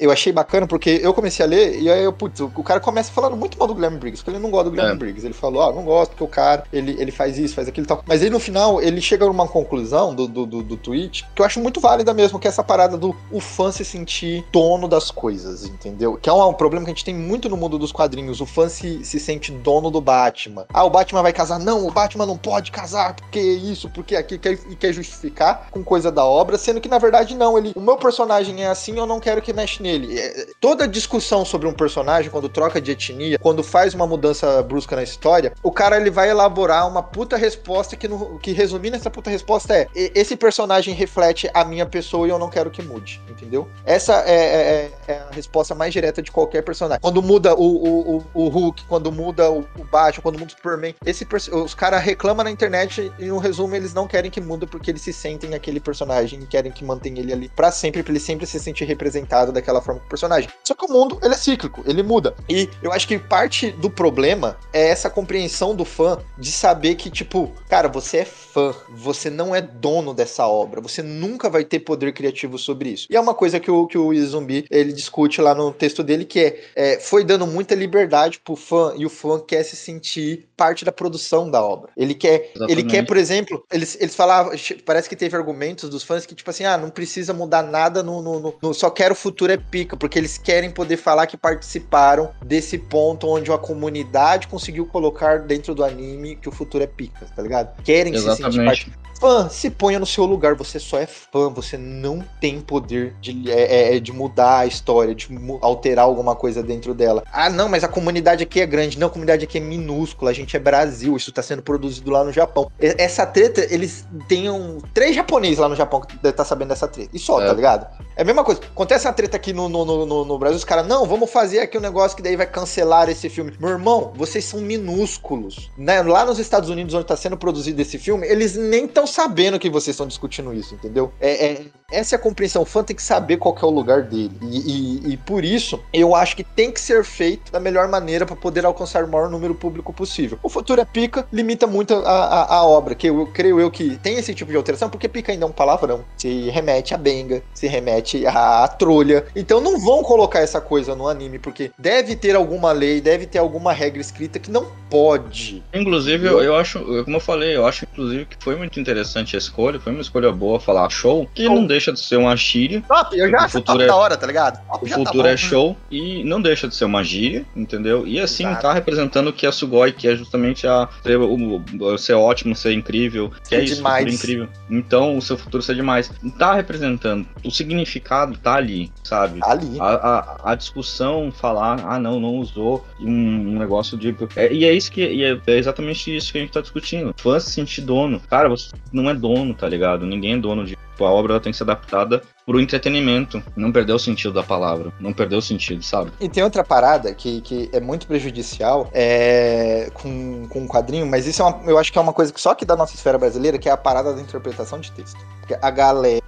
eu 0.00 0.10
achei 0.10 0.32
bacana 0.32 0.66
porque 0.66 0.98
eu 1.02 1.12
comecei 1.12 1.44
a 1.44 1.48
ler 1.48 1.78
e 1.78 1.90
aí 1.90 2.02
eu, 2.02 2.12
putz, 2.12 2.40
o 2.40 2.48
cara 2.62 2.80
começa 2.80 3.12
falando 3.12 3.36
muito 3.36 3.58
mal 3.58 3.68
do 3.68 3.74
Guilherme 3.74 3.98
Briggs, 3.98 4.22
porque 4.22 4.34
ele 4.34 4.42
não 4.42 4.50
gosta 4.50 4.64
do 4.64 4.70
Guilherme 4.70 4.94
é. 4.94 4.96
Briggs. 5.00 5.26
Ele 5.26 5.34
falou, 5.34 5.62
ah, 5.62 5.72
não 5.72 5.82
gosto 5.82 6.10
porque 6.10 6.24
o 6.24 6.28
cara, 6.28 6.64
ele, 6.72 6.96
ele 6.98 7.10
faz 7.10 7.38
isso, 7.38 7.54
faz 7.54 7.66
aquilo 7.66 7.86
e 7.86 7.88
tal. 7.88 8.04
Mas 8.06 8.22
aí 8.22 8.30
no 8.30 8.38
final, 8.38 8.80
ele 8.80 9.00
chega 9.00 9.26
numa 9.26 9.48
conclusão 9.48 10.14
do, 10.14 10.28
do, 10.28 10.46
do, 10.46 10.62
do 10.62 10.76
tweet 10.76 11.26
que 11.34 11.42
eu 11.42 11.46
acho 11.46 11.58
muito 11.60 11.80
válida 11.80 12.12
mesmo, 12.12 12.38
que 12.38 12.46
é 12.46 12.50
essa 12.50 12.62
parada 12.62 12.96
do 12.96 13.16
o 13.30 13.40
fã 13.40 13.72
se 13.72 13.84
sentir 13.84 14.44
dono 14.52 14.86
das 14.86 15.10
coisas, 15.10 15.64
entendeu? 15.64 16.16
Que 16.20 16.28
é 16.28 16.32
um, 16.32 16.48
um 16.48 16.52
problema 16.52 16.84
que 16.84 16.90
a 16.90 16.94
gente 16.94 17.04
tem 17.04 17.14
muito 17.14 17.48
no 17.48 17.56
mundo 17.56 17.78
dos 17.78 17.92
quadrinhos. 17.92 18.40
O 18.40 18.46
fã 18.46 18.68
se, 18.68 19.04
se 19.04 19.18
sente 19.18 19.50
dono 19.50 19.90
do 19.90 20.00
Batman. 20.00 20.66
Ah, 20.72 20.84
o 20.84 20.90
Batman 20.90 21.22
vai 21.22 21.32
casar? 21.32 21.58
Não, 21.58 21.86
o 21.86 21.90
Batman 21.90 22.26
não 22.26 22.36
pode 22.36 22.70
casar, 22.70 23.14
porque 23.14 23.40
isso, 23.40 23.88
porque 23.90 24.14
aquilo, 24.14 24.40
quer, 24.40 24.58
e 24.68 24.76
quer 24.76 24.92
justificar 24.92 25.68
com 25.70 25.82
coisa 25.82 26.10
da 26.10 26.24
obra, 26.24 26.58
sendo 26.58 26.80
que 26.80 26.88
na 26.88 26.98
verdade 26.98 27.34
não. 27.34 27.56
Ele, 27.56 27.72
o 27.74 27.80
meu 27.80 27.96
personagem 27.96 28.62
é 28.62 28.68
assim, 28.68 28.96
eu 28.98 29.06
não 29.06 29.20
quero 29.20 29.42
que 29.42 29.52
mexe 29.52 29.82
nele. 29.82 30.18
É, 30.18 30.46
toda 30.60 30.86
discussão 30.86 31.44
sobre 31.44 31.66
um 31.66 31.72
personagem, 31.72 32.30
quando 32.30 32.48
troca 32.48 32.80
de 32.80 32.90
etnia, 32.90 33.38
quando 33.38 33.62
faz 33.62 33.94
uma 33.94 34.06
mudança 34.06 34.62
brusca 34.62 34.89
na 34.96 35.02
história, 35.02 35.52
o 35.62 35.70
cara 35.70 35.96
ele 35.96 36.10
vai 36.10 36.30
elaborar 36.30 36.88
uma 36.88 37.02
puta 37.02 37.36
resposta 37.36 37.96
que, 37.96 38.08
no, 38.08 38.38
que 38.38 38.52
resumindo 38.52 38.96
essa 38.96 39.10
puta 39.10 39.30
resposta 39.30 39.76
é: 39.76 39.86
esse 39.94 40.36
personagem 40.36 40.94
reflete 40.94 41.50
a 41.52 41.64
minha 41.64 41.86
pessoa 41.86 42.26
e 42.26 42.30
eu 42.30 42.38
não 42.38 42.48
quero 42.48 42.70
que 42.70 42.82
mude, 42.82 43.22
entendeu? 43.28 43.68
Essa 43.84 44.22
é, 44.26 44.34
é, 44.34 44.92
é 45.08 45.14
a 45.30 45.34
resposta 45.34 45.74
mais 45.74 45.92
direta 45.92 46.22
de 46.22 46.30
qualquer 46.30 46.62
personagem. 46.62 47.00
Quando 47.00 47.22
muda 47.22 47.54
o, 47.54 47.64
o, 47.64 48.16
o, 48.16 48.26
o 48.34 48.48
Hulk, 48.48 48.84
quando 48.86 49.12
muda 49.12 49.50
o, 49.50 49.60
o 49.78 49.84
Batman, 49.84 50.22
quando 50.22 50.38
muda 50.38 50.52
o 50.52 50.56
Superman, 50.56 50.94
esse, 51.04 51.26
os 51.52 51.74
caras 51.74 52.02
reclamam 52.02 52.44
na 52.44 52.50
internet 52.50 53.12
e 53.18 53.26
no 53.26 53.38
resumo 53.38 53.74
eles 53.74 53.94
não 53.94 54.06
querem 54.06 54.30
que 54.30 54.40
muda 54.40 54.66
porque 54.66 54.90
eles 54.90 55.02
se 55.02 55.12
sentem 55.12 55.54
aquele 55.54 55.80
personagem 55.80 56.40
e 56.40 56.46
querem 56.46 56.72
que 56.72 56.84
mantenha 56.84 57.20
ele 57.20 57.32
ali 57.32 57.48
para 57.48 57.70
sempre, 57.70 58.02
pra 58.02 58.12
ele 58.12 58.20
sempre 58.20 58.46
se 58.46 58.58
sentir 58.58 58.84
representado 58.84 59.52
daquela 59.52 59.80
forma 59.80 60.00
com 60.00 60.06
o 60.06 60.08
personagem. 60.08 60.50
Só 60.64 60.74
que 60.74 60.84
o 60.84 60.88
mundo, 60.88 61.18
ele 61.22 61.34
é 61.34 61.36
cíclico, 61.36 61.82
ele 61.86 62.02
muda. 62.02 62.34
E 62.48 62.68
eu 62.82 62.92
acho 62.92 63.06
que 63.06 63.18
parte 63.18 63.70
do 63.72 63.90
problema 63.90 64.56
é 64.72 64.79
essa 64.88 65.10
compreensão 65.10 65.74
do 65.74 65.84
fã 65.84 66.18
de 66.38 66.50
saber 66.50 66.94
que, 66.94 67.10
tipo, 67.10 67.52
cara, 67.68 67.88
você 67.88 68.18
é 68.18 68.24
fã, 68.24 68.74
você 68.88 69.30
não 69.30 69.54
é 69.54 69.60
dono 69.60 70.12
dessa 70.14 70.46
obra, 70.46 70.80
você 70.80 71.02
nunca 71.02 71.48
vai 71.48 71.64
ter 71.64 71.80
poder 71.80 72.12
criativo 72.12 72.58
sobre 72.58 72.90
isso. 72.90 73.06
E 73.10 73.16
é 73.16 73.20
uma 73.20 73.34
coisa 73.34 73.60
que 73.60 73.70
o, 73.70 73.86
que 73.86 73.98
o 73.98 74.12
Izumbi, 74.12 74.66
ele 74.70 74.92
discute 74.92 75.40
lá 75.40 75.54
no 75.54 75.72
texto 75.72 76.02
dele, 76.02 76.24
que 76.24 76.40
é, 76.40 76.60
é 76.74 77.00
foi 77.00 77.24
dando 77.24 77.46
muita 77.46 77.74
liberdade 77.74 78.40
pro 78.40 78.56
fã 78.56 78.94
e 78.96 79.06
o 79.06 79.10
fã 79.10 79.40
quer 79.40 79.62
se 79.62 79.76
sentir 79.76 80.48
parte 80.56 80.84
da 80.84 80.92
produção 80.92 81.50
da 81.50 81.62
obra. 81.62 81.90
Ele 81.96 82.14
quer, 82.14 82.52
ele 82.68 82.82
quer, 82.82 83.06
por 83.06 83.16
exemplo, 83.16 83.64
eles, 83.72 83.96
eles 84.00 84.14
falavam, 84.14 84.52
parece 84.84 85.08
que 85.08 85.16
teve 85.16 85.36
argumentos 85.36 85.88
dos 85.88 86.02
fãs 86.02 86.26
que, 86.26 86.34
tipo 86.34 86.50
assim, 86.50 86.64
ah, 86.64 86.76
não 86.76 86.90
precisa 86.90 87.32
mudar 87.32 87.62
nada 87.62 88.02
no, 88.02 88.20
no, 88.20 88.40
no, 88.40 88.54
no 88.62 88.74
só 88.74 88.90
quero 88.90 89.12
o 89.12 89.16
futuro 89.16 89.52
é 89.52 89.56
pica, 89.56 89.96
porque 89.96 90.18
eles 90.18 90.38
querem 90.38 90.70
poder 90.70 90.96
falar 90.96 91.26
que 91.26 91.36
participaram 91.36 92.30
desse 92.44 92.78
ponto 92.78 93.26
onde 93.26 93.50
a 93.50 93.58
comunidade 93.58 94.48
conseguiu 94.48 94.69
colocar 94.86 95.40
dentro 95.40 95.74
do 95.74 95.84
anime 95.84 96.36
que 96.36 96.48
o 96.48 96.52
futuro 96.52 96.84
é 96.84 96.86
pica, 96.86 97.26
tá 97.34 97.42
ligado? 97.42 97.82
Querem 97.82 98.14
Exatamente. 98.14 98.36
se 98.36 98.58
sentir 98.58 98.64
parte 98.64 98.92
fã, 99.20 99.48
se 99.50 99.68
ponha 99.68 99.98
no 99.98 100.06
seu 100.06 100.24
lugar. 100.24 100.54
Você 100.54 100.80
só 100.80 100.98
é 100.98 101.06
fã, 101.06 101.50
você 101.50 101.76
não 101.76 102.24
tem 102.40 102.60
poder 102.60 103.14
de, 103.20 103.50
é, 103.50 103.92
é, 103.92 103.96
é 103.96 104.00
de 104.00 104.12
mudar 104.12 104.60
a 104.60 104.66
história, 104.66 105.14
de 105.14 105.28
alterar 105.60 106.06
alguma 106.06 106.34
coisa 106.34 106.62
dentro 106.62 106.94
dela. 106.94 107.22
Ah, 107.30 107.50
não, 107.50 107.68
mas 107.68 107.84
a 107.84 107.88
comunidade 107.88 108.42
aqui 108.42 108.60
é 108.60 108.66
grande. 108.66 108.98
Não, 108.98 109.08
a 109.08 109.10
comunidade 109.10 109.44
aqui 109.44 109.58
é 109.58 109.60
minúscula. 109.60 110.30
A 110.30 110.34
gente 110.34 110.56
é 110.56 110.58
Brasil, 110.58 111.14
isso 111.16 111.30
tá 111.30 111.42
sendo 111.42 111.62
produzido 111.62 112.10
lá 112.10 112.24
no 112.24 112.32
Japão. 112.32 112.70
Essa 112.80 113.26
treta, 113.26 113.66
eles 113.70 114.06
têm 114.26 114.48
um, 114.48 114.78
três 114.94 115.14
japoneses 115.14 115.58
lá 115.58 115.68
no 115.68 115.76
Japão 115.76 116.00
que 116.00 116.16
devem 116.16 116.30
estar 116.30 116.42
tá 116.42 116.44
sabendo 116.44 116.68
dessa 116.68 116.88
treta. 116.88 117.10
E 117.12 117.18
só, 117.18 117.42
é. 117.42 117.46
tá 117.46 117.52
ligado? 117.52 117.86
É 118.16 118.22
a 118.22 118.24
mesma 118.24 118.42
coisa. 118.42 118.62
Acontece 118.62 119.06
uma 119.06 119.12
treta 119.12 119.36
aqui 119.36 119.52
no, 119.52 119.68
no, 119.68 119.84
no, 119.84 120.24
no 120.24 120.38
Brasil, 120.38 120.56
os 120.56 120.64
caras, 120.64 120.86
não, 120.86 121.04
vamos 121.04 121.30
fazer 121.30 121.60
aqui 121.60 121.76
um 121.76 121.80
negócio 121.80 122.16
que 122.16 122.22
daí 122.22 122.36
vai 122.36 122.46
cancelar 122.46 123.08
esse 123.10 123.28
filme. 123.28 123.52
Meu 123.60 123.70
irmão, 123.70 124.12
vocês 124.16 124.44
são 124.44 124.60
minúsculos. 124.60 125.70
Né? 125.76 126.00
Lá 126.02 126.24
nos 126.24 126.38
Estados 126.38 126.70
Unidos, 126.70 126.94
onde 126.94 127.06
tá 127.06 127.16
sendo 127.16 127.36
produzido 127.36 127.80
esse 127.82 127.98
filme, 127.98 128.26
eles 128.26 128.56
nem 128.56 128.86
estão 128.86 129.06
sabendo 129.10 129.58
que 129.58 129.68
vocês 129.68 129.94
estão 129.94 130.06
discutindo 130.06 130.54
isso, 130.54 130.74
entendeu? 130.74 131.12
É, 131.20 131.46
é, 131.46 131.64
essa 131.90 132.14
é 132.14 132.16
a 132.16 132.18
compreensão. 132.18 132.62
O 132.62 132.64
fã 132.64 132.82
tem 132.82 132.94
que 132.94 133.02
saber 133.02 133.36
qual 133.36 133.54
que 133.54 133.64
é 133.64 133.68
o 133.68 133.70
lugar 133.70 134.02
dele. 134.02 134.32
E, 134.42 134.58
e, 134.58 135.12
e 135.12 135.16
por 135.16 135.44
isso, 135.44 135.80
eu 135.92 136.14
acho 136.14 136.36
que 136.36 136.44
tem 136.44 136.70
que 136.70 136.80
ser 136.80 137.04
feito 137.04 137.50
da 137.50 137.60
melhor 137.60 137.88
maneira 137.88 138.24
para 138.24 138.36
poder 138.36 138.64
alcançar 138.64 139.04
o 139.04 139.08
maior 139.08 139.28
número 139.28 139.54
público 139.54 139.92
possível. 139.92 140.38
O 140.42 140.48
futuro 140.48 140.80
é 140.80 140.84
pica, 140.84 141.26
limita 141.32 141.66
muito 141.66 141.94
a, 141.94 142.00
a, 142.00 142.54
a, 142.56 142.64
obra, 142.64 142.94
que 142.94 143.08
eu 143.08 143.26
creio 143.26 143.60
eu 143.60 143.70
que 143.70 143.96
tem 143.98 144.16
esse 144.16 144.34
tipo 144.34 144.50
de 144.50 144.56
alteração, 144.56 144.88
porque 144.88 145.08
pica 145.08 145.32
ainda 145.32 145.44
é 145.44 145.48
um 145.48 145.52
palavrão. 145.52 146.04
Se 146.16 146.48
remete 146.50 146.94
a 146.94 146.98
benga, 146.98 147.42
se 147.52 147.66
remete 147.66 148.26
a, 148.26 148.64
a 148.64 148.68
trolha. 148.68 149.24
Então 149.34 149.60
não 149.60 149.78
vão 149.80 150.02
colocar 150.02 150.40
essa 150.40 150.60
coisa 150.60 150.94
no 150.94 151.08
anime, 151.08 151.38
porque 151.38 151.70
deve 151.78 152.14
ter 152.14 152.36
alguma 152.36 152.72
lei, 152.72 153.00
deve 153.00 153.26
ter 153.26 153.38
alguma 153.38 153.72
regra 153.72 154.00
escrita 154.00 154.38
que 154.38 154.50
não 154.50 154.66
pode. 154.88 155.62
Inclusive, 155.74 156.26
eu, 156.26 156.42
eu 156.42 156.56
acho, 156.56 156.78
como 157.04 157.16
eu 157.16 157.20
falei, 157.20 157.56
eu 157.56 157.66
acho 157.66 157.84
inclusive 157.84 158.26
que 158.26 158.36
foi 158.42 158.56
muito 158.56 158.78
interessante 158.78 158.99
a 159.00 159.38
escolha, 159.38 159.80
foi 159.80 159.92
uma 159.92 160.00
escolha 160.00 160.32
boa 160.32 160.60
falar 160.60 160.88
show, 160.90 161.28
que 161.34 161.44
show. 161.44 161.54
não 161.54 161.66
deixa 161.66 161.92
de 161.92 162.00
ser 162.00 162.16
uma 162.16 162.36
gíria. 162.36 162.82
Top, 162.86 163.16
eu 163.16 163.30
já 163.30 163.38
o 163.38 163.40
acho 163.40 163.60
top 163.60 163.82
é, 163.82 163.86
da 163.86 163.96
hora, 163.96 164.16
tá 164.16 164.26
ligado? 164.26 164.60
Top 164.66 164.84
o 164.84 164.88
tá 164.88 164.96
futuro 164.96 165.24
tá 165.24 165.30
é 165.30 165.36
show 165.36 165.76
e 165.90 166.24
não 166.24 166.40
deixa 166.40 166.68
de 166.68 166.74
ser 166.74 166.84
uma 166.84 167.02
gíria, 167.02 167.44
entendeu? 167.54 168.06
E 168.06 168.20
assim 168.20 168.44
Exato. 168.44 168.62
tá 168.62 168.72
representando 168.72 169.28
o 169.28 169.32
que 169.32 169.46
é 169.46 169.52
Sugoi, 169.52 169.92
que 169.92 170.08
é 170.08 170.16
justamente 170.16 170.66
a 170.66 170.88
ser, 171.02 171.18
o, 171.18 171.62
o, 171.80 171.98
ser 171.98 172.14
ótimo, 172.14 172.54
ser 172.54 172.72
incrível, 172.72 173.30
que 173.48 173.54
é, 173.54 173.60
é 173.60 173.64
isso, 173.64 173.76
demais. 173.76 174.14
incrível. 174.14 174.48
Então, 174.70 175.16
o 175.16 175.22
seu 175.22 175.36
futuro 175.36 175.62
ser 175.62 175.74
demais. 175.74 176.10
Tá 176.38 176.54
representando, 176.54 177.26
o 177.44 177.50
significado 177.50 178.36
tá 178.38 178.54
ali, 178.54 178.90
sabe? 179.02 179.40
Tá 179.40 179.50
ali. 179.50 179.78
A, 179.80 179.86
a, 179.86 180.52
a, 180.52 180.54
discussão 180.54 181.30
falar, 181.32 181.80
ah 181.84 181.98
não, 181.98 182.20
não 182.20 182.36
usou 182.36 182.86
um, 183.00 183.10
um 183.10 183.58
negócio 183.58 183.96
de. 183.96 184.14
É, 184.36 184.52
e 184.52 184.64
é 184.64 184.72
isso 184.72 184.90
que 184.90 185.02
é, 185.02 185.38
é, 185.46 185.58
exatamente 185.58 186.14
isso 186.14 186.32
que 186.32 186.38
a 186.38 186.40
gente 186.40 186.52
tá 186.52 186.60
discutindo. 186.60 187.14
Fã 187.16 187.38
se 187.38 187.50
sentir 187.50 187.82
dono. 187.82 188.20
Cara, 188.28 188.48
você 188.48 188.70
não 188.92 189.08
é 189.08 189.14
dono, 189.14 189.54
tá 189.54 189.68
ligado? 189.68 190.06
Ninguém 190.06 190.34
é 190.34 190.38
dono 190.38 190.64
de. 190.64 190.76
A 191.04 191.10
obra 191.10 191.40
tem 191.40 191.52
que 191.52 191.58
ser 191.58 191.64
adaptada 191.64 192.22
pro 192.46 192.60
entretenimento. 192.60 193.42
Não 193.56 193.70
perdeu 193.70 193.96
o 193.96 193.98
sentido 193.98 194.34
da 194.34 194.42
palavra. 194.42 194.92
Não 194.98 195.12
perdeu 195.12 195.38
o 195.38 195.42
sentido, 195.42 195.82
sabe? 195.82 196.10
E 196.20 196.28
tem 196.28 196.42
outra 196.42 196.64
parada 196.64 197.14
que, 197.14 197.40
que 197.42 197.70
é 197.72 197.80
muito 197.80 198.06
prejudicial 198.06 198.90
é, 198.92 199.90
com, 199.94 200.48
com 200.48 200.64
o 200.64 200.68
quadrinho, 200.68 201.06
mas 201.06 201.26
isso 201.26 201.42
é 201.42 201.44
uma, 201.44 201.70
eu 201.70 201.78
acho 201.78 201.92
que 201.92 201.98
é 201.98 202.00
uma 202.00 202.12
coisa 202.12 202.32
que 202.32 202.40
só 202.40 202.54
que 202.54 202.64
da 202.64 202.76
nossa 202.76 202.94
esfera 202.94 203.18
brasileira, 203.18 203.58
que 203.58 203.68
é 203.68 203.72
a 203.72 203.76
parada 203.76 204.12
da 204.12 204.20
interpretação 204.20 204.80
de 204.80 204.90
texto. 204.92 205.18
Porque 205.40 205.56
a 205.60 205.70
galera, 205.70 206.22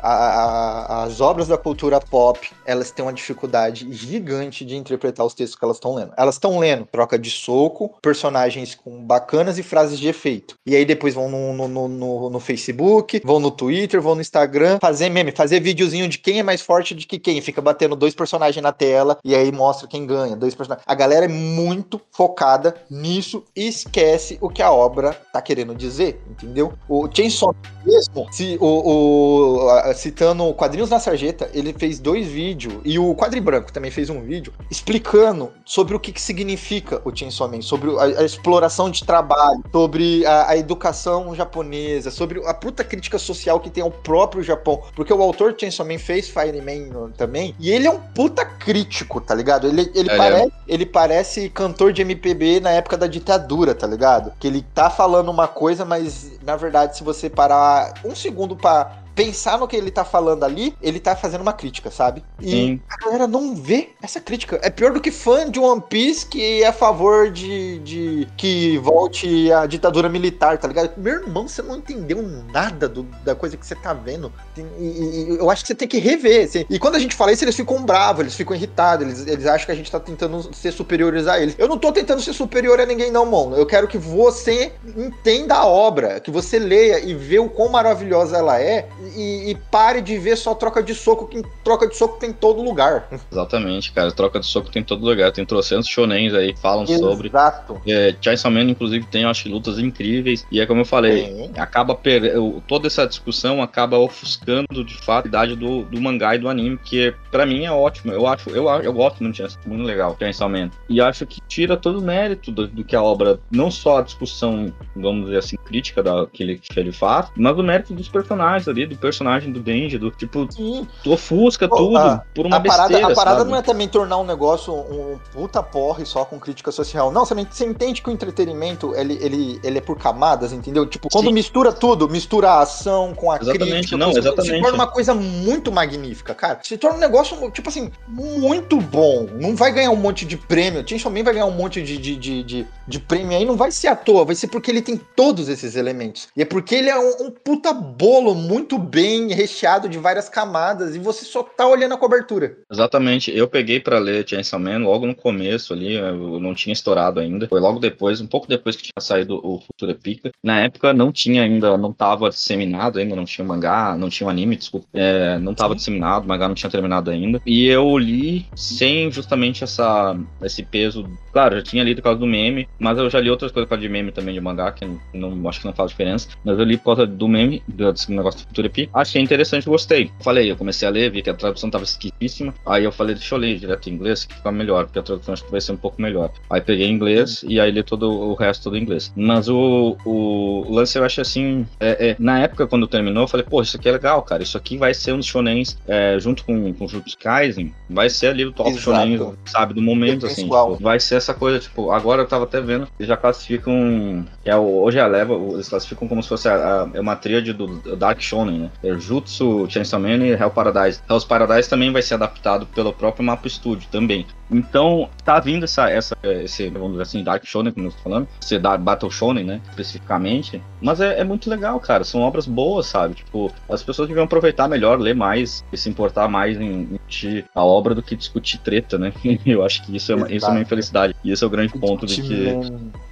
a, 0.00 0.12
a, 0.12 1.04
as 1.04 1.20
obras 1.20 1.48
da 1.48 1.56
cultura 1.56 2.00
pop, 2.00 2.50
elas 2.64 2.90
têm 2.90 3.04
uma 3.04 3.12
dificuldade 3.12 3.90
gigante 3.92 4.64
de 4.64 4.76
interpretar 4.76 5.24
os 5.24 5.34
textos 5.34 5.58
que 5.58 5.64
elas 5.64 5.76
estão 5.76 5.94
lendo. 5.94 6.12
Elas 6.16 6.34
estão 6.34 6.58
lendo 6.58 6.86
troca 6.86 7.18
de 7.18 7.30
soco, 7.30 7.94
personagens 8.02 8.74
com 8.74 9.02
bacanas 9.04 9.58
e 9.58 9.62
frases 9.62 9.98
de 9.98 10.08
efeito. 10.08 10.56
E 10.66 10.76
aí 10.76 10.84
depois 10.84 11.14
vão 11.14 11.30
no, 11.30 11.68
no, 11.68 11.88
no, 11.88 12.30
no 12.30 12.40
Facebook, 12.40 13.20
vão 13.24 13.40
no 13.40 13.50
Twitter, 13.50 13.67
vão 14.00 14.14
no 14.14 14.20
Instagram, 14.20 14.78
fazer 14.80 15.08
meme, 15.08 15.32
fazer 15.32 15.60
videozinho 15.60 16.08
de 16.08 16.18
quem 16.18 16.38
é 16.38 16.42
mais 16.42 16.60
forte 16.60 16.94
de 16.94 17.06
que 17.06 17.18
quem. 17.18 17.40
Fica 17.40 17.60
batendo 17.60 17.96
dois 17.96 18.14
personagens 18.14 18.62
na 18.62 18.72
tela 18.72 19.18
e 19.24 19.34
aí 19.34 19.50
mostra 19.52 19.88
quem 19.88 20.06
ganha. 20.06 20.36
Dois 20.36 20.54
personagens. 20.54 20.84
A 20.86 20.94
galera 20.94 21.24
é 21.24 21.28
muito 21.28 22.00
focada 22.10 22.74
nisso 22.90 23.44
e 23.54 23.68
esquece 23.68 24.38
o 24.40 24.48
que 24.48 24.62
a 24.62 24.70
obra 24.70 25.18
tá 25.32 25.40
querendo 25.40 25.74
dizer, 25.74 26.20
entendeu? 26.28 26.72
O 26.88 27.08
Chainsaw 27.12 27.54
mesmo, 27.84 28.26
se, 28.30 28.58
o, 28.60 29.66
o, 29.66 29.94
citando 29.94 30.52
Quadrinhos 30.54 30.90
na 30.90 31.00
Sarjeta, 31.00 31.50
ele 31.54 31.72
fez 31.72 31.98
dois 31.98 32.26
vídeos 32.26 32.74
e 32.84 32.98
o 32.98 33.14
Quadri 33.14 33.40
Branco 33.40 33.72
também 33.72 33.90
fez 33.90 34.10
um 34.10 34.20
vídeo 34.20 34.52
explicando 34.70 35.50
sobre 35.64 35.94
o 35.94 36.00
que, 36.00 36.12
que 36.12 36.20
significa 36.20 37.00
o 37.04 37.14
Chainsaw 37.14 37.48
Man, 37.48 37.62
sobre 37.62 37.90
a, 37.98 38.20
a 38.20 38.24
exploração 38.24 38.90
de 38.90 39.04
trabalho, 39.04 39.62
sobre 39.72 40.26
a, 40.26 40.50
a 40.50 40.56
educação 40.56 41.34
japonesa, 41.34 42.10
sobre 42.10 42.44
a 42.46 42.52
puta 42.52 42.84
crítica 42.84 43.18
social 43.18 43.57
que 43.60 43.70
tem 43.70 43.82
ao 43.82 43.90
próprio 43.90 44.42
Japão. 44.42 44.82
Porque 44.94 45.12
o 45.12 45.22
autor 45.22 45.52
de 45.52 45.60
Chainsaw 45.60 45.86
Man 45.86 45.98
fez 45.98 46.28
Fireman 46.28 46.90
também. 47.16 47.54
E 47.58 47.70
ele 47.70 47.86
é 47.86 47.90
um 47.90 47.98
puta 47.98 48.44
crítico, 48.44 49.20
tá 49.20 49.34
ligado? 49.34 49.66
Ele, 49.66 49.90
ele, 49.94 50.10
é, 50.10 50.16
parece, 50.16 50.46
é. 50.46 50.50
ele 50.66 50.86
parece 50.86 51.48
cantor 51.50 51.92
de 51.92 52.02
MPB 52.02 52.60
na 52.60 52.70
época 52.70 52.96
da 52.96 53.06
ditadura, 53.06 53.74
tá 53.74 53.86
ligado? 53.86 54.32
Que 54.38 54.46
ele 54.46 54.64
tá 54.74 54.90
falando 54.90 55.30
uma 55.30 55.48
coisa, 55.48 55.84
mas 55.84 56.38
na 56.42 56.56
verdade, 56.56 56.96
se 56.96 57.04
você 57.04 57.28
parar 57.28 57.94
um 58.04 58.14
segundo 58.14 58.56
pra 58.56 59.02
pensar 59.18 59.58
no 59.58 59.66
que 59.66 59.74
ele 59.74 59.90
tá 59.90 60.04
falando 60.04 60.44
ali, 60.44 60.74
ele 60.80 61.00
tá 61.00 61.16
fazendo 61.16 61.40
uma 61.40 61.52
crítica, 61.52 61.90
sabe? 61.90 62.22
E 62.40 62.48
Sim. 62.50 62.80
a 62.88 63.04
galera 63.04 63.26
não 63.26 63.52
vê 63.56 63.88
essa 64.00 64.20
crítica. 64.20 64.60
É 64.62 64.70
pior 64.70 64.92
do 64.92 65.00
que 65.00 65.10
fã 65.10 65.50
de 65.50 65.58
One 65.58 65.82
Piece 65.90 66.24
que 66.26 66.62
é 66.62 66.68
a 66.68 66.72
favor 66.72 67.28
de, 67.30 67.80
de 67.80 68.28
que 68.36 68.78
volte 68.78 69.50
a 69.52 69.66
ditadura 69.66 70.08
militar, 70.08 70.56
tá 70.56 70.68
ligado? 70.68 70.92
Meu 70.96 71.14
irmão, 71.20 71.48
você 71.48 71.62
não 71.62 71.78
entendeu 71.78 72.22
nada 72.22 72.88
do- 72.88 73.02
da 73.24 73.34
coisa 73.34 73.56
que 73.56 73.66
você 73.66 73.74
tá 73.74 73.92
vendo. 73.92 74.32
E, 74.56 74.60
e- 74.60 75.32
e 75.34 75.38
eu 75.38 75.50
acho 75.50 75.62
que 75.62 75.68
você 75.68 75.74
tem 75.74 75.88
que 75.88 75.98
rever. 75.98 76.44
assim. 76.44 76.64
E 76.70 76.78
quando 76.78 76.94
a 76.94 76.98
gente 77.00 77.16
fala 77.16 77.32
isso, 77.32 77.44
eles 77.44 77.56
ficam 77.56 77.84
bravos, 77.84 78.20
eles 78.20 78.34
ficam 78.36 78.54
irritados, 78.54 79.04
eles, 79.04 79.26
eles 79.26 79.46
acham 79.46 79.66
que 79.66 79.72
a 79.72 79.74
gente 79.74 79.90
tá 79.90 79.98
tentando 79.98 80.54
ser 80.54 80.72
superiores 80.72 81.26
a 81.26 81.40
eles. 81.40 81.56
Eu 81.58 81.66
não 81.66 81.78
tô 81.78 81.90
tentando 81.90 82.20
ser 82.22 82.32
superior 82.32 82.80
a 82.80 82.86
ninguém, 82.86 83.10
não, 83.10 83.26
mano. 83.26 83.56
Eu 83.56 83.66
quero 83.66 83.88
que 83.88 83.98
você 83.98 84.72
entenda 84.96 85.56
a 85.56 85.66
obra, 85.66 86.20
que 86.20 86.30
você 86.30 86.58
leia 86.58 87.00
e 87.00 87.14
vê 87.14 87.38
o 87.38 87.48
quão 87.48 87.68
maravilhosa 87.68 88.36
ela 88.36 88.60
é 88.60 88.88
e, 89.16 89.50
e 89.50 89.54
pare 89.70 90.00
de 90.00 90.18
ver 90.18 90.36
só 90.36 90.54
troca 90.54 90.82
de 90.82 90.94
soco, 90.94 91.26
que 91.26 91.42
troca 91.64 91.86
de 91.88 91.96
soco 91.96 92.18
tem 92.18 92.30
em 92.30 92.32
todo 92.32 92.62
lugar. 92.62 93.08
Exatamente, 93.30 93.92
cara. 93.92 94.12
Troca 94.12 94.40
de 94.40 94.46
soco 94.46 94.70
tem 94.70 94.82
em 94.82 94.84
todo 94.84 95.04
lugar. 95.04 95.32
Tem 95.32 95.44
trocentos 95.44 95.88
shonens 95.88 96.34
aí 96.34 96.52
que 96.52 96.60
falam 96.60 96.86
sobre. 96.86 97.28
Exato. 97.28 97.80
É, 97.86 98.14
Chainsaw 98.20 98.50
Man, 98.50 98.64
inclusive, 98.64 99.06
tem, 99.06 99.22
eu 99.22 99.28
acho, 99.28 99.48
lutas 99.48 99.78
incríveis. 99.78 100.46
E 100.50 100.60
é 100.60 100.66
como 100.66 100.80
eu 100.80 100.84
falei, 100.84 101.24
Tem. 101.24 101.52
acaba 101.56 101.94
per... 101.94 102.34
toda 102.66 102.86
essa 102.86 103.06
discussão 103.06 103.62
acaba 103.62 103.98
ofuscando 103.98 104.84
de 104.84 104.94
fato 105.02 105.26
a 105.26 105.28
idade 105.28 105.56
do, 105.56 105.84
do 105.84 106.00
mangá 106.00 106.34
e 106.34 106.38
do 106.38 106.48
anime, 106.48 106.78
que 106.78 107.14
pra 107.30 107.46
mim 107.46 107.64
é 107.64 107.72
ótimo. 107.72 108.12
Eu 108.12 108.26
acho, 108.26 108.50
eu, 108.50 108.68
eu 108.82 108.92
gosto 108.92 109.22
muito 109.22 109.38
muito 109.66 109.84
legal, 109.84 110.16
Chainsaw 110.18 110.48
Man. 110.48 110.70
E 110.88 111.00
acho 111.00 111.26
que 111.26 111.40
tira 111.48 111.76
todo 111.76 111.98
o 111.98 112.02
mérito 112.02 112.50
do, 112.50 112.66
do 112.66 112.84
que 112.84 112.96
a 112.96 113.02
obra, 113.02 113.38
não 113.50 113.70
só 113.70 113.98
a 113.98 114.02
discussão, 114.02 114.72
vamos 114.94 115.26
dizer 115.26 115.38
assim, 115.38 115.56
crítica 115.56 116.02
da, 116.02 116.26
que, 116.26 116.42
ele, 116.42 116.58
que 116.58 116.78
ele 116.78 116.92
faz, 116.92 117.30
mas 117.36 117.58
o 117.58 117.62
mérito 117.62 117.94
dos 117.94 118.08
personagens 118.08 118.68
ali, 118.68 118.86
do 118.86 118.96
personagem 119.00 119.52
do 119.52 119.60
Denji, 119.60 119.98
do 119.98 120.10
tipo, 120.10 120.46
Sim. 120.50 120.86
tu 121.02 121.12
ofusca 121.12 121.68
Pô, 121.68 121.76
tudo 121.76 121.96
a- 121.98 122.22
por 122.34 122.46
uma 122.46 122.56
a 122.56 122.60
parada, 122.60 122.88
besteira, 122.88 123.12
a 123.12 123.14
parada 123.16 123.38
sabe? 123.38 123.50
não 123.50 123.58
é 123.58 123.62
também 123.62 123.88
tornar 123.88 124.18
um 124.18 124.24
negócio 124.24 124.72
um 124.74 125.18
puta 125.32 125.62
porre 125.62 126.04
só 126.04 126.24
com 126.24 126.38
crítica 126.38 126.70
social. 126.72 127.10
Não, 127.10 127.24
você, 127.24 127.34
você 127.34 127.64
entende 127.66 128.02
que 128.02 128.08
o 128.08 128.12
entretenimento 128.12 128.94
ele, 128.94 129.18
ele, 129.20 129.60
ele 129.62 129.78
é 129.78 129.80
por 129.80 129.96
camadas, 129.98 130.52
entendeu? 130.52 130.86
Tipo, 130.86 131.08
quando 131.10 131.26
Sim. 131.26 131.32
mistura 131.32 131.72
tudo, 131.72 132.08
mistura 132.08 132.50
a 132.50 132.60
ação 132.62 133.14
com 133.14 133.30
a 133.30 133.36
Exatamente, 133.36 133.70
crítica, 133.70 133.96
não, 133.96 134.06
com- 134.08 134.12
se 134.12 134.18
exatamente. 134.18 134.60
torna 134.62 134.74
uma 134.74 134.86
coisa 134.86 135.14
muito 135.14 135.70
magnífica, 135.72 136.34
cara. 136.34 136.60
Se 136.62 136.76
torna 136.78 136.96
um 136.96 137.00
negócio, 137.00 137.50
tipo 137.50 137.68
assim, 137.68 137.90
muito 138.06 138.80
bom. 138.80 139.26
Não 139.40 139.54
vai 139.56 139.72
ganhar 139.72 139.90
um 139.90 139.96
monte 139.96 140.24
de 140.24 140.36
prêmio. 140.36 140.84
Chainsaw 140.86 141.10
Man 141.10 141.22
vai 141.24 141.34
ganhar 141.34 141.46
um 141.46 141.50
monte 141.50 141.82
de, 141.82 141.98
de, 141.98 142.16
de, 142.16 142.42
de, 142.42 142.66
de 142.86 142.98
prêmio 143.00 143.36
aí, 143.36 143.44
não 143.44 143.56
vai 143.56 143.70
ser 143.70 143.88
à 143.88 143.96
toa, 143.96 144.24
vai 144.24 144.34
ser 144.34 144.48
porque 144.48 144.70
ele 144.70 144.82
tem 144.82 145.00
todos 145.16 145.48
esses 145.48 145.76
elementos. 145.76 146.28
E 146.36 146.42
é 146.42 146.44
porque 146.44 146.74
ele 146.74 146.88
é 146.88 146.98
um, 146.98 147.26
um 147.26 147.30
puta 147.30 147.72
bolo 147.72 148.34
muito 148.34 148.77
bem 148.78 149.32
recheado 149.32 149.88
de 149.88 149.98
várias 149.98 150.28
camadas 150.28 150.94
e 150.94 150.98
você 150.98 151.24
só 151.24 151.42
tá 151.42 151.66
olhando 151.66 151.94
a 151.94 151.98
cobertura. 151.98 152.58
Exatamente, 152.70 153.36
eu 153.36 153.48
peguei 153.48 153.80
pra 153.80 153.98
ler 153.98 154.28
Chainsaw 154.28 154.58
Man 154.60 154.78
logo 154.78 155.06
no 155.06 155.14
começo 155.14 155.72
ali, 155.72 155.94
eu 155.94 156.40
não 156.40 156.54
tinha 156.54 156.72
estourado 156.72 157.20
ainda. 157.20 157.48
Foi 157.48 157.60
logo 157.60 157.78
depois, 157.78 158.20
um 158.20 158.26
pouco 158.26 158.46
depois 158.46 158.76
que 158.76 158.84
tinha 158.84 159.00
saído 159.00 159.40
o 159.44 159.60
Futura 159.60 159.94
Pica. 159.94 160.30
Na 160.42 160.60
época 160.60 160.92
não 160.92 161.12
tinha 161.12 161.42
ainda, 161.42 161.76
não 161.76 161.92
tava 161.92 162.28
disseminado 162.30 162.98
ainda, 162.98 163.16
não 163.16 163.24
tinha 163.24 163.46
mangá, 163.46 163.96
não 163.96 164.08
tinha 164.08 164.28
anime, 164.28 164.56
desculpa. 164.56 164.86
É, 164.94 165.38
não 165.38 165.54
tava 165.54 165.74
Sim. 165.74 165.78
disseminado, 165.78 166.24
o 166.24 166.28
mangá 166.28 166.48
não 166.48 166.54
tinha 166.54 166.70
terminado 166.70 167.10
ainda. 167.10 167.40
E 167.44 167.66
eu 167.66 167.96
li 167.98 168.46
sem 168.54 169.10
justamente 169.10 169.64
essa, 169.64 170.16
esse 170.42 170.62
peso. 170.62 171.08
Claro, 171.38 171.54
já 171.54 171.62
tinha 171.62 171.84
lido 171.84 171.98
por 171.98 172.02
causa 172.02 172.18
do 172.18 172.26
meme, 172.26 172.68
mas 172.80 172.98
eu 172.98 173.08
já 173.08 173.20
li 173.20 173.30
outras 173.30 173.52
coisas 173.52 173.68
por 173.68 173.76
causa 173.76 173.82
de 173.82 173.88
meme 173.88 174.10
também 174.10 174.34
de 174.34 174.40
mangá, 174.40 174.72
que 174.72 174.84
não, 175.14 175.48
acho 175.48 175.60
que 175.60 175.66
não 175.66 175.72
faz 175.72 175.92
diferença. 175.92 176.30
Mas 176.44 176.58
eu 176.58 176.64
li 176.64 176.76
por 176.76 176.96
causa 176.96 177.06
do 177.06 177.28
meme, 177.28 177.62
do, 177.68 177.92
desse 177.92 178.10
negócio 178.10 178.40
do 178.40 178.48
Futura 178.48 178.68
Pica. 178.68 178.90
Achei 178.92 179.22
interessante, 179.22 179.68
gostei. 179.68 180.10
Falei, 180.20 180.50
eu 180.50 180.56
comecei 180.56 180.88
a 180.88 180.90
ler, 180.90 181.12
vi 181.12 181.22
que 181.22 181.30
a 181.30 181.34
tradução 181.34 181.70
tava 181.70 181.84
esquisíssima. 181.84 182.52
Aí 182.66 182.82
eu 182.82 182.90
falei, 182.90 183.14
deixa 183.14 183.36
eu 183.36 183.38
ler 183.38 183.56
direto 183.56 183.88
em 183.88 183.92
inglês, 183.92 184.24
que 184.24 184.34
fica 184.34 184.50
melhor, 184.50 184.86
porque 184.86 184.98
a 184.98 185.02
tradução 185.02 185.32
acho 185.32 185.44
que 185.44 185.50
vai 185.52 185.60
ser 185.60 185.70
um 185.70 185.76
pouco 185.76 186.02
melhor. 186.02 186.32
Aí 186.50 186.60
peguei 186.60 186.88
em 186.88 186.92
inglês 186.92 187.44
e 187.46 187.60
aí 187.60 187.70
li 187.70 187.84
todo 187.84 188.10
o 188.10 188.34
resto 188.34 188.74
em 188.74 188.82
inglês. 188.82 189.12
Mas 189.14 189.48
o, 189.48 189.96
o 190.04 190.66
lance 190.68 190.98
eu 190.98 191.04
acho 191.04 191.20
assim, 191.20 191.64
é, 191.78 192.08
é, 192.08 192.16
na 192.18 192.40
época 192.40 192.66
quando 192.66 192.88
terminou, 192.88 193.22
eu 193.22 193.28
falei, 193.28 193.46
pô, 193.48 193.62
isso 193.62 193.76
aqui 193.76 193.88
é 193.88 193.92
legal, 193.92 194.20
cara. 194.22 194.42
Isso 194.42 194.58
aqui 194.58 194.76
vai 194.76 194.92
ser 194.92 195.12
um 195.12 195.18
dos 195.18 195.26
shonens, 195.26 195.78
é, 195.86 196.18
junto 196.18 196.44
com, 196.44 196.74
com 196.74 196.84
o 196.84 196.88
Jujutsu 196.88 197.16
Kaisen, 197.16 197.72
vai 197.88 198.10
ser 198.10 198.26
ali 198.26 198.44
o 198.44 198.50
top 198.50 198.70
Exato. 198.70 198.82
shonen, 198.82 199.34
sabe, 199.44 199.72
do 199.72 199.80
momento, 199.80 200.26
assim. 200.26 200.42
tipo, 200.42 200.74
vai 200.80 200.98
ser 200.98 201.27
essa 201.30 201.38
coisa, 201.38 201.58
tipo, 201.58 201.90
agora 201.90 202.22
eu 202.22 202.26
tava 202.26 202.44
até 202.44 202.60
vendo, 202.60 202.88
eles 202.98 203.08
já 203.08 203.16
classificam, 203.16 204.26
é 204.44 204.56
hoje 204.56 204.98
é 204.98 205.02
a 205.02 205.06
leva, 205.06 205.34
eles 205.34 205.68
classificam 205.68 206.08
como 206.08 206.22
se 206.22 206.28
fosse 206.28 206.48
a, 206.48 206.54
a- 206.84 206.90
é 206.94 207.00
uma 207.00 207.16
tríade 207.16 207.52
do 207.52 207.66
Dark 207.96 208.20
Shonen, 208.20 208.58
né? 208.60 208.70
É 208.82 208.98
Jutsu, 208.98 209.66
Chainsaw 209.68 210.00
Man 210.00 210.16
e 210.24 210.30
Hell 210.32 210.50
Paradise. 210.50 211.00
Hell's 211.08 211.24
Paradise 211.24 211.68
também 211.68 211.92
vai 211.92 212.02
ser 212.02 212.14
adaptado 212.14 212.66
pelo 212.66 212.92
próprio 212.92 213.24
Mapa 213.24 213.48
Studio 213.48 213.88
também. 213.90 214.26
Então, 214.50 215.08
tá 215.24 215.38
vindo 215.38 215.64
essa, 215.64 215.90
essa, 215.90 216.16
esse, 216.22 216.68
vamos 216.70 216.92
dizer 216.92 217.02
assim, 217.02 217.22
Dark 217.22 217.44
Shonen, 217.44 217.72
como 217.72 217.86
eu 217.86 217.92
tô 217.92 217.98
falando, 217.98 218.28
esse 218.42 218.58
Dark 218.58 218.80
Battle 218.80 219.10
Shonen, 219.10 219.44
né, 219.44 219.60
especificamente, 219.68 220.62
mas 220.80 221.00
é, 221.00 221.20
é 221.20 221.24
muito 221.24 221.50
legal, 221.50 221.78
cara, 221.80 222.02
são 222.04 222.22
obras 222.22 222.46
boas, 222.46 222.86
sabe, 222.86 223.14
tipo, 223.14 223.52
as 223.68 223.82
pessoas 223.82 224.08
deviam 224.08 224.24
aproveitar 224.24 224.68
melhor, 224.68 224.98
ler 224.98 225.14
mais, 225.14 225.64
e 225.72 225.76
se 225.76 225.88
importar 225.88 226.28
mais 226.28 226.58
em, 226.58 226.88
em 226.92 227.44
a 227.54 227.64
obra 227.64 227.94
do 227.94 228.02
que 228.02 228.16
discutir 228.16 228.58
treta, 228.58 228.98
né, 228.98 229.12
eu 229.44 229.64
acho 229.64 229.84
que 229.84 229.94
isso 229.96 230.12
é, 230.12 230.14
uma, 230.14 230.32
isso 230.32 230.46
é 230.46 230.50
uma 230.50 230.60
infelicidade, 230.60 231.14
e 231.22 231.30
esse 231.30 231.44
é 231.44 231.46
o 231.46 231.50
grande 231.50 231.72
ponto 231.78 232.06
de 232.06 232.22
que 232.22 232.56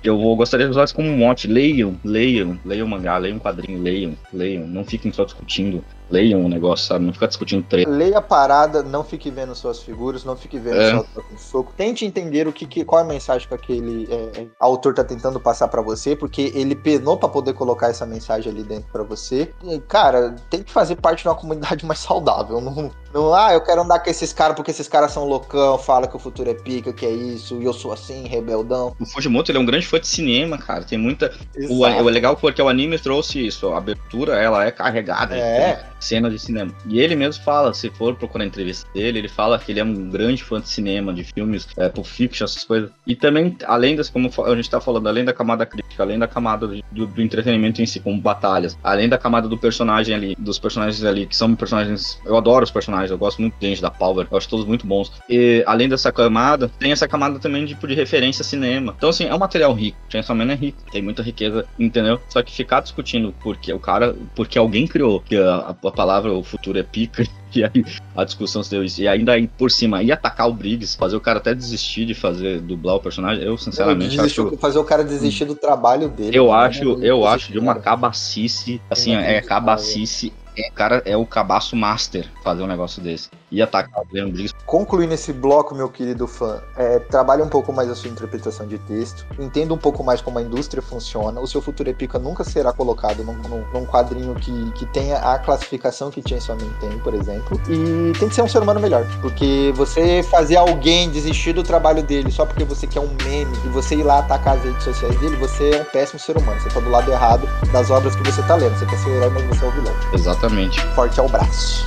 eu 0.02 0.18
vou 0.18 0.36
gostaria 0.36 0.66
de 0.66 0.70
usar 0.70 0.84
isso 0.84 0.94
como 0.94 1.08
um 1.08 1.16
mote, 1.16 1.46
leiam, 1.46 1.98
leiam, 2.04 2.58
leiam 2.64 2.86
mangá, 2.86 3.18
leiam 3.18 3.38
quadrinho, 3.38 3.82
leiam, 3.82 4.16
leiam, 4.32 4.66
não 4.66 4.84
fiquem 4.84 5.12
só 5.12 5.24
discutindo, 5.24 5.84
leiam 6.10 6.44
o 6.44 6.48
negócio, 6.48 6.86
sabe, 6.86 7.04
não 7.04 7.12
fica 7.12 7.26
discutindo 7.28 7.64
treta. 7.64 7.90
Leia 7.90 8.18
a 8.18 8.22
parada, 8.22 8.82
não 8.82 9.02
fique 9.02 9.30
vendo 9.30 9.54
suas 9.54 9.82
figuras, 9.82 10.24
não 10.24 10.36
fique 10.36 10.58
vendo 10.58 10.76
É. 10.80 10.90
só 10.92 11.02
troca 11.02 11.34
de 11.34 11.40
soco. 11.40 11.72
Tente 11.76 12.04
entender 12.04 12.46
o 12.46 12.52
que, 12.52 12.66
que- 12.66 12.84
qual 12.84 13.00
é 13.00 13.04
a 13.04 13.06
mensagem 13.06 13.46
que 13.48 13.54
aquele 13.54 14.08
é, 14.10 14.42
é, 14.42 14.46
autor 14.60 14.94
tá 14.94 15.02
tentando 15.04 15.40
passar 15.40 15.68
pra 15.68 15.82
você, 15.82 16.14
porque 16.14 16.52
ele 16.54 16.74
penou 16.74 17.16
pra 17.16 17.28
poder 17.28 17.52
colocar 17.54 17.88
essa 17.88 18.06
mensagem 18.06 18.50
ali 18.52 18.62
dentro 18.62 18.88
pra 18.92 19.02
você. 19.02 19.52
E, 19.64 19.78
cara, 19.80 20.36
tem 20.50 20.62
que 20.62 20.72
fazer 20.72 20.96
parte 20.96 21.22
de 21.22 21.28
uma 21.28 21.34
comunidade 21.34 21.84
mais 21.84 21.98
saudável. 22.00 22.60
Não, 22.60 22.90
não 23.12 23.34
ah, 23.34 23.52
eu 23.52 23.60
quero 23.62 23.82
andar 23.82 23.98
com 24.00 24.08
esses 24.10 24.32
caras 24.32 24.54
porque 24.56 24.70
esses 24.70 24.88
caras 24.88 25.10
são 25.12 25.24
loucão, 25.24 25.76
fala 25.78 26.06
que 26.06 26.16
o 26.16 26.18
futuro 26.18 26.48
é 26.50 26.54
pica, 26.54 26.92
que 26.92 27.04
é 27.04 27.10
isso, 27.10 27.60
e 27.60 27.64
eu 27.64 27.72
sou 27.72 27.92
assim, 27.92 28.26
rebeldão. 28.26 28.94
O 29.00 29.06
Fujimoto, 29.06 29.50
ele 29.50 29.58
é 29.58 29.60
um 29.60 29.66
grande 29.66 29.86
fã 29.86 29.98
de 29.98 30.06
cinema, 30.06 30.56
cara, 30.58 30.84
tem 30.84 30.98
muita... 30.98 31.32
O, 31.68 31.84
Exato. 31.86 32.02
o 32.04 32.08
legal 32.08 32.36
porque 32.36 32.60
o 32.62 32.68
anime 32.68 32.98
trouxe 32.98 33.44
isso, 33.46 33.68
a 33.68 33.78
abertura, 33.78 34.36
ela 34.40 34.64
é 34.64 34.70
carregada 34.70 35.36
É. 35.36 35.84
cenas 35.98 36.32
de 36.32 36.38
cinema. 36.38 36.72
E 36.86 37.00
ele 37.00 37.14
mesmo 37.14 37.42
fala, 37.42 37.72
se 37.74 37.90
for 37.90 38.14
procurar 38.14 38.44
a 38.44 38.46
entrevista 38.46 38.88
dele, 38.92 39.18
ele 39.18 39.28
fala 39.28 39.58
que 39.58 39.72
ele 39.72 39.80
é 39.80 39.84
um 39.84 40.10
grande 40.10 40.42
fã 40.42 40.60
de 40.60 40.68
cinema, 40.68 41.12
de 41.12 41.24
filmes, 41.24 41.68
é, 41.76 41.88
Pulp 41.88 42.06
Fiction, 42.06 42.44
essas 42.44 42.64
coisas. 42.64 42.90
E 43.06 43.14
também, 43.14 43.56
além 43.64 43.96
das, 43.96 44.08
como 44.08 44.30
a 44.44 44.56
gente 44.56 44.70
tá 44.70 44.80
falando, 44.80 45.08
além 45.08 45.24
da 45.24 45.32
camada 45.32 45.64
crítica, 45.66 46.02
além 46.02 46.18
da 46.18 46.28
camada 46.28 46.66
do, 46.66 47.06
do 47.06 47.22
entretenimento 47.22 47.80
em 47.82 47.86
si, 47.86 48.00
como 48.00 48.20
batalhas, 48.20 48.76
além 48.82 49.08
da 49.08 49.18
camada 49.18 49.48
do 49.48 49.58
personagem 49.58 50.14
ali, 50.14 50.36
dos 50.38 50.58
personagens 50.58 51.04
ali, 51.04 51.26
que 51.26 51.36
são 51.36 51.54
personagens. 51.54 52.20
Eu 52.24 52.36
adoro 52.36 52.64
os 52.64 52.70
personagens, 52.70 53.10
eu 53.10 53.18
gosto 53.18 53.40
muito 53.40 53.54
de 53.58 53.68
gente 53.68 53.82
da 53.82 53.90
Power, 53.90 54.26
eu 54.30 54.36
acho 54.36 54.48
todos 54.48 54.66
muito 54.66 54.86
bons. 54.86 55.12
E 55.28 55.62
além 55.66 55.88
dessa 55.88 56.12
camada, 56.12 56.70
tem 56.78 56.92
essa 56.92 57.08
camada 57.08 57.38
também 57.38 57.64
de, 57.64 57.74
tipo, 57.74 57.86
de 57.86 57.94
referência 57.94 58.42
a 58.42 58.44
cinema. 58.44 58.94
Então, 58.96 59.08
assim, 59.08 59.24
é 59.24 59.34
um 59.34 59.38
material 59.38 59.72
rico. 59.72 59.96
Chainsaw 60.08 60.36
Man 60.36 60.52
é 60.52 60.54
rico, 60.54 60.78
tem 60.90 61.02
muita 61.02 61.22
riqueza, 61.22 61.64
entendeu? 61.78 62.20
Só 62.28 62.42
que 62.42 62.52
ficar 62.52 62.80
discutindo 62.80 63.34
porque 63.40 63.72
o 63.72 63.78
cara, 63.78 64.14
porque 64.34 64.58
alguém 64.58 64.86
criou 64.86 65.20
que 65.20 65.36
a, 65.36 65.56
a 65.56 65.74
palavra 65.92 66.32
o 66.32 66.42
futuro 66.42 66.78
é 66.78 66.82
pica, 66.82 67.24
e 67.54 67.64
aí 67.64 67.84
a 68.16 68.24
discussão 68.24 68.62
se 68.62 68.70
deu 68.70 68.84
isso. 68.84 69.00
E 69.00 69.08
ainda 69.08 69.32
aí 69.32 69.46
por 69.46 69.70
cima, 69.70 70.02
ia 70.02 70.14
atacar 70.14 70.48
o 70.48 70.52
Briggs, 70.52 70.96
fazer 70.96 71.16
o 71.16 71.20
cara 71.20 71.38
até 71.38 71.54
desistir 71.54 72.04
de 72.06 72.14
fazer, 72.14 72.60
dublar 72.60 72.96
o 72.96 73.00
personagem, 73.00 73.44
eu 73.44 73.56
sinceramente 73.58 74.16
Desistiu- 74.16 74.48
acho. 74.48 74.56
fazer 74.58 74.78
o 74.78 74.84
cara 74.84 75.02
desistir 75.04 75.44
do 75.44 75.54
trabalho 75.54 76.08
dele. 76.08 76.36
Eu 76.36 76.52
acho, 76.52 77.02
eu 77.04 77.26
acho 77.26 77.52
de 77.52 77.58
uma 77.58 77.72
cara. 77.74 77.84
cabacice, 77.84 78.80
assim, 78.90 79.10
é 79.10 79.14
Inacreditável. 79.14 79.48
cabacice. 79.48 80.32
É, 80.58 80.70
cara, 80.70 81.02
é 81.04 81.16
o 81.16 81.26
cabaço 81.26 81.76
master 81.76 82.26
fazer 82.42 82.62
um 82.62 82.66
negócio 82.66 83.02
desse. 83.02 83.28
E 83.52 83.62
atacar 83.62 84.02
o 84.02 84.06
Leon 84.12 84.30
Briggs. 84.30 84.52
Concluindo 84.64 85.14
esse 85.14 85.32
bloco, 85.32 85.74
meu 85.74 85.88
querido 85.88 86.26
fã, 86.26 86.60
é, 86.76 86.98
trabalhe 86.98 87.42
um 87.42 87.48
pouco 87.48 87.72
mais 87.72 87.88
a 87.88 87.94
sua 87.94 88.10
interpretação 88.10 88.66
de 88.66 88.76
texto, 88.78 89.24
entenda 89.38 89.72
um 89.72 89.78
pouco 89.78 90.02
mais 90.02 90.20
como 90.20 90.38
a 90.38 90.42
indústria 90.42 90.82
funciona. 90.82 91.40
O 91.40 91.46
seu 91.46 91.62
futuro 91.62 91.88
Epica 91.88 92.18
nunca 92.18 92.42
será 92.42 92.72
colocado 92.72 93.22
num, 93.22 93.34
num- 93.34 93.64
num 93.72 93.86
quadrinho 93.86 94.34
que, 94.34 94.72
que 94.72 94.86
tenha 94.86 95.18
a 95.18 95.38
classificação 95.38 96.10
que 96.10 96.22
Chainsaw 96.28 96.56
Man 96.56 96.72
tem, 96.80 96.98
por 96.98 97.14
exemplo. 97.14 97.60
E 97.68 98.12
tem 98.18 98.28
que 98.28 98.34
ser 98.34 98.42
um 98.42 98.48
ser 98.48 98.58
humano 98.62 98.80
melhor, 98.80 99.06
porque 99.20 99.72
você 99.76 100.22
fazer 100.24 100.56
alguém 100.56 101.08
desistir 101.10 101.52
do 101.52 101.62
trabalho 101.62 102.02
dele 102.02 102.30
só 102.32 102.44
porque 102.44 102.64
você 102.64 102.86
quer 102.86 103.00
um 103.00 103.14
meme 103.24 103.56
e 103.64 103.68
você 103.68 103.94
ir 103.94 104.02
lá 104.02 104.18
atacar 104.18 104.56
as 104.56 104.64
redes 104.64 104.82
sociais 104.82 105.16
dele, 105.20 105.36
você 105.36 105.70
é 105.70 105.82
um 105.82 105.84
péssimo 105.84 106.18
ser 106.18 106.36
humano. 106.36 106.60
Você 106.60 106.68
tá 106.70 106.80
do 106.80 106.90
lado 106.90 107.10
errado 107.12 107.48
das 107.72 107.90
obras 107.90 108.16
que 108.16 108.22
você 108.24 108.42
tá 108.42 108.56
lendo. 108.56 108.76
Você 108.76 108.86
quer 108.86 108.98
ser 108.98 109.10
o 109.10 109.14
herói, 109.14 109.30
mas 109.30 109.44
você 109.44 109.64
é 109.64 109.68
o 109.68 109.70
vilão. 109.70 109.94
Exatamente. 110.12 110.45
Exatamente. 110.46 110.80
Forte 110.94 111.14
então 111.14 111.24
é 111.24 111.28
o 111.28 111.30
braço. 111.30 111.86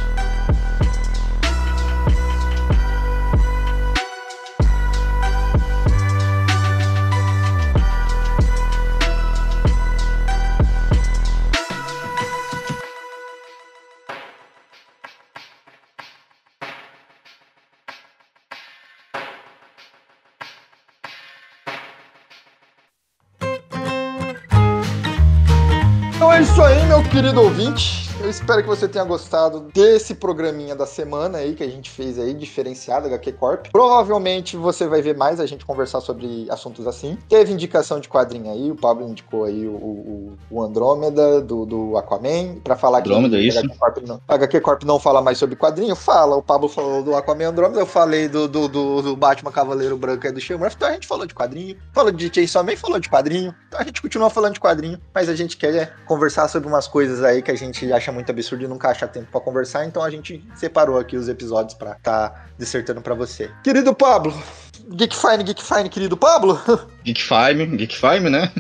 querido 27.10 27.42
ouvinte, 27.42 28.09
eu 28.30 28.32
espero 28.32 28.62
que 28.62 28.68
você 28.68 28.88
tenha 28.88 29.04
gostado 29.04 29.72
desse 29.74 30.14
programinha 30.14 30.76
da 30.76 30.86
semana 30.86 31.40
aí 31.40 31.56
que 31.56 31.64
a 31.64 31.68
gente 31.68 31.90
fez 31.90 32.20
aí, 32.20 32.32
diferenciado 32.32 33.08
HQ 33.08 33.32
Corp. 33.32 33.66
Provavelmente 33.72 34.56
você 34.56 34.88
vai 34.88 35.02
ver 35.02 35.18
mais 35.18 35.40
a 35.40 35.48
gente 35.48 35.66
conversar 35.66 36.00
sobre 36.00 36.46
assuntos 36.48 36.86
assim. 36.86 37.18
Teve 37.28 37.52
indicação 37.52 38.00
de 38.00 38.08
quadrinho 38.08 38.52
aí, 38.52 38.70
o 38.70 38.76
Pablo 38.76 39.10
indicou 39.10 39.46
aí 39.46 39.66
o, 39.66 39.72
o, 39.74 40.38
o 40.52 40.62
Andrômeda 40.62 41.42
do, 41.42 41.66
do 41.66 41.98
Aquaman, 41.98 42.60
pra 42.64 42.76
falar 42.76 43.02
que 43.02 43.10
Andrômeda, 43.10 43.40
isso. 43.40 43.58
HQ 43.58 43.78
Corp, 43.80 43.98
não, 44.08 44.22
HQ 44.28 44.62
Corp 44.62 44.84
não 44.84 45.00
fala 45.00 45.24
mais 45.24 45.40
sobre 45.40 45.56
quadrinho, 45.56 45.96
fala. 45.96 46.36
O 46.36 46.44
Pablo 46.44 46.70
falou 46.70 47.02
do 47.02 47.16
Aquaman 47.16 47.48
Andrômeda, 47.48 47.80
eu 47.80 47.88
falei 47.88 48.28
do, 48.28 48.48
do, 48.48 48.68
do, 48.68 49.02
do 49.02 49.16
Batman 49.16 49.52
Cavaleiro 49.52 49.98
Branco 49.98 50.28
e 50.28 50.32
do 50.32 50.40
Shamrock, 50.40 50.76
então 50.76 50.88
a 50.88 50.92
gente 50.92 51.08
falou 51.08 51.26
de 51.26 51.34
quadrinho. 51.34 51.76
Falou 51.92 52.12
de 52.12 52.32
Chainsaw 52.32 52.64
Man, 52.64 52.78
falou 52.78 53.00
de 53.00 53.10
quadrinho. 53.10 53.56
Então 53.68 53.80
a 53.80 53.84
gente 53.84 54.00
continua 54.04 54.30
falando 54.30 54.54
de 54.54 54.60
quadrinho, 54.60 55.00
mas 55.16 55.28
a 55.28 55.36
gente 55.36 55.58
quer 55.58 55.96
conversar 56.06 56.48
sobre 56.48 56.70
umas 56.70 56.88
coisas 56.88 57.24
aí 57.24 57.42
que 57.42 57.50
a 57.50 57.56
gente 57.56 57.92
acha 57.92 58.12
muito 58.12 58.19
absurdo 58.28 58.64
e 58.64 58.68
nunca 58.68 58.90
acha 58.90 59.08
tempo 59.08 59.28
pra 59.32 59.40
conversar, 59.40 59.86
então 59.86 60.04
a 60.04 60.10
gente 60.10 60.44
separou 60.56 60.98
aqui 60.98 61.16
os 61.16 61.30
episódios 61.30 61.74
pra 61.74 61.96
tá 61.96 62.46
dissertando 62.58 63.02
pra 63.02 63.16
você. 63.16 63.50
Querido 63.64 63.94
Pablo, 63.94 64.34
Geek 64.92 65.16
Fine, 65.16 65.44
Geek 65.44 65.64
Fine, 65.64 65.90
querido 65.90 66.18
Pablo. 66.18 66.60
Geekfime, 67.04 67.66
Geekfime, 67.78 68.30
né? 68.30 68.52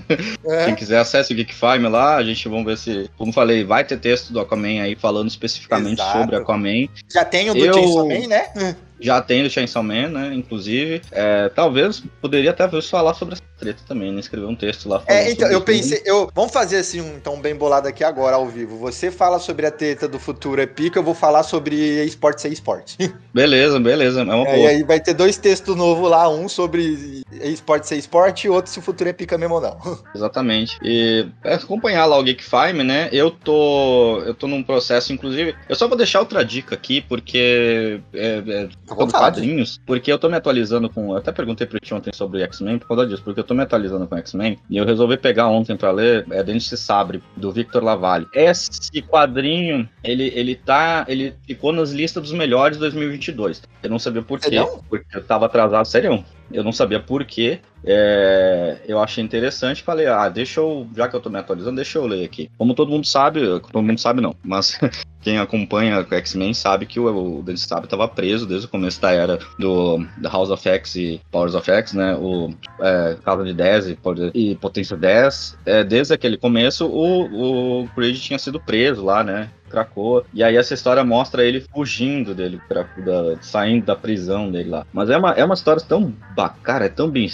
É. 0.45 0.65
Quem 0.65 0.75
quiser 0.75 0.99
acesse 0.99 1.33
o 1.33 1.35
Geekfime 1.35 1.87
lá, 1.89 2.15
a 2.15 2.23
gente 2.23 2.47
vamos 2.47 2.65
ver 2.65 2.77
se, 2.77 3.09
como 3.17 3.33
falei, 3.33 3.63
vai 3.63 3.83
ter 3.83 3.99
texto 3.99 4.31
do 4.31 4.39
Aquaman 4.39 4.81
aí 4.81 4.95
falando 4.95 5.27
especificamente 5.27 5.99
Exato. 5.99 6.19
sobre 6.19 6.35
Aquaman. 6.35 6.87
Já 7.11 7.25
tem 7.25 7.49
o 7.49 7.53
do 7.53 7.65
Eu- 7.65 7.73
Chainsaw 7.73 8.07
Man, 8.07 8.27
né? 8.27 8.75
Já 8.99 9.21
tem 9.21 9.43
do 9.43 9.49
Chainsaw 9.49 9.81
Man, 9.83 10.09
né? 10.09 10.33
Inclusive, 10.33 11.01
é, 11.11 11.49
talvez 11.49 12.03
poderia 12.21 12.51
até 12.51 12.67
ver 12.67 12.81
falar 12.83 13.13
sobre 13.13 13.35
essa 13.35 13.43
treta 13.59 13.81
também, 13.87 14.11
né? 14.11 14.19
Escrever 14.19 14.45
um 14.47 14.55
texto 14.55 14.87
lá. 14.87 15.03
É, 15.07 15.31
então, 15.31 15.49
eu 15.49 15.61
pensei, 15.61 16.01
eu, 16.05 16.29
vamos 16.33 16.51
fazer 16.51 16.77
assim, 16.77 17.01
um 17.01 17.15
então 17.15 17.39
bem 17.39 17.55
bolado 17.55 17.87
aqui 17.87 18.03
agora, 18.03 18.35
ao 18.35 18.47
vivo. 18.47 18.77
Você 18.77 19.11
fala 19.11 19.39
sobre 19.39 19.65
a 19.65 19.71
treta 19.71 20.07
do 20.07 20.19
futuro 20.19 20.61
é 20.61 20.65
pica, 20.65 20.99
eu 20.99 21.03
vou 21.03 21.13
falar 21.13 21.43
sobre 21.43 22.03
esporte 22.03 22.41
sem 22.41 22.51
esporte. 22.51 22.97
Beleza, 23.33 23.79
beleza, 23.79 24.21
é 24.21 24.23
uma 24.23 24.47
É, 24.47 24.53
e 24.53 24.57
boa. 24.57 24.69
aí 24.69 24.83
vai 24.83 24.99
ter 24.99 25.13
dois 25.13 25.37
textos 25.37 25.75
novos 25.75 26.09
lá, 26.09 26.27
um 26.29 26.49
sobre 26.49 27.23
esporte 27.43 27.87
sem 27.87 27.99
esporte 27.99 28.47
e 28.47 28.49
outro 28.49 28.71
se 28.71 28.79
o 28.79 28.81
futuro 28.81 29.09
é 29.09 29.13
pica 29.13 29.37
mesmo 29.37 29.55
ou 29.55 29.61
não. 29.61 29.77
Exatamente. 30.15 30.77
E 30.83 31.27
acompanhar 31.43 32.05
lá 32.05 32.17
o 32.17 32.23
Geekfime, 32.23 32.83
né? 32.83 33.09
Eu 33.11 33.31
tô. 33.31 34.21
Eu 34.25 34.33
tô 34.33 34.47
num 34.47 34.63
processo, 34.63 35.13
inclusive. 35.13 35.55
Eu 35.67 35.75
só 35.75 35.87
vou 35.87 35.97
deixar 35.97 36.19
outra 36.19 36.43
dica 36.43 36.75
aqui, 36.75 37.01
porque. 37.01 38.01
É, 38.13 38.43
é, 38.47 38.69
vontade. 38.87 39.11
quadrinhos, 39.11 39.79
porque 39.85 40.11
eu 40.11 40.17
tô 40.17 40.29
me 40.29 40.35
atualizando 40.35 40.89
com. 40.89 41.11
Eu 41.11 41.17
até 41.17 41.31
perguntei 41.31 41.67
pro 41.67 41.79
Tio 41.79 41.97
ontem 41.97 42.11
sobre 42.13 42.41
X-Men 42.43 42.79
por 42.79 42.87
causa 42.87 43.05
disso, 43.05 43.21
porque 43.23 43.39
eu 43.39 43.43
tô 43.49 43.55
me 43.55 43.63
atualizando 43.63 44.05
com 44.07 44.15
X-Men 44.15 44.59
e 44.69 44.77
eu 44.77 44.85
resolvi 44.85 45.17
pegar 45.17 45.47
ontem 45.47 45.75
pra 45.75 45.91
ler 45.91 46.23
é 46.29 46.43
Dente 46.43 46.77
Sabre, 46.77 47.21
do 47.35 47.51
Victor 47.51 47.83
Lavalle. 47.83 48.27
Esse 48.31 49.01
quadrinho, 49.01 49.89
ele, 50.03 50.31
ele 50.35 50.55
tá. 50.55 51.03
Ele 51.07 51.33
ficou 51.47 51.73
nas 51.73 51.89
listas 51.89 52.21
dos 52.21 52.33
melhores 52.33 52.77
de 52.77 52.81
2022. 52.81 53.63
Eu 53.81 53.89
não 53.89 53.97
sabia 53.97 54.21
por 54.21 54.39
quê, 54.39 54.45
Serião? 54.45 54.83
porque 54.87 55.17
eu 55.17 55.23
tava 55.23 55.47
atrasado, 55.47 55.85
sério. 55.85 56.23
Eu 56.51 56.63
não 56.63 56.71
sabia 56.71 56.99
por 56.99 57.23
quê. 57.25 57.59
É, 57.83 58.77
eu 58.87 58.99
achei 58.99 59.23
interessante, 59.23 59.83
falei, 59.83 60.05
ah, 60.07 60.27
deixa 60.27 60.59
eu, 60.59 60.87
já 60.95 61.07
que 61.07 61.15
eu 61.15 61.21
tô 61.21 61.29
me 61.29 61.39
atualizando, 61.39 61.77
deixa 61.77 61.97
eu 61.97 62.05
ler 62.05 62.25
aqui. 62.25 62.49
Como 62.57 62.73
todo 62.73 62.91
mundo 62.91 63.07
sabe, 63.07 63.41
todo 63.71 63.81
mundo 63.81 63.99
sabe 63.99 64.21
não, 64.21 64.35
mas 64.43 64.77
quem 65.21 65.39
acompanha 65.39 65.99
o 65.99 66.13
X-Men 66.15 66.53
sabe 66.53 66.85
que 66.85 66.99
o, 66.99 67.39
o 67.39 67.43
Dennis 67.43 67.61
Sabre 67.61 67.85
estava 67.85 68.07
preso 68.07 68.45
desde 68.45 68.67
o 68.67 68.69
começo 68.69 68.99
da 69.01 69.11
era 69.11 69.39
do 69.57 70.05
da 70.17 70.29
House 70.29 70.49
of 70.49 70.67
X 70.67 70.95
e 70.95 71.21
Powers 71.31 71.55
of 71.55 71.69
X, 71.71 71.93
né? 71.93 72.15
O 72.15 72.53
é, 72.81 73.17
Casa 73.23 73.43
de 73.45 73.53
10 73.53 73.89
e, 73.89 73.97
e 74.33 74.55
Potência 74.55 74.97
10. 74.97 75.57
É, 75.65 75.83
desde 75.83 76.13
aquele 76.13 76.37
começo, 76.37 76.85
o, 76.85 77.83
o 77.83 77.87
Creed 77.89 78.17
tinha 78.19 78.39
sido 78.39 78.59
preso 78.59 79.05
lá, 79.05 79.23
né? 79.23 79.49
Krakoa. 79.69 80.25
E 80.33 80.43
aí 80.43 80.57
essa 80.57 80.73
história 80.73 81.03
mostra 81.03 81.43
ele 81.43 81.63
fugindo 81.73 82.33
dele, 82.35 82.59
Krakoa, 82.67 83.03
da- 83.05 83.41
saindo 83.41 83.85
da 83.85 83.95
prisão 83.95 84.51
dele 84.51 84.69
lá. 84.69 84.85
Mas 84.91 85.09
é 85.09 85.17
uma, 85.17 85.31
é 85.33 85.43
uma 85.45 85.53
história 85.53 85.81
tão 85.81 86.13
bacana, 86.35 86.85
é 86.85 86.89
tão 86.89 87.09
bem 87.09 87.25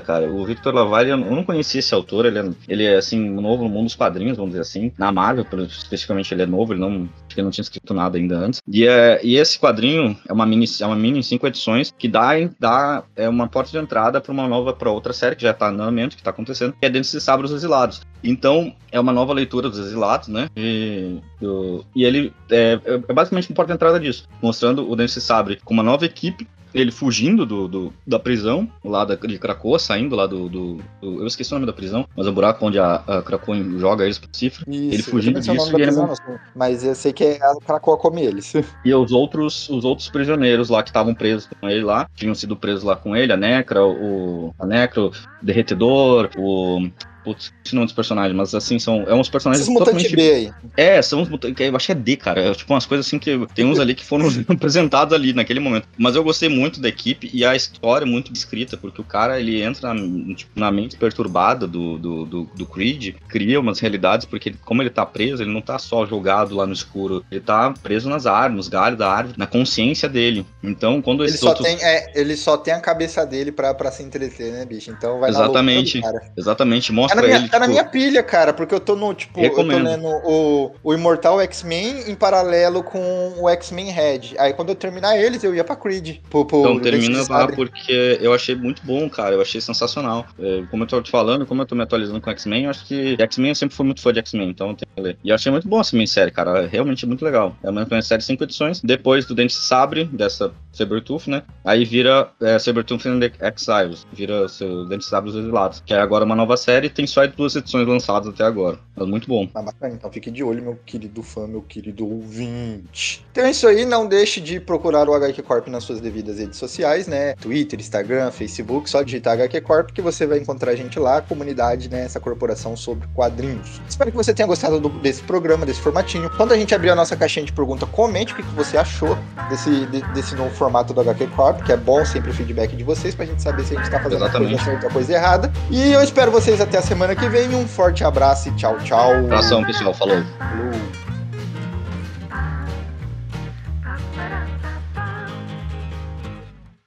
cara. 0.00 0.30
O 0.30 0.44
Victor 0.44 0.74
Lavalle, 0.74 1.10
eu 1.10 1.16
não 1.16 1.44
conhecia 1.44 1.78
esse 1.80 1.94
autor, 1.94 2.26
ele 2.26 2.38
é, 2.38 2.50
ele 2.68 2.84
é 2.84 2.96
assim, 2.96 3.28
novo 3.28 3.64
no 3.64 3.68
mundo 3.68 3.84
dos 3.84 3.94
quadrinhos, 3.94 4.36
vamos 4.36 4.52
dizer 4.52 4.62
assim. 4.62 4.92
Na 4.98 5.12
Marvel, 5.12 5.46
especificamente, 5.66 6.32
ele 6.32 6.42
é 6.42 6.46
novo, 6.46 6.72
ele 6.72 6.80
não, 6.80 7.08
ele 7.30 7.42
não 7.42 7.50
tinha 7.50 7.62
escrito 7.62 7.92
nada 7.94 8.18
ainda 8.18 8.36
antes. 8.36 8.60
E, 8.66 8.86
é, 8.86 9.20
e 9.22 9.36
esse 9.36 9.58
quadrinho 9.58 10.16
é 10.28 10.32
uma 10.32 10.46
mini, 10.46 10.66
é 10.80 10.86
uma 10.86 10.96
mini 10.96 11.18
em 11.18 11.22
cinco 11.22 11.46
edições 11.46 11.92
que 11.96 12.08
dá, 12.08 12.32
dá 12.58 13.04
é 13.16 13.28
uma 13.28 13.48
porta 13.48 13.70
de 13.70 13.78
entrada 13.78 14.20
para 14.20 14.32
uma 14.32 14.48
nova, 14.48 14.72
para 14.72 14.90
outra 14.90 15.12
série 15.12 15.36
que 15.36 15.42
já 15.42 15.52
tá 15.54 15.70
no 15.70 15.82
andamento, 15.82 16.16
que 16.16 16.22
tá 16.22 16.30
acontecendo, 16.30 16.72
que 16.72 16.86
é 16.86 16.90
Dentes 16.90 17.12
de 17.12 17.20
Sabre 17.20 17.46
os 17.46 17.52
Exilados. 17.52 18.00
Então, 18.22 18.74
é 18.90 18.98
uma 18.98 19.12
nova 19.12 19.32
leitura 19.32 19.68
dos 19.68 19.78
Exilados, 19.78 20.28
né? 20.28 20.48
E, 20.56 21.18
do- 21.40 21.84
e 21.94 22.04
ele 22.04 22.32
é, 22.50 22.80
é 22.84 23.12
basicamente 23.12 23.48
uma 23.50 23.54
porta 23.54 23.72
de 23.72 23.76
entrada 23.76 24.00
disso, 24.00 24.26
mostrando 24.42 24.90
o 24.90 24.96
de 24.96 25.08
Sabre 25.08 25.60
com 25.64 25.72
uma 25.74 25.82
nova 25.82 26.04
equipe 26.04 26.46
ele 26.74 26.90
fugindo 26.92 27.46
do, 27.46 27.66
do- 27.68 27.92
da 28.06 28.18
prisão, 28.18 28.70
lá 28.84 29.04
da, 29.04 29.14
de 29.14 29.38
Krakoa, 29.38 29.78
saindo 29.78 30.14
lá 30.14 30.26
do, 30.26 30.48
do- 30.48 30.74
do- 31.00 31.20
Eu 31.20 31.26
esqueci 31.26 31.50
o 31.52 31.54
nome 31.54 31.66
da 31.66 31.72
prisão, 31.72 32.06
mas 32.16 32.26
é 32.26 32.30
o 32.30 32.32
buraco 32.32 32.64
onde 32.66 32.78
a, 32.78 32.96
a 33.06 33.22
Krakoa 33.22 33.56
joga 33.78 34.04
eles 34.04 34.18
pra 34.18 34.28
cifra. 34.32 34.64
Isso, 34.68 34.94
Ele 34.94 35.02
fugindo 35.02 35.34
nome 35.34 35.58
disso 35.58 35.70
e 35.70 35.74
ele 35.74 35.84
prisão, 35.84 36.06
não- 36.06 36.38
Mas 36.54 36.84
eu 36.84 36.94
sei 36.94 37.12
que 37.12 37.24
é 37.24 37.36
a 37.42 37.54
Krakoa 37.64 37.96
come 37.96 38.22
eles. 38.22 38.52
E 38.84 38.94
os 38.94 39.12
outros, 39.12 39.68
os 39.68 39.84
outros 39.84 40.08
prisioneiros 40.08 40.68
lá 40.68 40.82
que 40.82 40.90
estavam 40.90 41.14
presos 41.14 41.48
com 41.60 41.68
ele 41.68 41.82
lá, 41.84 42.08
tinham 42.14 42.34
sido 42.34 42.56
presos 42.56 42.82
lá 42.84 42.96
com 42.96 43.14
ele, 43.16 43.32
a 43.32 43.36
Necra, 43.36 43.84
o. 43.84 44.54
A 44.58 44.66
Necra, 44.66 45.02
o 45.06 45.12
Derretedor, 45.42 46.30
o. 46.36 46.88
Putz, 47.28 47.52
esse 47.62 47.74
nome 47.74 47.86
dos 47.86 47.94
personagens, 47.94 48.34
mas 48.34 48.54
assim, 48.54 48.78
são. 48.78 49.02
É 49.06 49.14
uns 49.14 49.28
personagens 49.28 49.66
Esses 49.66 49.78
totalmente. 49.78 50.16
B 50.16 50.22
aí. 50.32 50.52
É, 50.76 51.02
são 51.02 51.20
uns 51.20 51.28
mutantes. 51.28 51.60
Eu 51.60 51.76
acho 51.76 51.86
que 51.86 51.92
é 51.92 51.94
D, 51.94 52.16
cara. 52.16 52.40
É 52.40 52.54
tipo 52.54 52.72
umas 52.72 52.86
coisas 52.86 53.06
assim 53.06 53.18
que. 53.18 53.46
Tem 53.54 53.66
uns 53.66 53.78
ali 53.78 53.94
que 53.94 54.02
foram 54.04 54.26
apresentados 54.48 55.12
ali 55.12 55.34
naquele 55.34 55.60
momento. 55.60 55.86
Mas 55.98 56.16
eu 56.16 56.24
gostei 56.24 56.48
muito 56.48 56.80
da 56.80 56.88
equipe 56.88 57.28
e 57.34 57.44
a 57.44 57.54
história 57.54 58.06
é 58.06 58.08
muito 58.08 58.32
escrita, 58.32 58.78
porque 58.78 59.00
o 59.00 59.04
cara 59.04 59.38
ele 59.38 59.62
entra 59.62 59.92
na, 59.92 60.34
tipo, 60.34 60.58
na 60.58 60.70
mente 60.70 60.96
perturbada 60.96 61.66
do, 61.66 61.98
do, 61.98 62.24
do, 62.24 62.44
do 62.54 62.66
Creed, 62.66 63.16
cria 63.28 63.60
umas 63.60 63.78
realidades, 63.78 64.24
porque 64.24 64.48
ele- 64.48 64.58
como 64.64 64.82
ele 64.82 64.90
tá 64.90 65.04
preso, 65.04 65.42
ele 65.42 65.52
não 65.52 65.60
tá 65.60 65.78
só 65.78 66.06
jogado 66.06 66.54
lá 66.56 66.66
no 66.66 66.72
escuro, 66.72 67.22
ele 67.30 67.40
tá 67.40 67.74
preso 67.82 68.08
nas 68.08 68.24
árvores, 68.24 68.68
galhos 68.68 68.98
da 68.98 69.10
árvore, 69.10 69.34
na 69.36 69.46
consciência 69.46 70.08
dele. 70.08 70.46
Então, 70.62 71.02
quando 71.02 71.24
Ele 71.24 71.36
só, 71.36 71.52
tem, 71.52 71.76
é, 71.82 72.06
ele 72.18 72.36
só 72.36 72.56
tem 72.56 72.72
a 72.72 72.80
cabeça 72.80 73.26
dele 73.26 73.52
pra, 73.52 73.74
pra 73.74 73.90
se 73.90 74.02
entreter, 74.02 74.52
né, 74.52 74.64
bicho? 74.64 74.90
Então 74.90 75.20
vai 75.20 75.30
Exatamente. 75.30 76.00
loucura. 76.00 76.22
Exatamente, 76.36 76.92
mostra 76.92 77.17
na, 77.20 77.26
minha, 77.26 77.38
ele. 77.38 77.48
tá 77.48 77.58
na 77.58 77.66
tipo, 77.66 77.72
minha 77.72 77.84
pilha, 77.84 78.22
cara, 78.22 78.52
porque 78.52 78.74
eu 78.74 78.80
tô 78.80 78.96
no, 78.96 79.14
tipo, 79.14 79.40
eu 79.40 79.50
tô 79.50 79.62
Recomendo. 79.62 79.84
lendo 79.84 80.06
o, 80.06 80.74
o 80.82 80.94
Imortal 80.94 81.40
X-Men 81.42 82.10
em 82.10 82.14
paralelo 82.14 82.82
com 82.82 83.34
o 83.38 83.48
X-Men 83.48 83.90
Red. 83.90 84.20
Aí 84.38 84.52
quando 84.52 84.70
eu 84.70 84.74
terminar 84.74 85.18
eles, 85.18 85.42
eu 85.44 85.54
ia 85.54 85.64
pra 85.64 85.76
Creed. 85.76 86.18
Pro, 86.30 86.44
pro 86.44 86.60
Então 86.60 86.80
termina 86.80 87.24
lá 87.28 87.46
porque 87.48 88.18
eu 88.20 88.32
achei 88.32 88.54
muito 88.54 88.82
bom, 88.84 89.08
cara. 89.08 89.34
Eu 89.34 89.40
achei 89.40 89.60
sensacional. 89.60 90.26
É, 90.38 90.62
como 90.70 90.82
eu 90.84 90.86
tô 90.86 91.00
te 91.00 91.10
falando, 91.10 91.46
como 91.46 91.62
eu 91.62 91.66
tô 91.66 91.74
me 91.74 91.82
atualizando 91.82 92.20
com 92.20 92.30
X-Men, 92.30 92.64
eu 92.64 92.70
acho 92.70 92.86
que 92.86 93.16
X-Men 93.18 93.50
eu 93.50 93.54
sempre 93.54 93.76
fui 93.76 93.86
muito 93.86 94.00
fã 94.00 94.12
de 94.12 94.18
X-Men, 94.20 94.50
então 94.50 94.74
tenho 94.74 94.90
que 94.94 95.00
ler. 95.00 95.18
E 95.22 95.28
eu 95.30 95.34
achei 95.34 95.50
muito 95.50 95.68
bom 95.68 95.80
essa 95.80 95.96
minissérie, 95.96 96.32
cara. 96.32 96.66
Realmente 96.66 97.06
muito 97.06 97.24
legal. 97.24 97.56
É 97.62 97.70
uma 97.70 97.84
minissérie 97.84 98.20
de 98.20 98.24
cinco 98.24 98.44
edições. 98.44 98.80
Depois 98.80 99.26
do 99.26 99.34
Dente 99.34 99.54
de 99.54 99.60
Sabre, 99.60 100.04
dessa 100.04 100.52
Sabertooth, 100.72 101.28
né? 101.28 101.42
Aí 101.64 101.84
vira 101.84 102.30
é, 102.40 102.58
Sabertooth 102.58 103.06
and 103.06 103.20
the 103.20 103.32
Exiles. 103.40 104.06
Vira 104.12 104.48
seu 104.48 104.84
Dente 104.86 105.04
de 105.04 105.10
Sabre 105.10 105.30
dos 105.30 105.40
Exilados. 105.40 105.82
Que 105.84 105.94
é 105.94 106.00
agora 106.00 106.24
uma 106.24 106.36
nova 106.36 106.56
série. 106.56 106.88
Tem 106.88 107.06
só 107.08 107.26
duas 107.26 107.54
edições 107.56 107.86
lançadas 107.86 108.28
até 108.28 108.44
agora. 108.44 108.78
Mas 108.96 109.08
muito 109.08 109.28
bom. 109.28 109.48
Ah, 109.54 109.62
bacana, 109.62 109.94
então 109.94 110.10
fique 110.10 110.30
de 110.30 110.42
olho, 110.42 110.62
meu 110.62 110.78
querido 110.84 111.22
fã, 111.22 111.46
meu 111.46 111.62
querido 111.62 112.04
ouvinte. 112.06 113.24
Então 113.32 113.44
é 113.44 113.50
isso 113.50 113.66
aí, 113.66 113.84
não 113.84 114.06
deixe 114.06 114.40
de 114.40 114.58
procurar 114.60 115.08
o 115.08 115.14
HQ 115.14 115.42
Corp 115.42 115.68
nas 115.68 115.84
suas 115.84 116.00
devidas 116.00 116.38
redes 116.38 116.58
sociais, 116.58 117.06
né? 117.06 117.34
Twitter, 117.34 117.78
Instagram, 117.78 118.30
Facebook, 118.30 118.88
só 118.90 119.02
digitar 119.02 119.34
HQ 119.34 119.60
Corp 119.60 119.90
que 119.90 120.02
você 120.02 120.26
vai 120.26 120.38
encontrar 120.38 120.72
a 120.72 120.76
gente 120.76 120.98
lá, 120.98 121.18
a 121.18 121.22
comunidade, 121.22 121.88
né? 121.88 122.04
Essa 122.04 122.18
corporação 122.20 122.76
sobre 122.76 123.06
quadrinhos. 123.14 123.80
Espero 123.88 124.10
que 124.10 124.16
você 124.16 124.34
tenha 124.34 124.46
gostado 124.46 124.80
do- 124.80 124.88
desse 124.88 125.22
programa, 125.22 125.64
desse 125.64 125.80
formatinho. 125.80 126.28
Quando 126.36 126.52
a 126.52 126.56
gente 126.56 126.74
abrir 126.74 126.90
a 126.90 126.94
nossa 126.94 127.16
caixinha 127.16 127.44
de 127.46 127.52
pergunta, 127.52 127.86
comente 127.86 128.32
o 128.32 128.36
que 128.36 128.42
que 128.42 128.54
você 128.54 128.76
achou 128.76 129.16
desse, 129.48 129.86
de- 129.86 130.02
desse 130.12 130.34
novo 130.34 130.50
formato 130.54 130.92
do 130.92 131.00
HQ 131.00 131.26
Corp, 131.28 131.62
que 131.62 131.72
é 131.72 131.76
bom 131.76 132.04
sempre 132.04 132.30
o 132.30 132.34
feedback 132.34 132.74
de 132.76 132.82
vocês 132.84 133.14
pra 133.14 133.24
gente 133.26 133.42
saber 133.42 133.64
se 133.64 133.76
a 133.76 133.80
gente 133.80 133.90
tá 133.90 134.00
fazendo 134.00 134.24
a 134.24 134.30
coisa 134.30 134.58
certa 134.64 134.86
ou 134.86 134.90
a 134.90 134.92
coisa 134.92 135.12
errada. 135.12 135.52
E 135.70 135.92
eu 135.92 136.02
espero 136.02 136.30
vocês 136.30 136.60
até 136.60 136.78
a 136.78 136.82
semana 136.88 137.14
que 137.14 137.28
vem. 137.28 137.54
Um 137.54 137.68
forte 137.68 138.02
abraço 138.02 138.48
e 138.48 138.52
tchau, 138.52 138.78
tchau. 138.78 139.14
Abração, 139.14 139.62
pessoal. 139.62 139.92
Falou. 139.92 140.22
Falou. 140.38 141.07